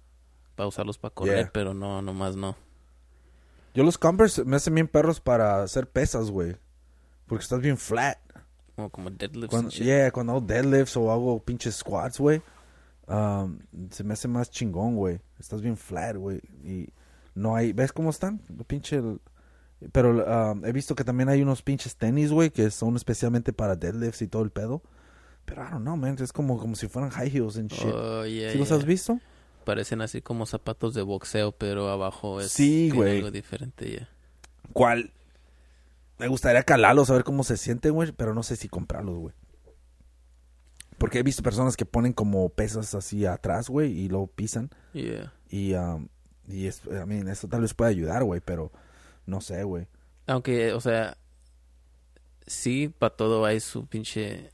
[0.57, 1.51] Para usarlos para correr, Yeah.
[1.53, 2.57] pero no, nomás no.
[3.73, 6.57] yo los Converse me hacen bien perros para hacer pesas, güey.
[7.27, 8.19] Porque estás bien flat.
[8.75, 9.85] Como, como deadlifts Cuando, and shit.
[9.87, 12.43] yeah, cuando hago deadlifts o hago pinches squats, güey.
[13.07, 13.59] um,
[13.91, 15.21] se me hace más chingón, güey.
[15.39, 16.41] Estás bien flat, güey.
[16.65, 16.89] Y
[17.35, 18.43] no hay, ¿ves cómo están?
[18.49, 18.97] Lo pinche...
[18.97, 19.21] el-
[19.93, 23.77] Pero um, he visto que también hay unos pinches tenis, güey, que son especialmente para
[23.77, 24.83] deadlifts y todo el pedo.
[25.47, 26.17] Pero I don't know, man.
[26.21, 27.93] Es como, como si fueran high heels and shit.
[27.93, 29.19] Oh, yeah, ¿Sí los has visto?
[29.65, 34.09] Parecen así como zapatos de boxeo, pero abajo es Sí, algo diferente, ya.
[34.73, 35.13] ¿Cuál?
[36.19, 39.35] Me gustaría calarlos, a ver cómo se sienten, güey, pero no sé si comprarlos, güey.
[40.99, 44.71] Porque he visto personas que ponen como pesas así atrás, güey, y luego pisan.
[44.93, 45.33] Yeah.
[45.49, 46.09] Y, um,
[46.53, 48.71] y es, I mean, eso tal vez pueda ayudar, güey, pero
[49.27, 49.87] no sé, güey.
[50.27, 51.17] Aunque, o sea,
[52.47, 54.51] sí, para todo hay su pinche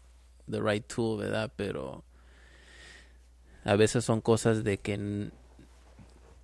[0.51, 1.53] the right tool, ¿verdad?
[1.57, 2.05] Pero
[3.65, 5.31] a veces son cosas de que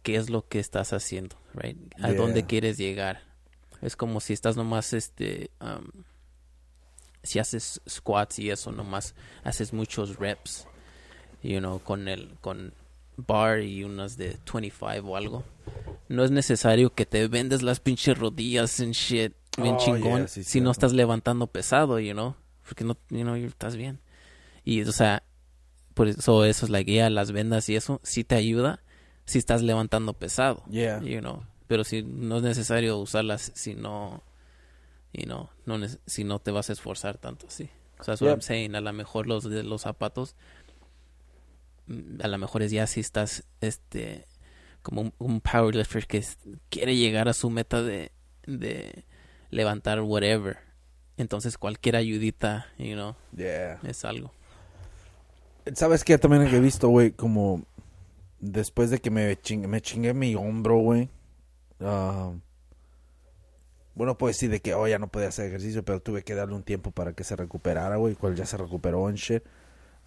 [0.02, 1.76] qué es lo que estás haciendo, right?
[2.02, 2.16] A Yeah.
[2.16, 3.22] dónde quieres llegar.
[3.80, 6.04] Es como si estás nomás, este, um,
[7.22, 10.66] si haces squats y eso, nomás haces muchos reps,
[11.42, 12.74] you know, con el, con
[13.16, 15.44] bar y unas de 25 o algo.
[16.08, 20.28] No es necesario que te vendes las pinches rodillas en shit, bien Oh, chingón, yeah,
[20.28, 22.34] sí, si no estás levantando pesado, you know,
[22.66, 24.00] porque no, you know, estás bien.
[24.64, 25.22] Y, o sea,
[25.94, 28.82] por eso, eso es la guía, las vendas y eso, sí te ayuda
[29.24, 31.00] si estás levantando pesado, Yeah.
[31.02, 31.44] you know.
[31.66, 34.22] Pero si no es necesario usarlas si no,
[35.12, 37.70] you know, no si no te vas a esforzar tanto, sí.
[37.98, 38.36] O sea, that's what Yep.
[38.38, 38.74] I'm saying.
[38.74, 40.34] A lo mejor los de los zapatos,
[42.20, 44.26] a lo mejor es ya si estás, este,
[44.82, 46.38] como un, un powerlifter que es-
[46.70, 48.12] quiere llegar a su meta de,
[48.46, 49.04] de
[49.50, 50.58] levantar whatever.
[51.16, 53.78] Entonces cualquier ayudita, you know, Yeah.
[53.84, 54.32] es algo.
[55.74, 56.18] ¿Sabes qué?
[56.18, 57.64] También he visto, güey, como
[58.40, 61.08] después de que me chingué, me chingué mi hombro, güey.
[61.80, 62.32] ah,
[63.94, 66.54] bueno, pues sí, de que, oh, ya no podía hacer ejercicio, pero tuve que darle
[66.54, 68.14] un tiempo para que se recuperara, güey.
[68.14, 69.42] Cual ya se recuperó en shit.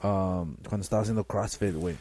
[0.04, 1.96] Um, cuando estaba haciendo CrossFit, güey.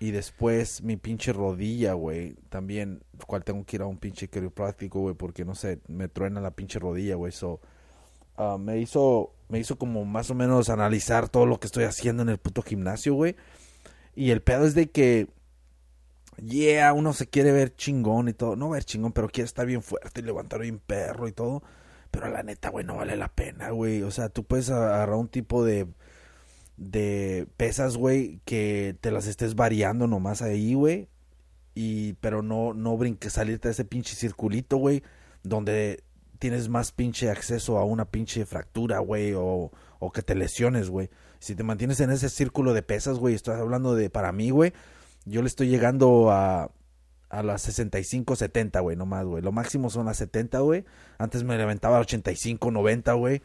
[0.00, 2.34] Y después mi pinche rodilla, güey.
[2.48, 6.40] También, cual tengo que ir a un pinche quiropráctico, güey, porque no sé, me truena
[6.40, 7.32] la pinche rodilla, güey.
[7.32, 7.60] So,
[8.36, 12.22] ah, me hizo me hizo como más o menos analizar todo lo que estoy haciendo
[12.22, 13.36] en el puto gimnasio, güey.
[14.14, 15.28] Y el pedo es de que
[16.42, 19.82] yeah, uno se quiere ver chingón y todo, no ver chingón, pero quiere estar bien
[19.82, 21.62] fuerte y levantar bien perro y todo.
[22.10, 24.02] Pero la neta, güey, no vale la pena, güey.
[24.02, 25.86] O sea, tú puedes agarrar un tipo de
[26.90, 31.08] de pesas, güey, que te las estés variando nomás ahí, güey.
[31.74, 35.02] Y pero no no brinques salirte de ese pinche circulito, güey,
[35.42, 36.04] donde
[36.38, 39.70] tienes más pinche acceso a una pinche fractura, güey, o,
[40.00, 41.08] o que te lesiones, güey.
[41.38, 44.72] Si te mantienes en ese círculo de pesas, güey, estás hablando de, para mí, güey,
[45.24, 46.72] yo le estoy llegando a,
[47.30, 49.42] a las 65, 70, güey, nomás, güey.
[49.42, 50.84] Lo máximo son las 70, güey.
[51.16, 53.40] Antes me levantaba a 85, 90, güey.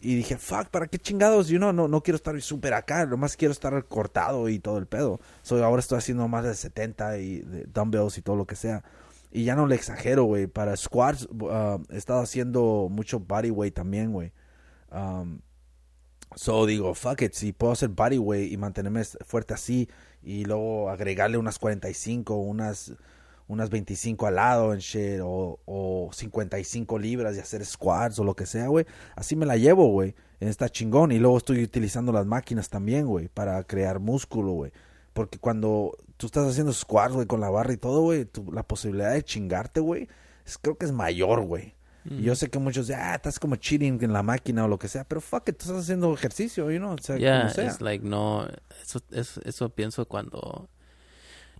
[0.00, 1.48] Y dije, fuck, ¿para qué chingados?
[1.48, 4.86] Yo no, no, no quiero estar súper acá, nomás quiero estar cortado y todo el
[4.86, 5.20] pedo.
[5.42, 8.82] So, ahora estoy haciendo más de 70 y de dumbbells y todo lo que sea.
[9.30, 10.46] Y ya no le exagero, güey.
[10.46, 14.32] Para squats uh, he estado haciendo mucho bodyweight también, güey.
[14.90, 15.40] Um,
[16.34, 19.88] so digo, fuck it, si puedo hacer bodyweight y mantenerme fuerte así
[20.22, 22.94] y luego agregarle unas 45, unas
[23.48, 28.34] unas 25 al lado en shit o, o 55 libras y hacer squats o lo
[28.34, 28.86] que sea, güey.
[29.16, 30.14] Así me la llevo, güey.
[30.40, 31.10] Está chingón.
[31.12, 34.72] Y luego estoy utilizando las máquinas también, güey, para crear músculo, güey.
[35.14, 39.12] Porque cuando tú estás haciendo squats, güey, con la barra y todo, güey, la posibilidad
[39.12, 40.08] de chingarte, güey,
[40.46, 41.74] es- creo que es mayor, güey.
[42.04, 44.78] Y yo sé que muchos dicen, ah, estás como cheating en la máquina o lo
[44.78, 47.18] que sea, pero fuck it, tú estás haciendo ejercicio, you know, o sea,
[47.80, 48.46] like no,
[48.82, 50.70] eso, eso, eso pienso cuando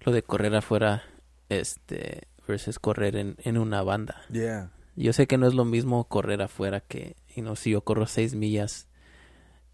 [0.00, 1.02] lo de correr afuera,
[1.48, 4.22] este, versus correr en, en una banda.
[4.32, 4.70] Yeah.
[4.96, 8.06] Yo sé que no es lo mismo correr afuera que, you know, si yo corro
[8.06, 8.88] seis millas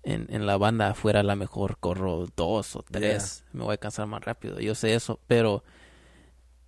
[0.03, 3.79] en, en la banda afuera, a lo mejor corro dos o tres, me voy a
[3.79, 4.61] cansar más rápido.
[4.61, 5.64] Yo sé eso, pero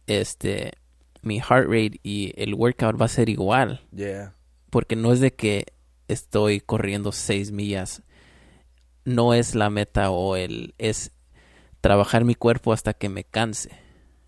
[0.07, 0.73] este,
[1.23, 4.35] mi heart rate y el workout va a ser igual Yeah.
[4.71, 5.67] porque no es de que
[6.09, 8.03] estoy corriendo seis millas
[9.05, 11.13] no es la meta o el es
[11.81, 13.71] trabajar mi cuerpo hasta que me canse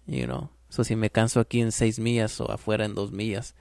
[0.07, 3.57] you know so si me canso aquí en seis millas o afuera en dos millas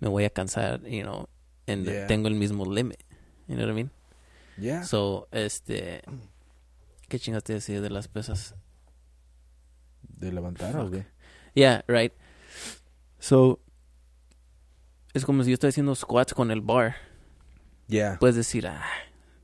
[0.00, 1.28] me voy a cansar you know
[1.66, 2.06] and Yeah.
[2.06, 2.98] tengo el mismo limit
[3.46, 3.90] you know what I mean
[4.56, 4.82] Yeah.
[4.84, 6.02] so este
[7.10, 8.54] qué chingas te decía de las pesas
[10.00, 11.04] de levantar, ¿o qué?
[11.54, 12.12] Yeah, right.
[13.18, 13.58] So,
[15.14, 16.94] es como si yo estoy haciendo squats con el bar.
[17.88, 18.18] Yeah.
[18.20, 18.84] Puedes decir, ah,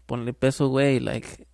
[0.07, 1.47] ponle peso, güey, like,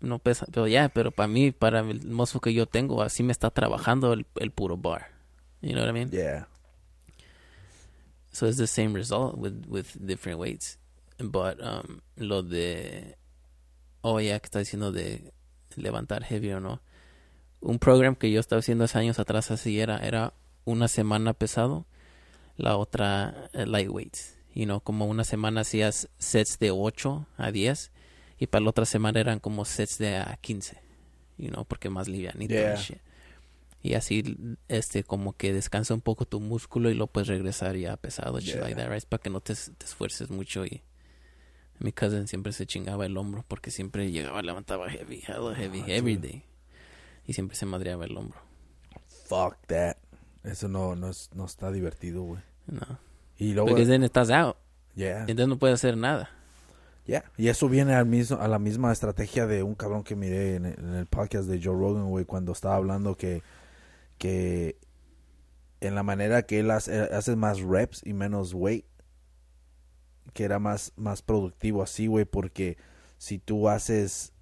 [0.00, 0.46] no pesa.
[0.52, 4.12] Pero ya, pero para mí, para el mozo que yo tengo, así me está trabajando
[4.12, 5.11] el, el puro bar.
[5.62, 6.10] You know what I mean?
[6.12, 6.44] Yeah.
[8.32, 10.78] So it's the same result with, with different weights.
[11.18, 13.14] But, um, lo de,
[14.02, 15.32] oh, ya, que está diciendo de
[15.76, 16.80] levantar heavy o no.
[17.60, 20.32] Un program que yo estaba haciendo hace años atrás así era, era
[20.64, 21.86] una semana pesado,
[22.56, 24.36] la otra eh, lightweights.
[24.54, 27.90] You know, como una semana hacías sets de 8 a 10
[28.38, 30.76] y para la otra semana eran como sets de a 15.
[31.38, 32.72] You know, porque más livianito Yeah.
[32.72, 32.98] and shit.
[33.82, 34.36] Y así,
[34.68, 38.60] este, como que descansa un poco tu músculo y lo puedes regresar ya pesado, Yeah.
[38.60, 39.04] like that, right?
[39.04, 40.82] Para que no te, te esfuerces mucho y
[41.80, 45.86] mi cousin siempre se chingaba el hombro porque siempre llegaba, levantaba heavy, hella heavy, Ah,
[45.88, 46.44] every day.
[47.26, 48.38] Y siempre se madreaba el hombro.
[49.26, 49.96] Fuck that.
[50.44, 52.40] Eso no, no, es, no está divertido, güey.
[52.66, 52.80] No.
[53.38, 54.56] Y luego, Porque then estás out.
[54.94, 56.30] yeah, Entonces no puedes hacer nada.
[57.06, 57.24] yeah.
[57.36, 60.66] Y eso viene al mismo, a la misma estrategia de un cabrón que miré en,
[60.66, 63.42] el- en el podcast de Joe Rogan, güey, cuando estaba hablando que,
[64.22, 64.78] que
[65.80, 68.86] en la manera que él hace, hace más reps y menos weight,
[70.32, 72.76] que era más, más productivo así, güey, porque
[73.18, 74.32] si tú haces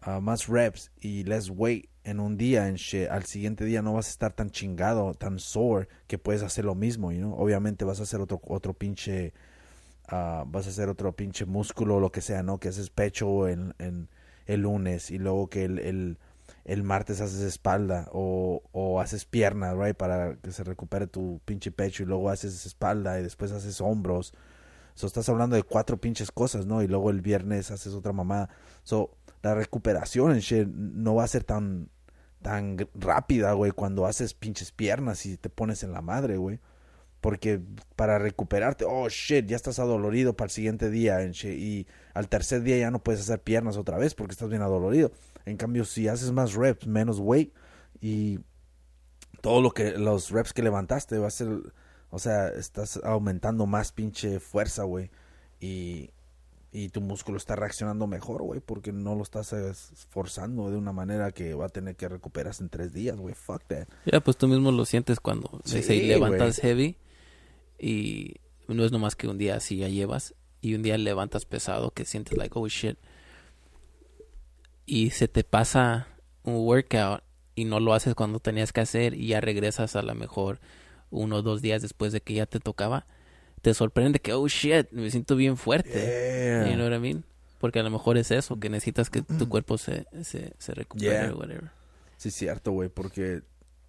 [0.00, 2.78] ah, más reps y less weight en un día, en
[3.08, 6.74] al siguiente día no vas a estar tan chingado, tan sore, que puedes hacer lo
[6.74, 7.34] mismo, you know?
[7.38, 9.34] Obviamente vas a hacer otro, otro pinche,
[10.08, 12.58] ah, vas a hacer otro pinche músculo lo que sea, ¿no?
[12.58, 14.08] Que haces pecho en, en
[14.46, 16.18] el lunes y luego que el,
[16.66, 21.70] el martes haces espalda o, o haces pierna, right, para que se recupere tu pinche
[21.70, 24.34] pecho y luego haces espalda y después haces hombros.
[24.94, 26.82] So, estás hablando de cuatro pinches cosas, ¿no?
[26.82, 28.48] Y luego el viernes haces otra mamada.
[28.82, 31.88] So, la recuperación en shit no va a ser tan,
[32.42, 36.58] tan rápida, güey, cuando haces pinches piernas y te pones en la madre, güey.
[37.20, 37.60] Porque
[37.94, 42.28] para recuperarte, oh shit, ya estás adolorido para el siguiente día en shit, y al
[42.28, 45.12] tercer día ya no puedes hacer piernas otra vez porque estás bien adolorido.
[45.46, 47.54] En cambio, si haces más reps, menos weight
[48.00, 48.40] y
[49.40, 51.48] todo lo que los reps que levantaste va a ser,
[52.10, 55.10] o sea, estás aumentando más pinche fuerza, güey.
[55.60, 56.10] Y,
[56.72, 61.30] y tu músculo está reaccionando mejor, güey, porque no lo estás esforzando de una manera
[61.30, 63.34] que va a tener que recuperarse en tres días, güey.
[63.34, 63.86] Fuck that.
[64.04, 66.98] Ya, pues tú mismo lo sientes cuando Sí, se levantas heavy
[67.78, 68.34] y
[68.68, 72.04] no es nomás que un día así ya llevas y un día levantas pesado que
[72.04, 72.98] sientes like, oh shit.
[74.86, 76.06] Y se te pasa
[76.44, 77.22] un workout
[77.56, 80.60] y no lo haces cuando tenías que hacer y ya regresas a lo mejor
[81.10, 83.06] uno o dos días después de que ya te tocaba.
[83.62, 85.90] Te sorprende que, oh shit, me siento bien fuerte.
[85.90, 86.70] Yeah.
[86.70, 87.24] You know what I mean?
[87.58, 91.10] Porque a lo mejor es eso, que necesitas que tu cuerpo se, se, se recupere
[91.10, 91.32] Yeah.
[91.32, 91.70] o whatever.
[92.16, 93.42] Sí, cierto, güey, porque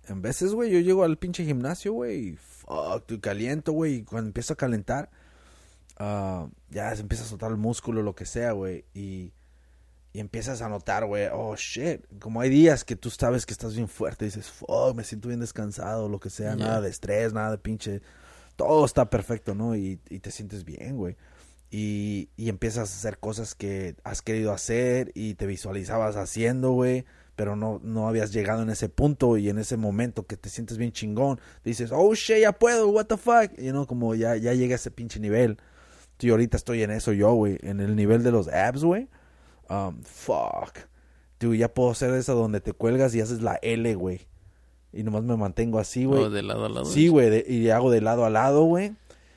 [0.08, 4.04] en veces, güey, yo llego al pinche gimnasio, güey, y fuck, estoy caliento, güey, y
[4.04, 5.10] cuando empiezo a calentar,
[5.98, 9.32] ah, ya se empieza a soltar el músculo, lo que sea, güey, y,
[10.18, 13.76] y empiezas a notar, güey, oh, shit, como hay días que tú sabes que estás
[13.76, 16.66] bien fuerte, y dices, fuck, me siento bien descansado, lo que sea, Yeah.
[16.66, 18.02] nada de estrés, nada de pinche,
[18.56, 19.76] todo está perfecto, ¿no?
[19.76, 21.18] Y, y te sientes bien, güey.
[21.70, 27.06] Y, y empiezas a hacer cosas que has querido hacer y te visualizabas haciendo, güey
[27.36, 30.80] pero no, no habías llegado en ese punto y en ese momento que te sientes
[30.80, 34.56] bien chingón, dices, oh shit, ya puedo, what the fuck, you know, como ya, ya
[34.56, 35.60] llega a ese pinche nivel.
[36.20, 39.08] Y ahorita estoy en eso yo, güey, en el nivel de los abs, güey.
[39.70, 40.80] Um, fuck.
[41.40, 44.28] Dude, ya puedo hacer eso donde te cuelgas y haces la L, güey.
[44.94, 46.24] Y nomás me mantengo así, güey.
[46.24, 46.86] O de lado a lado.
[46.86, 48.96] Sí, güey, y hago de lado a lado, güey.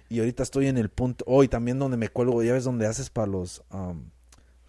[0.09, 2.87] Y ahorita estoy en el punto, oh, y también donde me cuelgo, ya ves donde
[2.87, 4.03] haces para los, um,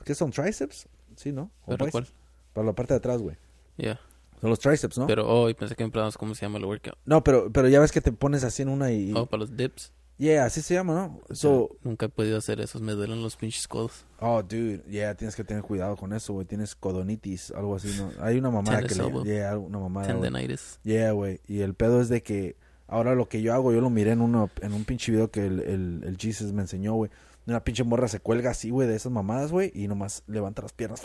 [0.06, 0.30] ¿qué son?
[0.30, 0.88] ¿Triceps?
[1.16, 1.50] Sí, ¿no?
[1.66, 1.92] ¿O ¿Pero bíceps?
[1.92, 2.08] cuál?
[2.54, 3.38] Para la parte de atrás, güey.
[3.78, 4.00] Yeah.
[4.40, 5.08] Son los triceps, ¿no?
[5.08, 6.96] Pero, oh, y pensé que me preguntabas cómo se llama el workout.
[7.06, 9.14] No, pero, pero ya ves que te pones así en una y...
[9.16, 9.92] Oh, para los dips.
[10.22, 11.36] Yeah, así se llama, ¿no?
[11.36, 14.06] So, Nunca he podido hacer esos, me duelen los pinches codos.
[14.20, 16.46] oh, dude, yeah, tienes que tener cuidado con eso, güey.
[16.46, 18.12] Tienes codonitis, algo así, ¿no?
[18.24, 19.24] Hay una mamada que le...
[19.24, 20.06] Yeah, una mamada.
[20.06, 20.80] Tendinitis.
[20.84, 21.42] Yeah, güey.
[21.48, 22.56] Y el pedo es de que
[22.88, 25.44] ahora lo que yo hago, yo lo miré en, uno, en un pinche video que
[25.44, 27.10] el, el, el Jesus me enseñó, güey.
[27.48, 30.72] Una pinche morra se cuelga así, güey, de esas mamadas, güey, y nomás levanta las
[30.72, 31.02] piernas,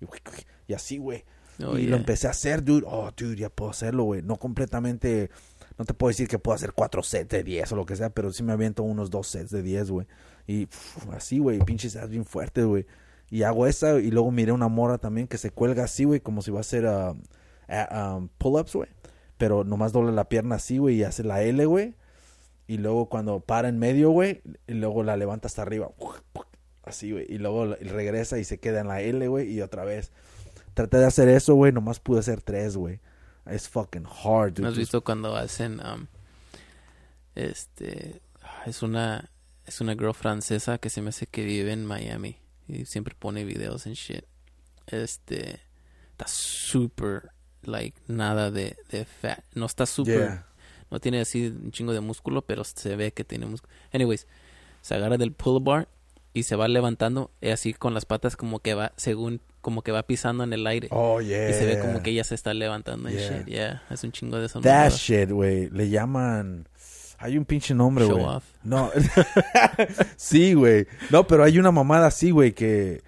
[0.00, 0.04] y,
[0.68, 1.24] y así, güey.
[1.64, 1.90] Oh, y yeah.
[1.90, 2.86] lo empecé a hacer, dude.
[2.86, 4.22] Oh, dude, ya puedo hacerlo, güey.
[4.22, 5.30] No completamente.
[5.78, 8.10] No te puedo decir que puedo hacer cuatro sets de 10 o lo que sea,
[8.10, 10.06] pero sí me aviento unos dos sets de 10, güey.
[10.46, 10.68] Y
[11.12, 12.86] así, güey, pinches estás bien fuerte, güey.
[13.30, 16.42] Y hago esa y luego miré una morra también que se cuelga así, güey, como
[16.42, 17.14] si va a hacer ah,
[18.16, 18.88] um, pull-ups, güey.
[19.36, 21.94] Pero nomás dobla la pierna así, güey, y hace la L, güey.
[22.68, 25.90] Y luego cuando para en medio, güey, y luego la levanta hasta arriba.
[26.84, 27.26] Así, güey.
[27.28, 30.12] Y luego regresa y se queda en la L, güey, y otra vez.
[30.74, 33.00] Traté de hacer eso, güey, nomás pude hacer tres, güey.
[33.48, 34.62] Es fucking hard, dude.
[34.62, 36.06] ¿No has visto cuando hacen, um,
[37.34, 38.20] este,
[38.66, 39.30] es una,
[39.66, 43.44] es una girl francesa que se me hace que vive en Miami y siempre pone
[43.44, 44.24] videos en shit.
[44.86, 45.60] Este,
[46.10, 47.30] está súper,
[47.62, 49.44] like, nada de, de fat.
[49.54, 50.46] No está súper, Yeah.
[50.90, 53.72] no tiene así un chingo de músculo, pero se ve que tiene músculo.
[53.92, 54.26] Anyways,
[54.82, 55.88] se agarra del pull bar
[56.32, 59.90] y se va levantando y así con las patas como que va, según, como que
[59.90, 60.86] va pisando en el aire.
[60.92, 61.50] Oh, yeah.
[61.50, 63.38] Y se ve como que ella se está levantando Yeah.
[63.38, 63.46] shit.
[63.46, 64.60] Yeah, es un chingo de eso.
[64.60, 65.70] That shit, güey.
[65.70, 66.68] Le llaman...
[67.18, 68.26] Hay un pinche nombre, Show güey.
[68.26, 68.44] off.
[68.62, 68.92] No.
[70.16, 70.86] sí, güey.
[71.10, 73.02] No, pero hay una mamada así, güey, que...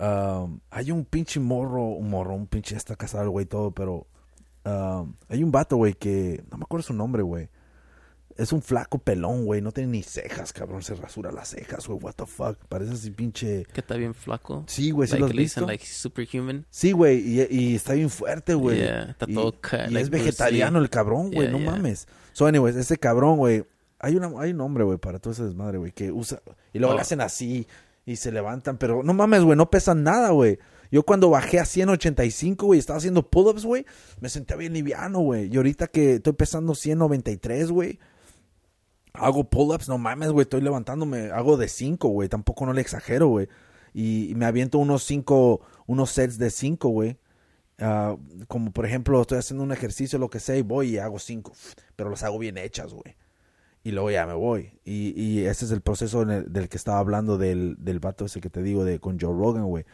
[0.00, 2.74] um, hay un pinche morro, un morro, un pinche...
[2.74, 4.08] Está casado güey todo, pero...
[4.64, 6.42] um, hay un vato, güey, que...
[6.50, 7.48] No me acuerdo su nombre, güey.
[8.40, 9.60] Es un flaco pelón, güey.
[9.60, 10.82] No tiene ni cejas, cabrón.
[10.82, 11.98] Se rasura las cejas, güey.
[12.00, 12.56] What the fuck.
[12.68, 13.66] Parece así pinche...
[13.72, 14.64] Que está bien flaco.
[14.66, 15.06] Sí, güey.
[15.06, 15.66] ¿Sí like, lo has visto?
[15.66, 16.64] like, superhuman.
[16.70, 17.18] Sí, güey.
[17.18, 18.78] Y, y está bien fuerte, güey.
[18.78, 21.48] Yeah, está y, todo cut, y like es vegetariano el cabrón, güey.
[21.48, 21.70] Yeah, no yeah.
[21.70, 22.08] mames.
[22.32, 23.64] So, anyways, ese cabrón, güey.
[23.98, 25.92] Hay, una, hay un nombre, güey, para todo ese desmadre, güey.
[25.92, 26.40] Que usa...
[26.72, 26.96] Y luego Oh.
[26.96, 27.66] le hacen así.
[28.06, 30.58] y se levantan, pero no mames, güey, no pesan nada, güey.
[30.90, 33.86] Yo cuando bajé a 185, güey, estaba haciendo pull-ups, güey,
[34.20, 35.48] me sentía bien liviano, güey.
[35.52, 38.00] Y ahorita que estoy pesando 193, güey,
[39.12, 43.28] hago pull-ups, no mames, güey, estoy levantándome, hago de 5, güey, tampoco no le exagero,
[43.28, 43.48] güey.
[43.92, 47.18] Y, me aviento unos 5, unos sets de 5, güey.
[47.78, 48.16] Ah,
[48.48, 51.52] como por ejemplo, estoy haciendo un ejercicio, lo que sea, y voy y hago 5,
[51.96, 53.16] pero los hago bien hechas, güey
[53.82, 54.72] y luego ya me voy.
[54.84, 58.50] Y, y ese es el proceso del que estaba hablando del, del vato ese que
[58.50, 59.84] te digo de con Joe Rogan, güey.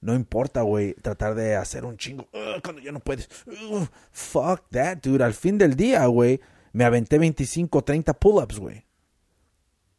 [0.00, 2.28] No importa, güey, tratar de hacer un chingo
[2.62, 3.28] cuando ya no puedes.
[4.12, 5.22] fuck that, dude.
[5.22, 6.40] Al fin del día, güey,
[6.72, 8.84] me aventé 25, 30 pull-ups, güey.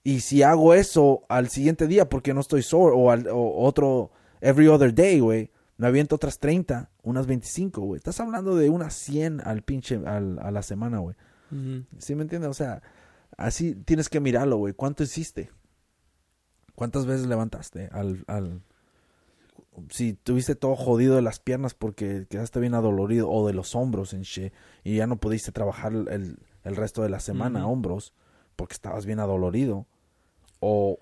[0.03, 4.67] Y si hago eso al siguiente día porque no estoy sore o, al, otro every
[4.67, 7.97] other day, güey, me aviento otras 30, unas 25, güey.
[7.97, 11.15] Estás hablando de unas 100 al pinche al, a la semana, güey.
[11.97, 12.49] ¿Sí me entiendes?
[12.49, 12.83] O sea,
[13.37, 14.73] así tienes que mirarlo, güey.
[14.73, 15.49] ¿Cuánto hiciste?
[16.75, 18.61] ¿Cuántas veces levantaste al, al,
[19.89, 24.13] si tuviste todo jodido de las piernas porque quedaste bien adolorido o de los hombros
[24.13, 24.23] en
[24.83, 28.13] y ya no pudiste trabajar el, el resto de la semana hombros
[28.55, 29.87] porque estabas bien adolorido
[30.59, 30.99] o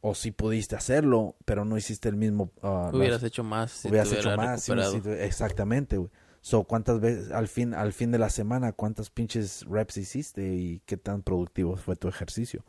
[0.00, 4.36] o si pudiste hacerlo pero no hiciste el mismo uh, hubieras hecho más hubieras hecho
[4.36, 6.10] más exactamente güey.
[6.40, 10.82] So cuántas veces al fin al fin de la semana cuántas pinches reps hiciste y
[10.86, 12.64] qué tan productivo fue tu ejercicio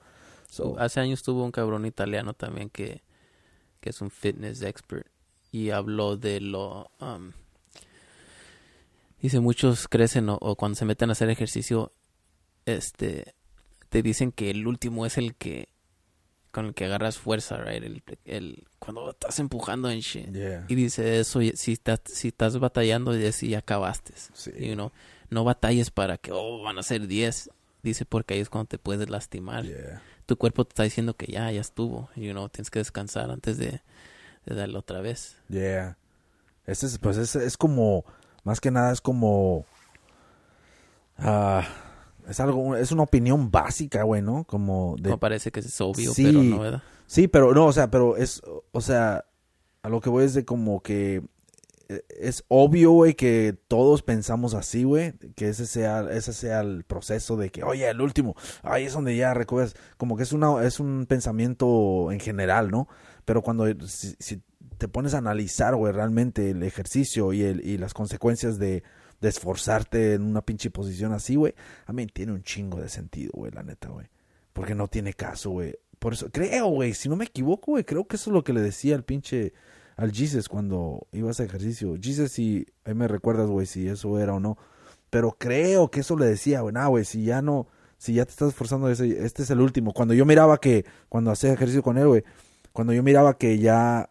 [0.50, 3.02] so, hace años tuvo un cabrón italiano también que
[3.84, 5.06] que es un fitness expert,
[5.52, 6.90] y habló de lo...
[7.02, 7.34] Um,
[9.24, 11.92] dice, muchos crecen o, cuando se meten a hacer ejercicio,
[12.66, 13.34] este,
[13.90, 15.70] te dicen que el último es el que
[16.52, 17.84] con el que agarras fuerza, right?
[17.84, 20.28] El, el cuando estás empujando en shit.
[20.68, 24.14] Y dice eso, si estás, si estás batallando, ya si acabaste.
[24.60, 24.92] You know?
[25.32, 27.50] No batalles para que, oh, van a ser 10.
[27.82, 29.66] Dice, porque ahí es cuando te puedes lastimar
[30.26, 32.10] tu cuerpo te está diciendo que ya, ya estuvo.
[32.16, 33.82] You know, tienes que descansar antes de,
[34.46, 35.38] de darle otra vez.
[35.50, 35.98] Yeah.
[36.66, 38.06] Este es, pues es, es como,
[38.44, 39.66] más que nada es como,
[41.18, 41.64] ah,
[42.28, 44.44] es algo, es una opinión básica, güey, ¿no?
[44.46, 45.18] Como de...
[45.18, 46.84] parece que es obvio, pero no, ¿verdad?
[47.08, 48.42] Sí, pero no, o sea, pero es,
[48.72, 49.26] o sea,
[49.82, 51.22] a lo que voy es de como que
[51.90, 56.84] eh, es obvio, güey, que todos pensamos así, güey, que ese sea, ese sea el
[56.86, 60.64] proceso de que, oye, el último, ahí es donde ya recobras, como que es una,
[60.64, 62.88] es un pensamiento en general, ¿no?
[63.26, 64.42] Pero cuando, si,
[64.74, 68.84] te pones a analizar, güey, realmente el ejercicio y, el, y las consecuencias de,
[69.22, 71.56] esforzarte en una pinche posición así, güey,
[71.86, 74.08] a mí tiene un chingo de sentido, güey, la neta, güey.
[74.52, 75.76] Porque no tiene caso, güey.
[75.98, 78.52] Por eso, creo, güey, si no me equivoco, güey, creo que eso es lo que
[78.52, 79.54] le decía al pinche
[79.96, 81.96] al Jesus cuando iba a ejercicio.
[82.02, 84.58] Jesus, si ahí me recuerdas, güey, si eso era o no.
[85.10, 87.68] Pero creo que eso le decía, güey, nah, güey, si ya no,
[87.98, 89.94] si ya te estás esforzando, ese, este es el último.
[89.94, 92.24] Cuando yo miraba que, cuando hacía ejercicio con él, güey,
[92.72, 94.10] cuando yo miraba que ya,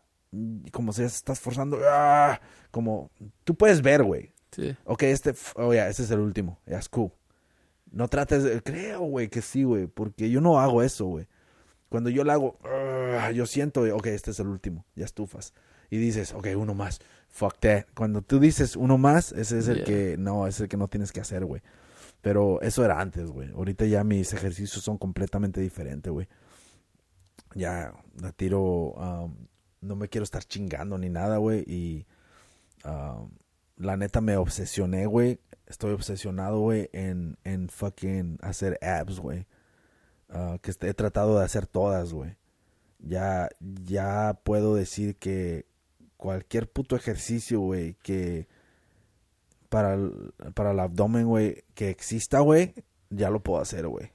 [0.72, 2.40] como se está esforzando, ¡ah!
[2.70, 3.10] como,
[3.44, 4.32] tú puedes ver, güey.
[4.50, 4.76] Sí.
[4.84, 7.12] Ok, este, oh, ya, este es el último, ya es cool.
[7.90, 11.26] No trates, de, creo, güey, que sí, güey, porque yo no hago eso, güey.
[11.88, 13.30] Cuando yo lo hago, ¡ah!
[13.32, 15.52] yo siento, ok, este es el último, ya estufas
[15.92, 17.84] y dices, ok, uno más, fuck that.
[17.94, 21.12] Cuando tú dices uno más, ese es el que, no, es el que no tienes
[21.12, 21.60] que hacer, güey.
[22.22, 23.50] Pero eso era antes, güey.
[23.50, 26.28] Ahorita ya mis ejercicios son completamente diferentes, güey.
[27.54, 27.92] Ya
[28.22, 29.34] la tiro, um,
[29.82, 31.64] no me quiero estar chingando ni nada, güey.
[31.66, 32.06] Y
[32.84, 33.30] um,
[33.76, 35.40] la neta me obsesioné, güey.
[35.66, 39.46] Estoy obsesionado, güey, en, en fucking hacer abs, güey.
[40.28, 42.36] Uh, que he tratado de hacer todas, güey.
[42.98, 45.66] Ya, ya puedo decir que
[46.16, 48.46] cualquier puto ejercicio, güey, que
[49.68, 52.74] para el, para el abdomen, güey, que exista, güey,
[53.10, 54.12] ya lo puedo hacer, güey.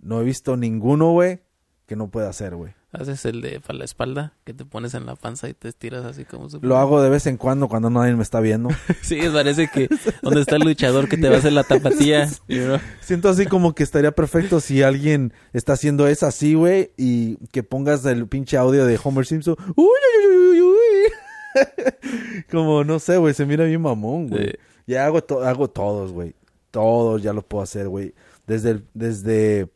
[0.00, 1.40] No he visto ninguno, güey,
[1.86, 2.74] que no pueda hacer, güey.
[2.92, 6.04] Haces el de para la espalda, que te pones en la panza y te estiras
[6.04, 8.70] así como Lo hago de vez en cuando cuando nadie me está viendo.
[9.02, 9.88] sí, parece que
[10.22, 12.28] donde está el luchador que te va a hacer la tapatía.
[13.00, 17.62] Siento así como que estaría perfecto si alguien está haciendo eso así, güey, y que
[17.62, 19.56] pongas el pinche audio de Homer Simpson.
[19.76, 22.44] Uy, uy, uy, uy, uy.
[22.50, 24.54] como, no sé, güey, se mira bien mamón, güey.
[24.86, 26.34] Ya hago, hago todos, güey.
[26.70, 28.14] Todos ya lo puedo hacer, güey.
[28.46, 29.68] Desde el, desde,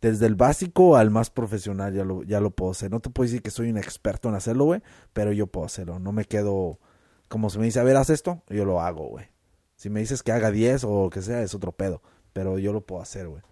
[0.00, 2.90] desde el básico al más profesional ya lo, ya lo puedo hacer.
[2.90, 5.98] No te puedo decir que soy un experto en hacerlo, güey, pero yo puedo hacerlo.
[5.98, 6.78] No me quedo,
[7.28, 9.26] como si me dice, a ver, haz esto, yo lo hago, güey.
[9.76, 12.02] Si me dices que haga 10 o que sea, es otro pedo.
[12.32, 13.42] Pero yo lo puedo hacer, güey.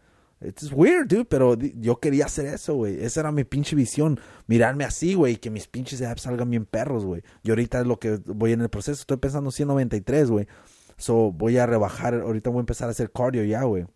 [0.41, 3.03] It's weird, dude, pero yo quería hacer eso, güey.
[3.03, 4.21] Esa era mi pinche visión.
[4.47, 7.23] Mirarme así, güey, y que mis pinches apps salgan bien perros, güey.
[7.43, 9.01] Y ahorita es lo que voy en el proceso.
[9.01, 10.47] Estoy pensando 193, güey.
[10.99, 12.15] So, voy a rebajar.
[12.15, 13.87] Ahorita voy a empezar a hacer cardio ya, güey.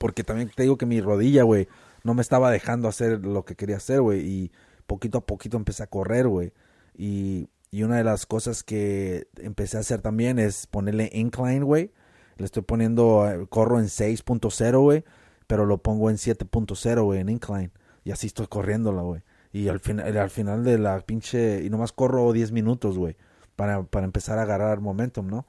[0.00, 1.68] Porque también te digo que mi rodilla, güey,
[2.04, 4.26] no me estaba dejando hacer lo que quería hacer, güey.
[4.26, 4.52] Y
[4.86, 6.54] poquito a poquito empecé a correr, güey.
[6.96, 11.92] Y, y una de las cosas que empecé a hacer también es ponerle incline, güey.
[12.38, 15.04] Le estoy poniendo, eh, corro en 6.0, güey,
[15.46, 17.70] pero lo pongo en 7.0, güey, en incline.
[18.02, 19.20] Y así estoy corriéndola, güey.
[19.52, 21.62] Y al, final al final de la pinche...
[21.62, 23.18] Y nomás corro 10 minutos, güey.
[23.54, 25.44] Para, para empezar a agarrar momentum, ¿no?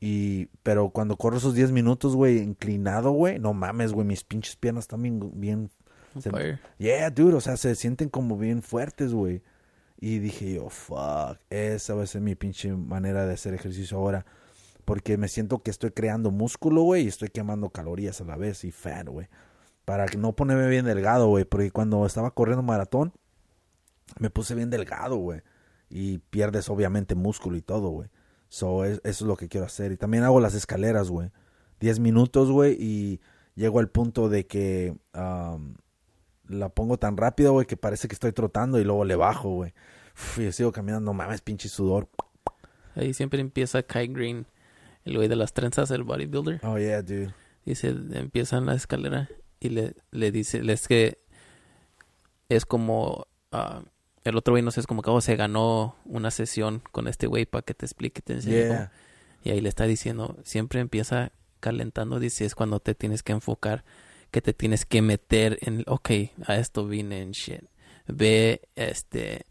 [0.00, 4.56] Y, pero cuando corro esos 10 minutos, güey, inclinado, güey, no mames, güey, mis pinches
[4.56, 5.70] piernas están bien, bien,
[6.20, 6.30] se-
[6.78, 9.42] yeah, dude, o sea, se sienten como bien fuertes, güey.
[10.00, 14.24] Y dije yo, fuck, esa va a ser mi pinche manera de hacer ejercicio ahora.
[14.86, 18.64] Porque me siento que estoy creando músculo, güey, y estoy quemando calorías a la vez
[18.64, 19.28] y fat, güey.
[19.84, 23.12] Para que no ponerme bien delgado, güey, porque cuando estaba corriendo maratón,
[24.18, 25.42] me puse bien delgado, güey.
[25.90, 28.08] Y pierdes obviamente músculo y todo, güey.
[28.50, 29.92] So, es- eso es lo que quiero hacer.
[29.92, 31.30] Y también hago las escaleras, güey.
[31.80, 33.20] 10 minutos, güey, y
[33.54, 35.76] llego al punto de que am,
[36.46, 39.72] la pongo tan rápido, güey, que parece que estoy trotando y luego le bajo, güey.
[40.36, 42.08] Y sigo caminando, mames, pinche sudor.
[42.96, 44.44] Ahí siempre empieza Kai Green,
[45.04, 46.60] el güey de las trenzas, el bodybuilder.
[46.64, 47.32] Oh, yeah, dude.
[47.64, 49.28] Dice, empieza en la escalera
[49.60, 51.18] y le, le dice, es que
[52.48, 53.82] es como, ah,
[54.24, 57.26] el otro güey no sé, es como que oh, se ganó una sesión con este
[57.26, 58.52] güey para que te explique, te enseñe.
[58.52, 58.92] Yeah.
[59.42, 63.84] Y ahí le está diciendo, siempre empieza calentando, dice, es cuando te tienes que enfocar,
[64.30, 66.10] que te tienes que meter en, ok,
[66.46, 67.62] a esto vine en shit.
[68.06, 69.46] Ve, este,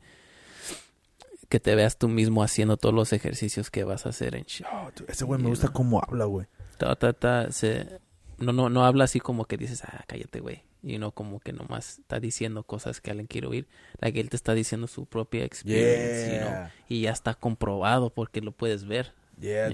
[1.48, 4.68] que te veas tú mismo haciendo todos los ejercicios que vas a hacer en shit.
[4.72, 6.46] Oh, ese güey me gusta cómo habla, güey.
[6.78, 8.00] Ta, ta, ta, se,
[8.38, 10.64] no, no, no habla así como que dices, ah, cállate, güey.
[10.82, 13.68] Y no como que nomás está diciendo cosas que alguien quiere oír.
[14.00, 16.74] La que él te está diciendo su propia experiencia, you know, Yeah.
[16.88, 19.14] y ya está comprobado porque lo puedes ver.
[19.40, 19.70] Yeah.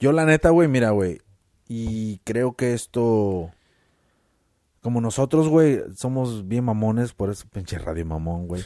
[0.00, 1.20] Yo la neta, güey, mira, güey.
[1.68, 3.50] Y creo que esto...
[4.80, 8.64] Como nosotros, güey, somos bien mamones, por eso pinche radio mamón, güey.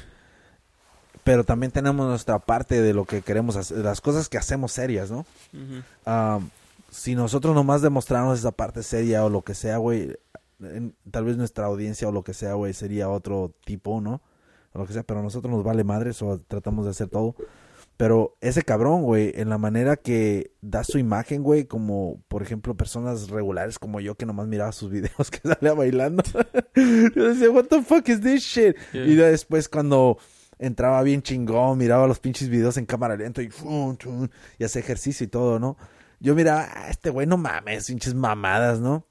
[1.25, 5.11] Pero también tenemos nuestra parte de lo que queremos hacer, las cosas que hacemos serias,
[5.11, 5.27] ¿no?
[6.07, 6.49] Am,
[6.91, 10.17] si nosotros nomás demostramos esa parte seria o lo que sea, güey,
[10.61, 14.23] en- tal vez nuestra audiencia o lo que sea, güey, sería otro tipo, ¿no?
[14.73, 17.35] O lo que sea, pero a nosotros nos vale madre, o tratamos de hacer todo.
[17.97, 22.77] Pero ese cabrón, güey, en la manera que da su imagen, güey, como por ejemplo
[22.77, 26.23] personas regulares como yo que nomás miraba sus videos que salía bailando.
[27.15, 28.77] yo decía, what the fuck is this shit?
[28.93, 29.07] Yeah.
[29.07, 30.19] Y después cuando
[30.59, 33.49] entraba bien chingón, miraba los pinches videos en cámara lenta y,
[34.59, 35.79] y hacía ejercicio y todo, ¿no?
[36.21, 39.07] Yo miraba, ah, este güey no mames, pinches mamadas, ¿no?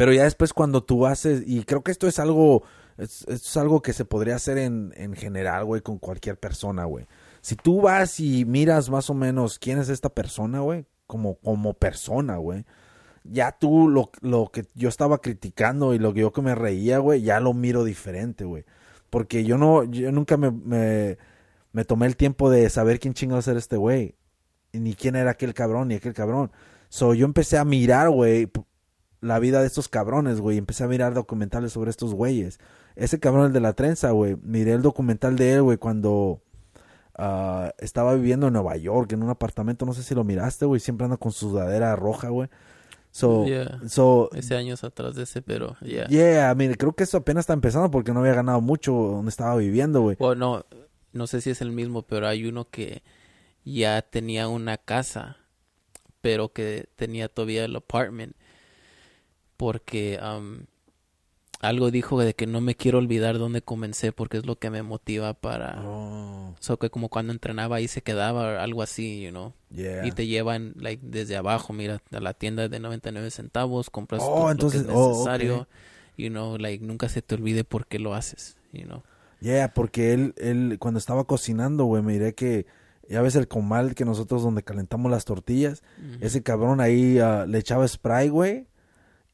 [0.00, 2.62] Pero ya después cuando tú haces, y creo que esto es algo,
[2.96, 7.06] es, es algo que se podría hacer en, en general, güey, con cualquier persona, güey.
[7.42, 11.74] Si tú vas y miras más o menos quién es esta persona, güey, como, como
[11.74, 12.64] persona, güey,
[13.24, 16.96] ya tú lo, lo que yo estaba criticando y lo que yo que me reía,
[16.96, 18.64] güey, ya lo miro diferente, güey.
[19.10, 20.50] Porque yo no, yo nunca me,
[21.72, 24.14] me, tomé el tiempo de saber quién chingados era este güey.
[24.72, 26.50] Ni quién era aquel cabrón, ni aquel cabrón.
[26.88, 28.48] So yo empecé a mirar, güey,
[29.20, 30.58] la vida de estos cabrones, güey.
[30.58, 32.58] Empecé a mirar documentales sobre estos güeyes.
[32.96, 34.36] Ese cabrón, el de la trenza, güey.
[34.42, 36.40] Miré el documental de él, güey, cuando
[37.16, 39.86] ah, estaba viviendo en Nueva York, en un apartamento.
[39.86, 40.80] No sé si lo miraste, güey.
[40.80, 42.48] Siempre anda con su sudadera roja, güey.
[43.12, 43.80] So, Yeah.
[43.88, 46.06] so, Ese años atrás de ese, pero ya.
[46.06, 49.30] yeah, I mean, creo que eso apenas está empezando porque no había ganado mucho donde
[49.30, 50.16] estaba viviendo, güey.
[50.16, 50.78] Bueno, no,
[51.12, 53.02] no sé si es el mismo, pero hay uno que
[53.64, 55.38] ya tenía una casa,
[56.20, 58.36] pero que tenía todavía el apartment.
[59.60, 60.60] Porque um,
[61.60, 64.82] algo dijo de que no me quiero olvidar dónde comencé porque es lo que me
[64.82, 65.82] motiva para...
[65.84, 69.52] Oh, So que como cuando entrenaba ahí se quedaba algo así, you know.
[69.70, 70.06] yeah.
[70.06, 74.50] Y te llevan like desde abajo, mira, a la tienda de 99 centavos, compras Oh,
[74.56, 75.68] todo lo que es oh, necesario.
[76.16, 79.02] You know, like nunca se te olvide por qué lo haces, you know.
[79.40, 82.64] Yeah, porque él, él, cuando estaba cocinando, güey, miré que,
[83.10, 85.82] ya ves el comal que nosotros donde calentamos las tortillas,
[86.20, 88.66] ese cabrón ahí ah, le echaba spray, güey,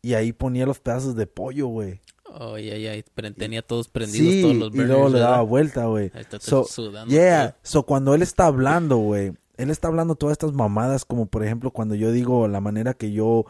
[0.07, 2.01] y ahí ponía los pedazos de pollo, güey.
[2.39, 5.19] Oh, ya, ya, y pre- tenía todos prendidos Sí, todos los y luego burners, le
[5.21, 5.49] daba ¿verdad?
[5.49, 6.11] vuelta, güey.
[6.15, 10.33] Ahí está So, sudando yeah, so cuando él está hablando, güey, él está hablando todas
[10.33, 13.47] estas mamadas, como por ejemplo cuando yo digo la manera que yo,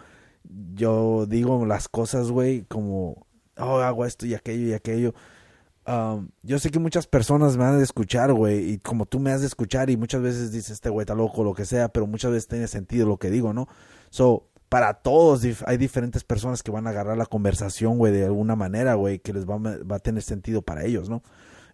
[0.75, 3.27] yo digo las cosas, güey, como,
[3.59, 5.15] oh, hago esto y aquello y aquello.
[5.87, 9.31] Um, yo sé que muchas personas me han de escuchar, güey, y como tú me
[9.31, 12.07] has de escuchar y muchas veces dices, este güey está loco, lo que sea, pero
[12.07, 13.69] muchas veces tiene sentido lo que digo, ¿no?
[14.11, 18.57] So, para todos hay diferentes personas que van a agarrar la conversación, güey, de alguna
[18.57, 21.23] manera, güey, que les va, va a tener sentido para ellos, ¿no?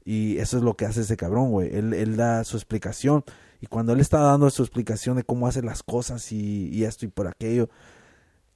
[0.04, 1.74] Y eso es lo que hace ese cabrón, güey.
[1.74, 3.24] Él, él da su explicación.
[3.60, 7.08] Y cuando él está dando su explicación de cómo hace las cosas y, esto y
[7.08, 7.68] por aquello,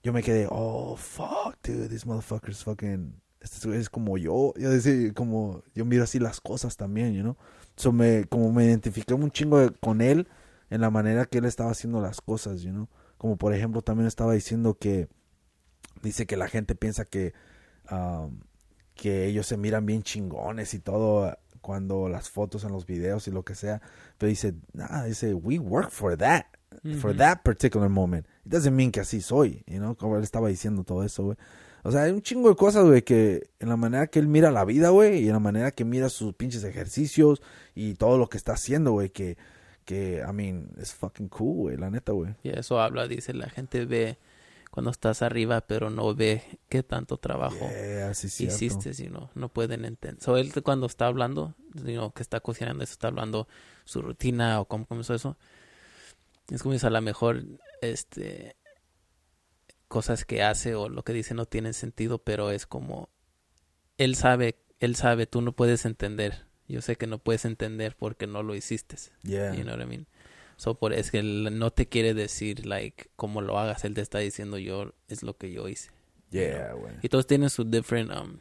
[0.03, 5.13] yo me quedé, oh, fuck, dude, this motherfucker's fucking este es como yo, yo decía,
[5.15, 7.37] como, yo miro así las cosas también, you know.
[7.77, 10.27] So me, como me identifiqué un chingo con él
[10.71, 12.89] en la manera que él estaba haciendo las cosas, you know.
[13.19, 15.09] Como por ejemplo también estaba diciendo que,
[16.03, 17.35] dice que la gente piensa que,
[17.91, 18.41] um,
[18.95, 23.27] que ellos se miran bien chingones y todo uh, cuando las fotos en los videos
[23.29, 23.81] y lo que sea.
[24.19, 26.45] Pero dice, nah, dice, we work for that,
[27.01, 28.27] for that particular moment.
[28.45, 31.37] It doesn't mean que así soy, you know, como él estaba diciendo todo eso, güey.
[31.83, 34.51] O sea, hay un chingo de cosas, güey, que en la manera que él mira
[34.51, 37.41] la vida, güey, y en la manera que mira sus pinches ejercicios
[37.77, 39.37] y todo lo que está haciendo, güey, que,
[39.87, 42.35] que, I mean, es fucking cool, güey, la neta, güey.
[42.43, 44.19] Y eso habla, dice, la gente ve
[44.71, 48.55] cuando estás arriba, pero no ve qué tanto trabajo Yeah, sí, cierto.
[48.57, 50.23] hiciste, si no, no pueden entender.
[50.23, 53.49] So, él cuando está hablando, you know, que está cocinando eso, está hablando
[53.85, 55.39] su rutina o cómo comenzó eso,
[56.51, 57.43] es como dice, a lo mejor,
[57.81, 58.57] este,
[59.89, 63.09] cosas que hace o lo que dice no tienen sentido, pero es como,
[63.99, 66.46] él sabe, él sabe, tú no puedes entender.
[66.69, 68.97] Yo sé que no puedes entender porque no lo hiciste.
[69.23, 69.55] Yeah.
[69.55, 70.07] You know what I mean?
[70.57, 73.85] So, por, es que él no te quiere decir, like, cómo lo hagas.
[73.85, 75.91] Él te está diciendo, yo, es lo que yo hice.
[76.31, 76.95] Yeah, güey.
[77.03, 78.41] Y todos tienen su different, um,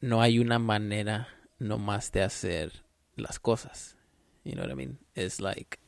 [0.00, 2.84] no hay una manera nomás de hacer
[3.14, 3.96] las cosas.
[4.44, 4.98] You know what I mean?
[5.14, 5.78] Es like,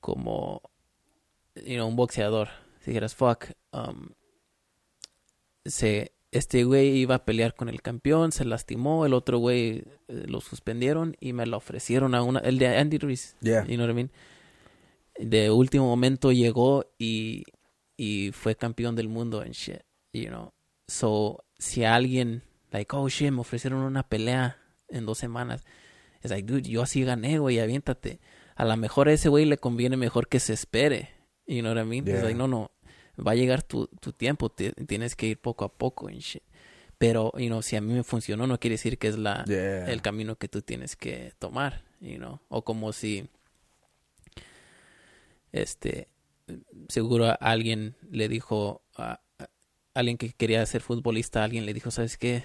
[0.00, 0.62] como,
[1.56, 2.48] you know, un boxeador.
[2.80, 4.10] Si dijeras, fuck, um,
[5.64, 10.24] se, este güey iba a pelear con el campeón, se lastimó, el otro güey eh,
[10.26, 13.36] lo suspendieron y me lo ofrecieron a una, el de Andy Ruiz.
[13.40, 13.64] Yeah.
[13.66, 14.10] You know what I mean?
[15.18, 17.44] De último momento llegó y,
[17.96, 19.82] y fue campeón del mundo en shit,
[20.12, 20.52] you know.
[20.88, 24.58] So, si alguien, like, oh shit, me ofrecieron una pelea
[24.88, 25.64] en dos semanas,
[26.22, 28.20] es like, dude, yo así gané, güey, aviéntate.
[28.56, 31.10] A lo mejor a ese güey le conviene mejor que se espere,
[31.46, 32.04] you know what I mean?
[32.04, 32.16] Yeah.
[32.16, 32.70] Es like, no, no,
[33.24, 36.42] va a llegar tu, tu tiempo, te- tienes que ir poco a poco en shit.
[36.98, 39.90] Pero, you know, si a mí me funcionó, no quiere decir que es la, Yeah.
[39.90, 42.40] el camino que tú tienes que tomar, you know.
[42.48, 43.28] O como si,
[45.52, 46.08] este,
[46.88, 49.48] seguro a alguien le dijo, a, a-
[49.94, 52.44] alguien que quería ser futbolista, alguien le dijo, ¿sabes qué?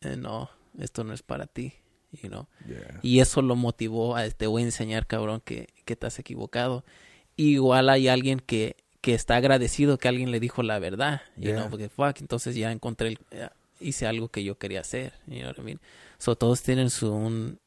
[0.00, 1.72] Eh, no, esto no es para ti,
[2.12, 2.48] you know.
[2.66, 3.00] Yeah.
[3.02, 6.84] Y eso lo motivó a te voy a enseñar, cabrón, que, que te has equivocado.
[7.36, 11.56] Igual hay alguien que, que está agradecido que alguien le dijo la verdad, you Yeah.
[11.56, 15.38] know, porque fuck, entonces ya encontré, el- ya hice algo que yo quería hacer, you
[15.40, 15.80] know what I mean?
[16.18, 17.58] So todos tienen su un,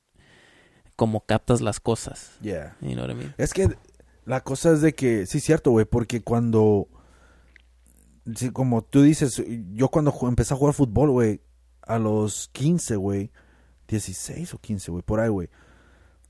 [0.96, 2.76] como captas las cosas, Yeah.
[2.82, 3.34] you know what I mean?
[3.38, 3.70] Es que
[4.26, 6.88] la cosa es de que, sí, cierto, güey, porque cuando,
[8.36, 9.42] sí, como tú dices,
[9.74, 11.42] yo cuando empecé a jugar fútbol, güey,
[11.82, 13.32] a los 15, güey,
[13.88, 15.50] 16 o 15, güey, por ahí, güey,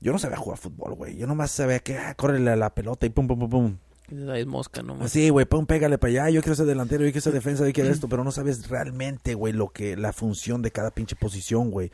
[0.00, 3.04] yo no sabía jugar fútbol, güey, yo nomás sabía que, ah, córrele a la pelota
[3.06, 3.76] y pum, pum, pum, pum.
[4.12, 7.04] Dices, "Ay, es mosca, no Sí, güey, pum, pégale para allá, yo quiero ser delantero,
[7.04, 10.12] yo quiero ser defensa, yo quiero esto, pero no sabes realmente, güey, lo que, la
[10.12, 11.90] función de cada pinche posición, güey.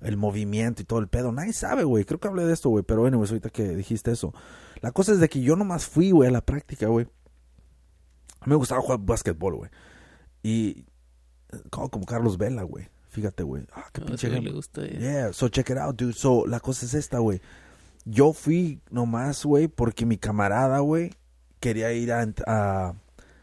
[0.00, 1.32] El movimiento y todo el pedo.
[1.32, 2.04] Nadie sabe, güey.
[2.04, 2.84] Creo que hablé de esto, güey.
[2.84, 4.32] Pero bueno, ahorita que dijiste eso.
[4.80, 7.06] La cosa es de que yo nomás fui, güey, a la práctica, güey.
[8.40, 9.70] A mí me gustaba jugar básquetbol, güey.
[10.44, 10.86] Y
[11.70, 12.88] como, como Carlos Vela, güey.
[13.08, 13.64] Fíjate, güey.
[13.72, 14.50] Ah, qué No, pinche güey ejemplo.
[14.52, 14.98] le gusta, eh.
[15.00, 16.12] Yeah, so check it out, dude.
[16.12, 17.40] So, la cosa es esta, güey.
[18.04, 21.10] Yo fui nomás, güey, porque mi camarada, güey,
[21.60, 22.94] quería ir a,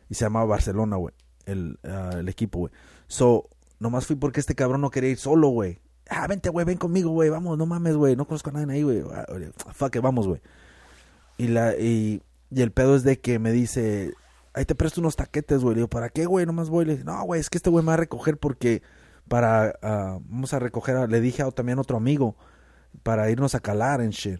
[0.09, 1.13] y se llamaba Barcelona, güey,
[1.45, 2.73] el, el equipo, güey.
[3.07, 5.79] So, nomás fui porque este cabrón no quería ir solo, güey.
[6.09, 8.83] Ah, vente, güey, ven conmigo, güey, vamos, no mames, güey, no conozco a nadie ahí,
[8.83, 9.03] güey.
[9.11, 9.25] Ah,
[9.73, 10.41] Fuck it, vamos, güey.
[11.37, 12.21] Y la, y,
[12.51, 14.13] y el pedo es de que me dice,
[14.53, 15.75] ahí te presto unos taquetes, güey.
[15.75, 16.45] Le digo, ¿para qué, güey?
[16.45, 16.85] Nomás voy.
[16.85, 18.81] Le dije, no, güey, es que este güey me va a recoger porque
[19.27, 22.35] para, ah, vamos a recoger, le dije a, también a otro amigo,
[23.03, 24.39] para irnos a calar en shit.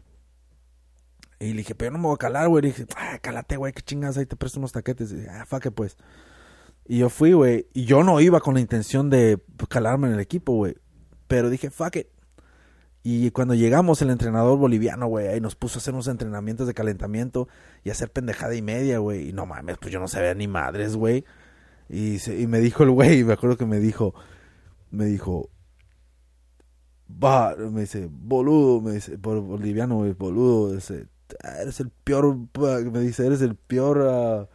[1.40, 2.64] Y le dije, pero yo no me voy a calar, güey.
[2.64, 5.12] Le dije, ah, cálate, güey, qué chingas, ahí te presto unos taquetes.
[5.12, 5.98] Y dije, ah, fuck it, pues.
[6.88, 10.20] Y yo fui, güey, y yo no iba con la intención de calarme en el
[10.20, 10.76] equipo, güey.
[11.28, 12.08] Pero dije, fuck it.
[13.04, 16.74] Y cuando llegamos, el entrenador boliviano, güey, ahí nos puso a hacer unos entrenamientos de
[16.74, 17.48] calentamiento
[17.84, 19.30] y hacer pendejada y media, güey.
[19.30, 21.24] Y no mames, pues yo no sabía ni madres, güey.
[21.90, 24.16] Y, y me dijo el güey, me acuerdo que me dijo,
[24.90, 25.50] me dijo,
[27.08, 32.80] va, me dice, boludo, me dice, boliviano, güey, boludo, dice, "Ah, eres el peor, pa",
[32.80, 34.50] me dice, eres el peor ah,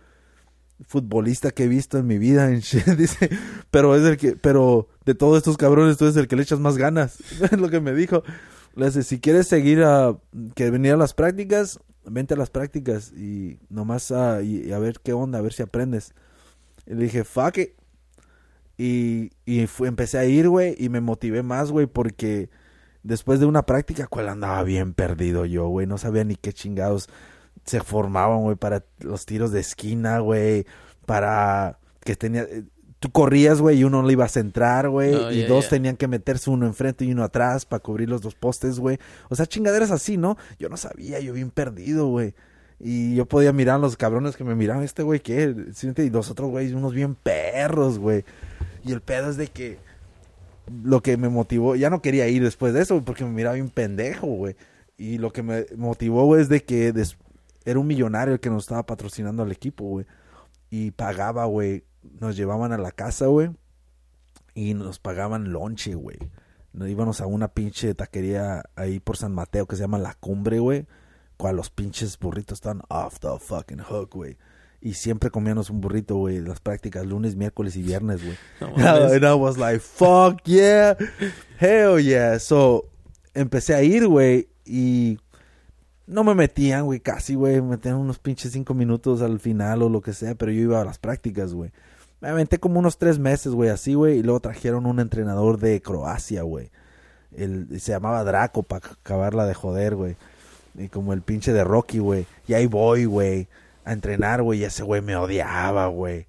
[0.86, 3.30] futbolista que he visto en mi vida, en shit", dice,
[3.70, 6.60] pero es el que, pero de todos estos cabrones, tú eres el que le echas
[6.60, 8.22] más ganas, es lo que me dijo.
[8.74, 10.16] Le dice, si quieres seguir a,
[10.54, 15.00] que venir a las prácticas, vente a las prácticas y nomás a, y, a ver
[15.02, 16.12] qué onda, a ver si aprendes.
[16.86, 17.58] Y le dije, fuck.
[18.78, 22.48] Y, y empecé a ir, güey, y me motivé más, güey, porque
[23.02, 27.08] después de una práctica, cual andaba bien perdido yo, güey, no sabía ni qué chingados
[27.64, 30.66] se formaban, güey, para los tiros de esquina, güey,
[31.06, 32.64] para que tenía, eh,
[32.98, 35.70] tú corrías, güey, y uno le iba a centrar, güey, y yeah, dos yeah.
[35.70, 38.98] tenían que meterse uno enfrente y uno atrás para cubrir los dos postes, güey.
[39.28, 40.36] O sea, chingaderas así, ¿no?
[40.58, 42.34] Yo no sabía, yo bien perdido, güey.
[42.78, 45.54] Y yo podía mirar a los cabrones que me miraban, este güey, ¿qué?
[45.96, 48.24] Y los otros güeyes, unos bien perros, güey.
[48.84, 49.78] Y el pedo es de que
[50.82, 53.70] lo que me motivó, ya no quería ir después de eso, porque me miraba bien
[53.70, 54.56] pendejo, güey.
[54.96, 57.16] Y lo que me motivó, güey, es de que des-
[57.64, 60.06] era un millonario el que nos estaba patrocinando al equipo, güey.
[60.70, 61.84] Y pagaba, güey.
[62.20, 63.50] Nos llevaban a la casa, güey.
[64.54, 66.18] Y nos pagaban lonche, güey.
[66.72, 70.58] Nos íbamos a una pinche taquería ahí por San Mateo que se llama La Cumbre,
[70.60, 70.86] güey.
[71.36, 74.36] Cual los pinches burritos están off the fucking hook, güey.
[74.82, 76.40] Y siempre comíamos un burrito, güey.
[76.40, 78.36] Las prácticas lunes, miércoles y viernes, güey.
[78.60, 78.76] No.
[79.12, 80.96] And I was like, fuck yeah.
[81.58, 82.38] Hell yeah.
[82.38, 82.86] So,
[83.34, 84.48] empecé a ir, güey.
[84.64, 85.18] Y
[86.06, 87.60] no me metían, güey, casi, güey.
[87.60, 90.34] Me metían unos pinches cinco minutos al final o lo que sea.
[90.34, 91.72] Pero yo iba a las prácticas, güey.
[92.20, 94.18] Me aventé como unos tres meses, güey, así, güey.
[94.18, 96.70] Y luego trajeron un entrenador de Croacia, güey.
[97.36, 100.16] El, se llamaba Draco para acabarla de joder, güey.
[100.74, 102.26] Y como el pinche de Rocky, güey.
[102.46, 103.48] Y ahí voy, güey,
[103.90, 104.60] a entrenar, güey.
[104.60, 106.26] Y ese güey me odiaba, güey.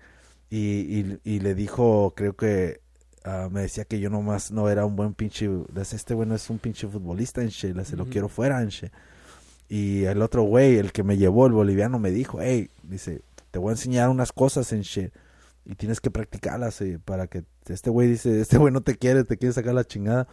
[0.50, 2.82] Y, y, y le dijo, creo que
[3.24, 5.50] ah, me decía que yo nomás no era un buen pinche.
[5.76, 7.76] Este güey no es un pinche futbolista en shit.
[7.76, 8.92] Le dice, lo quiero fuera en shit.
[9.70, 13.22] Y el otro güey, el que me llevó, el boliviano, me dijo, hey, dice,
[13.52, 15.14] te voy a enseñar unas cosas en shit.
[15.64, 19.24] Y tienes que practicarlas eh, para que este güey dice, este güey no te quiere,
[19.24, 20.28] te quiere sacar la chingada.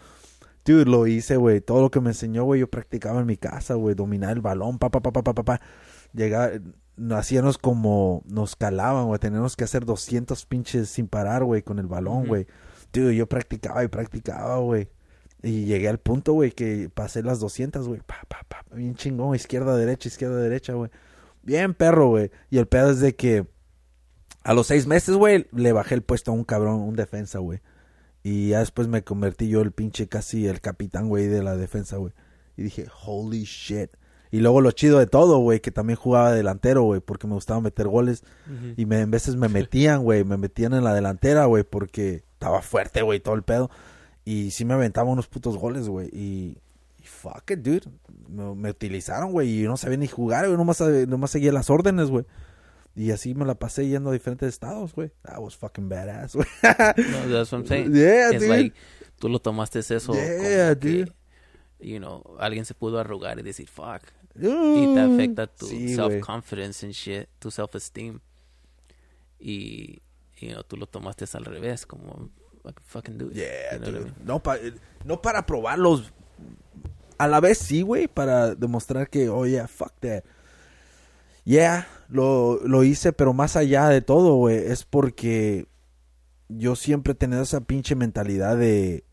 [0.64, 1.60] Dude, lo hice, güey.
[1.60, 3.94] Todo lo que me enseñó, güey, yo practicaba en mi casa, güey.
[3.94, 5.60] Dominar el balón, pa, pa, pa, pa, pa, pa, pa.
[6.12, 6.60] Llegar,
[7.12, 9.18] hacíamos como, nos calaban, güey.
[9.18, 12.46] Teníamos que hacer 200 pinches sin parar, güey, con el balón, güey.
[12.92, 14.88] Dude, yo practicaba y practicaba, güey.
[15.42, 18.00] Y llegué al punto, güey, que pasé las 200, güey.
[18.00, 19.34] Pa, pa, pa, bien chingón.
[19.34, 20.90] Izquierda, derecha, izquierda, derecha, güey.
[21.42, 22.30] Bien perro, güey.
[22.50, 23.46] Y el pedo es de que
[24.42, 27.60] a los seis meses, güey, le bajé el puesto a un cabrón, un defensa, güey.
[28.22, 31.96] Y ya después me convertí yo el pinche casi el capitán, güey, de la defensa,
[31.96, 32.12] güey.
[32.56, 33.90] Y dije, holy shit.
[34.30, 37.60] Y luego lo chido de todo, güey, que también jugaba delantero, güey, porque me gustaba
[37.60, 38.24] meter goles.
[38.76, 42.60] Y me, en veces me metían, güey, me metían en la delantera, güey, porque estaba
[42.62, 43.70] fuerte, güey, todo el pedo.
[44.24, 46.08] Y sí me aventaba unos putos goles, güey.
[46.12, 46.58] Y,
[46.98, 47.82] y fuck it, dude.
[48.28, 51.70] Me, me utilizaron, güey, y yo no sabía ni jugar, güey, nomás, nomás seguía las
[51.70, 52.26] órdenes, güey.
[52.94, 55.10] Y así me la pasé yendo a diferentes estados, güey.
[55.22, 56.46] That was fucking badass, güey.
[56.62, 57.94] No, that's what I'm saying.
[57.94, 58.48] Yeah, It's dude.
[58.48, 58.76] like,
[59.18, 61.12] tú lo tomaste eso Yeah, como que, dude.
[61.80, 64.02] you know, alguien se pudo arrugar y decir fuck.
[64.40, 68.20] Y te afecta tu Sí, self-confidence and shit, tu self-esteem.
[69.40, 70.00] Y,
[70.52, 72.30] know, tú lo tomaste al revés, como,
[72.64, 73.34] like, fucking do it.
[73.34, 74.04] Yeah, You know what I dude.
[74.04, 74.14] mean?
[74.24, 74.58] No, pa-
[75.04, 76.12] no para probarlos.
[77.18, 80.22] A la vez sí, güey, para demostrar que, oh, yeah, fuck that.
[81.44, 85.66] Yeah, lo, lo hice, pero más allá de todo, güey, es porque
[86.48, 89.04] yo siempre he tenido esa pinche mentalidad de,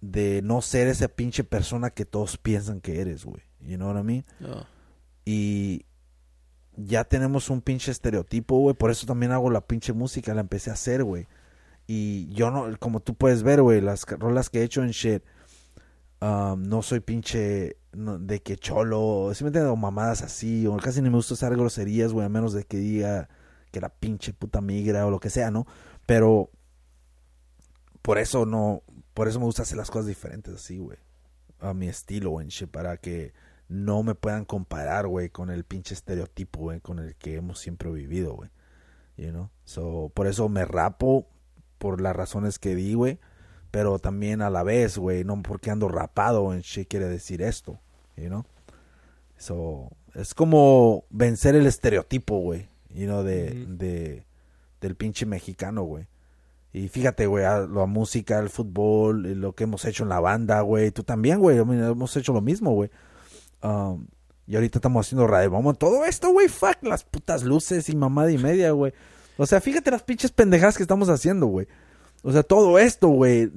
[0.00, 3.42] de no ser esa pinche persona que todos piensan que eres, güey.
[3.60, 4.24] You know what I mean?
[4.44, 4.64] Oh,
[5.24, 5.84] Y
[6.76, 8.74] ya tenemos un pinche estereotipo, güey.
[8.74, 11.26] Por eso también hago la pinche música, la empecé a hacer, güey.
[11.86, 15.22] Y yo no, como tú puedes ver, güey, las rolas que he hecho en shit,
[16.20, 19.72] um, no soy pinche no, de que cholo, si me entiendes?
[19.72, 22.76] O mamadas así, o casi ni me gusta usar groserías, güey, a menos de que
[22.76, 23.28] diga
[23.72, 25.66] que la pinche puta migra o lo que sea, ¿no?
[26.06, 26.50] Pero
[28.02, 28.82] por eso no,
[29.14, 30.98] por eso me gusta hacer las cosas diferentes así, güey.
[31.60, 33.32] A mi estilo, en shit, para que
[33.68, 37.90] no me puedan comparar, güey, con el pinche estereotipo, güey, con el que hemos siempre
[37.90, 38.50] vivido, güey.
[39.16, 39.50] You know?
[39.64, 41.28] So, por eso me rapo
[41.78, 43.18] por las razones que di, güey.
[43.70, 47.78] Pero también a la vez, güey, no porque ando rapado en shit quiere decir esto,
[48.16, 48.46] you know?
[49.36, 54.24] So, es como vencer el estereotipo, güey, you know, de, de,
[54.80, 56.06] del pinche mexicano, güey.
[56.72, 60.90] Y fíjate, güey, la música, el fútbol, lo que hemos hecho en la banda, güey.
[60.90, 61.56] Tú también, güey.
[61.56, 62.90] Hemos hecho lo mismo, güey.
[63.62, 64.06] Um,
[64.46, 65.50] y ahorita estamos haciendo radio.
[65.50, 68.92] Vamos, todo esto, güey, fuck, las putas luces y mamada y media, güey.
[69.36, 71.68] O sea, fíjate las pinches pendejadas que estamos haciendo, güey.
[72.22, 73.50] O sea, todo esto, güey,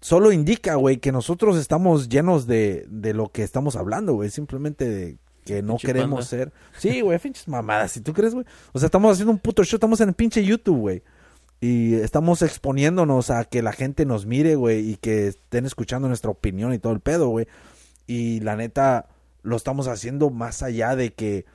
[0.00, 4.30] solo indica, güey, que nosotros estamos llenos de, de lo que estamos hablando, güey.
[4.30, 6.52] Simplemente de que no Pinche queremos ser.
[6.76, 8.44] Sí, güey, pinches mamadas, si tú crees, güey.
[8.72, 11.02] O sea, estamos haciendo un puto show, estamos en el pinche YouTube, güey.
[11.60, 16.30] Y estamos exponiéndonos a que la gente nos mire, güey, y que estén escuchando nuestra
[16.30, 17.48] opinión y todo el pedo, güey.
[18.06, 19.08] Y la neta,
[19.48, 21.46] lo estamos haciendo más allá de que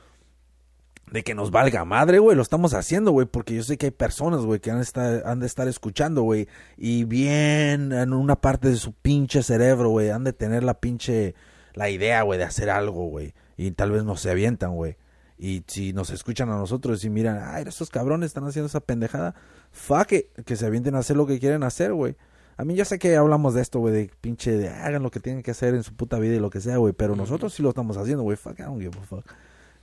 [1.12, 3.92] de que nos valga madre, güey, lo estamos haciendo, güey, porque yo sé que hay
[3.92, 8.36] personas, güey, que han, de estar, han de estar escuchando, güey, y bien en una
[8.36, 11.36] parte de su pinche cerebro, güey, han de tener la pinche,
[11.74, 14.98] la idea, güey, de hacer algo, güey, y tal vez no se avientan, güey.
[15.38, 19.36] Y si nos escuchan a nosotros y miran, ay, estos cabrones están haciendo esa pendejada,
[19.72, 22.16] fuck que se avienten a hacer lo que quieren hacer, güey.
[22.58, 25.20] A mí ya sé que hablamos de esto, güey, de pinche, de hagan lo que
[25.20, 26.94] tienen que hacer en su puta vida y lo que sea, güey.
[26.94, 28.38] Pero nosotros sí lo estamos haciendo, güey.
[28.38, 29.26] Fuck, I don't give a fuck.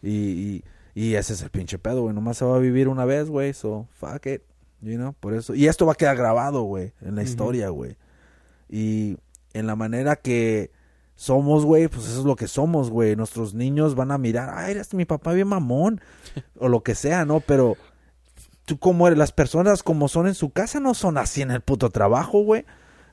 [0.02, 0.64] Y, y,
[0.94, 2.14] y ese es el pinche pedo, güey.
[2.14, 3.52] Nomás se va a vivir una vez, güey.
[3.52, 4.42] So, fuck it.
[4.82, 5.54] You know, por eso.
[5.54, 7.96] Y esto va a quedar grabado, güey, en la historia, güey.
[8.68, 9.18] Y
[9.52, 10.70] en la manera que
[11.16, 13.14] somos, güey, pues eso es lo que somos, güey.
[13.14, 16.00] Nuestros niños van a mirar, ay, eres mi papá bien mamón.
[16.58, 17.40] o lo que sea, ¿no?
[17.40, 17.76] Pero
[18.64, 21.60] tú como eres, las personas como son en su casa no son así en el
[21.60, 22.64] puto trabajo, güey.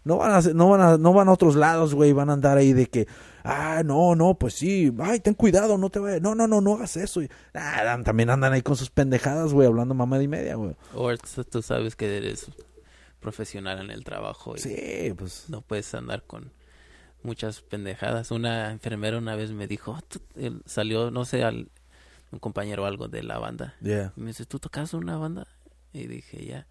[0.04, 2.14] No van a, no van a, no van a otros lados, güey.
[2.14, 3.08] Van a andar ahí de que,
[3.44, 6.76] ah, no, no, pues sí, ay, ten cuidado, no te vayas, no, no, no, no
[6.76, 7.22] hagas eso.
[7.22, 10.76] Y, ah, también andan ahí con sus pendejadas, güey, hablando mamá y media, güey.
[10.94, 12.48] O tú sabes que eres
[13.20, 14.56] profesional en el trabajo.
[14.56, 15.50] Y sí, pues.
[15.50, 16.54] No puedes andar con
[17.24, 18.32] muchas pendejadas.
[18.32, 21.70] Una enfermera una vez me dijo, oh, salió, no sé, al,
[22.32, 23.76] un compañero algo de la banda.
[23.82, 24.14] Yeah.
[24.16, 25.48] me dice, ¿tú tocas una banda?
[25.94, 26.68] Y dije, ya.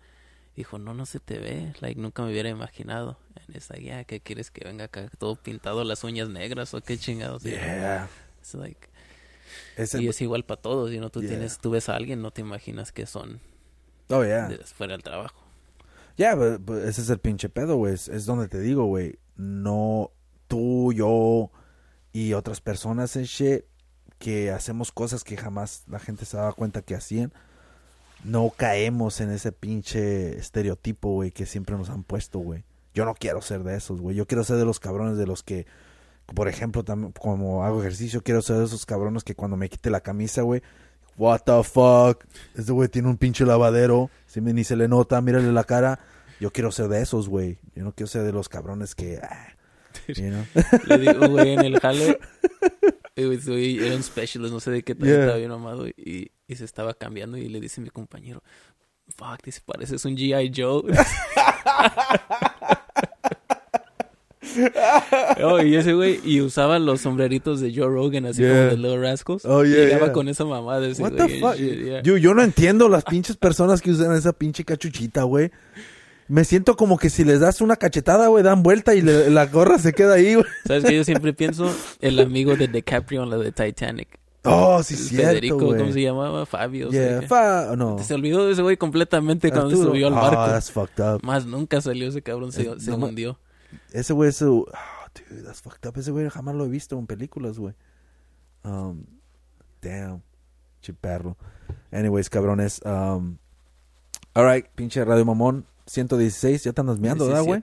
[0.55, 1.75] Dijo, no, no se te ve.
[1.81, 3.19] Like, nunca me hubiera imaginado.
[3.47, 6.97] En esa, ya, ¿qué quieres que venga acá todo pintado, las uñas negras o qué
[6.99, 7.43] chingados?
[7.43, 8.09] Yeah.
[8.41, 8.89] It's like...
[9.99, 12.41] y es igual para todos, you know, tú tienes, tú ves a alguien, no te
[12.41, 13.41] imaginas que son
[14.09, 14.51] oh, yeah.
[14.75, 15.41] fuera del trabajo.
[16.17, 16.59] Ya, yeah,
[16.89, 17.93] ese es el pinche pedo, güey.
[17.93, 19.19] Es, es donde te digo, güey.
[19.37, 20.13] No,
[20.49, 21.51] tú, yo
[22.13, 23.65] y otras personas en shit
[24.19, 27.33] que hacemos cosas que jamás la gente se daba cuenta que hacían,
[28.25, 32.65] no caemos en ese pinche estereotipo, güey, que siempre nos han puesto, güey.
[32.95, 34.17] Yo no quiero ser de esos, güey.
[34.17, 35.67] Yo quiero ser de los cabrones de los que,
[36.35, 39.91] por ejemplo, también como hago ejercicio, quiero ser de esos cabrones que cuando me quite
[39.91, 40.63] la camisa, güey,
[41.19, 42.25] what the fuck,
[42.55, 46.01] este güey tiene un pinche lavadero, si ni se le nota, mírale la cara.
[46.41, 47.59] Yo quiero ser de esos, güey.
[47.75, 49.19] Yo no quiero ser de los cabrones que...
[49.23, 49.57] Ah,
[50.87, 52.19] Le digo, güey, en el jale,
[53.17, 56.95] era un specialist, no sé de qué tal, estaba bien amado, y, y, se estaba
[56.95, 58.43] cambiando, y le dice a mi compañero,
[59.17, 60.53] fuck, dice, pareces un G.I.
[60.55, 60.83] Joe.
[65.43, 68.99] oh, y ese güey, y usaba los sombreritos de Joe Rogan, así como de Little
[68.99, 69.45] Rascals.
[69.45, 70.87] Oh, yeah, y llegaba con esa mamada.
[70.87, 71.57] Ese, What the fuck?
[72.03, 75.51] Yo, yo no entiendo las pinches personas que usan esa pinche cachuchita, güey.
[76.29, 79.79] Me siento como que si les das una cachetada, güey, dan vuelta y la gorra
[79.79, 80.47] se queda ahí, güey.
[80.67, 84.19] ¿Sabes que Yo siempre pienso el amigo de DiCaprio en la de Titanic.
[84.49, 85.17] Oh, sí, sí.
[85.17, 86.47] Federico, ¿cómo se llamaba?
[86.47, 86.91] Fabio.
[86.91, 87.99] Yeah, Fa no.
[87.99, 90.47] Se olvidó de ese güey completamente cuando subió al oh, barco.
[90.47, 91.25] that's fucked up.
[91.25, 93.39] Más nunca salió ese cabrón, se, se hundió.
[93.93, 94.45] Ese güey, ese...
[94.45, 94.67] Oh,
[95.31, 95.99] dude, that's fucked up.
[95.99, 97.75] Ese güey jamás lo he visto en películas, güey.
[98.63, 99.05] Um,
[99.83, 100.23] damn.
[100.81, 101.37] Chiperro.
[101.91, 102.81] Anyways, cabrones.
[102.85, 103.39] Um,
[104.35, 105.65] alright, pinche Radio Mamón.
[105.87, 107.63] 116, ya te andas meando, ¿verdad, güey?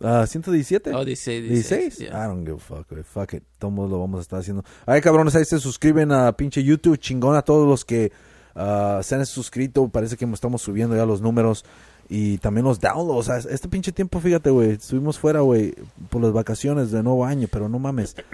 [0.00, 0.94] uh, 117.
[0.94, 1.48] Oh, 16.
[1.48, 2.00] 16.
[2.00, 3.02] I don't give a fuck, güey.
[3.02, 3.44] Fuck it.
[3.58, 4.64] Todos lo vamos a estar haciendo.
[4.86, 6.98] Ay, cabrones, ahí se suscriben a pinche YouTube.
[6.98, 8.12] Chingón a todos los que
[8.56, 9.88] uh, se han suscrito.
[9.88, 11.64] Parece que estamos subiendo ya los números.
[12.08, 13.20] Y también los downloads.
[13.20, 14.72] O sea, este pinche tiempo, fíjate, güey.
[14.72, 15.74] Estuvimos fuera, güey,
[16.10, 18.16] por las vacaciones de nuevo año, pero no mames.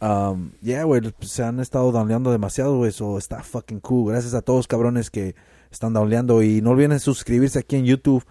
[0.00, 2.90] Um, yeah, güey, se han estado downloadando demasiado, güey.
[2.90, 4.12] Eso está fucking cool.
[4.12, 5.34] Gracias a todos, cabrones, que
[5.70, 6.42] están downloadando.
[6.42, 8.24] Y no olviden suscribirse aquí en YouTube.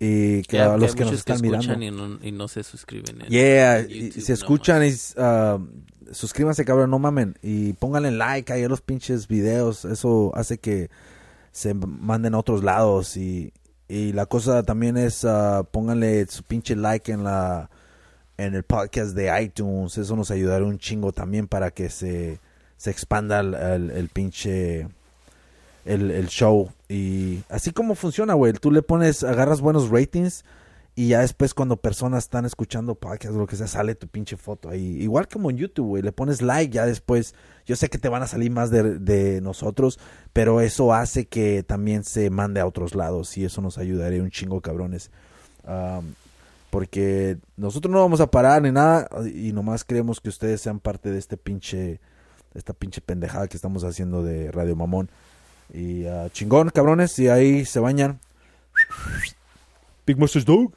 [0.00, 1.72] Y que a los que, nos están mirando.
[1.72, 3.22] Y no, y no, se suscriben.
[3.22, 5.66] En yeah, y se escuchan uh,
[6.12, 7.36] suscríbanse, cabrón, no mamen.
[7.42, 9.84] Y pónganle like ahí a los pinches videos.
[9.84, 10.90] Eso hace que
[11.52, 13.16] se manden a otros lados.
[13.16, 13.52] Y,
[13.88, 17.70] y la cosa también es, uh, pónganle su pinche like en la
[18.36, 19.96] en el podcast de iTunes.
[19.98, 22.40] Eso nos ayudará un chingo también para que se,
[22.76, 24.88] se expanda el, el pinche
[25.84, 26.70] el, el show.
[26.88, 28.52] Y así como funciona, güey.
[28.52, 30.44] Tú le pones, agarras buenos ratings
[30.96, 34.36] y ya después cuando personas están escuchando podcast o lo que sea, sale tu pinche
[34.36, 35.02] foto ahí.
[35.02, 36.02] Igual como en YouTube, güey.
[36.02, 37.34] Le pones like, ya después,
[37.66, 39.98] yo sé que te van a salir más de, de nosotros,
[40.32, 44.30] pero eso hace que también se mande a otros lados y eso nos ayudaría un
[44.30, 45.10] chingo, cabrones.
[46.70, 51.10] porque nosotros no vamos a parar ni nada y nomás queremos que ustedes sean parte
[51.10, 52.00] de este pinche,
[52.54, 55.10] esta pinche pendejada que estamos haciendo de Radio Mamón.
[55.74, 58.20] Y uh, chingón, cabrones, y ahí se bañan.
[60.06, 60.72] Big Dog.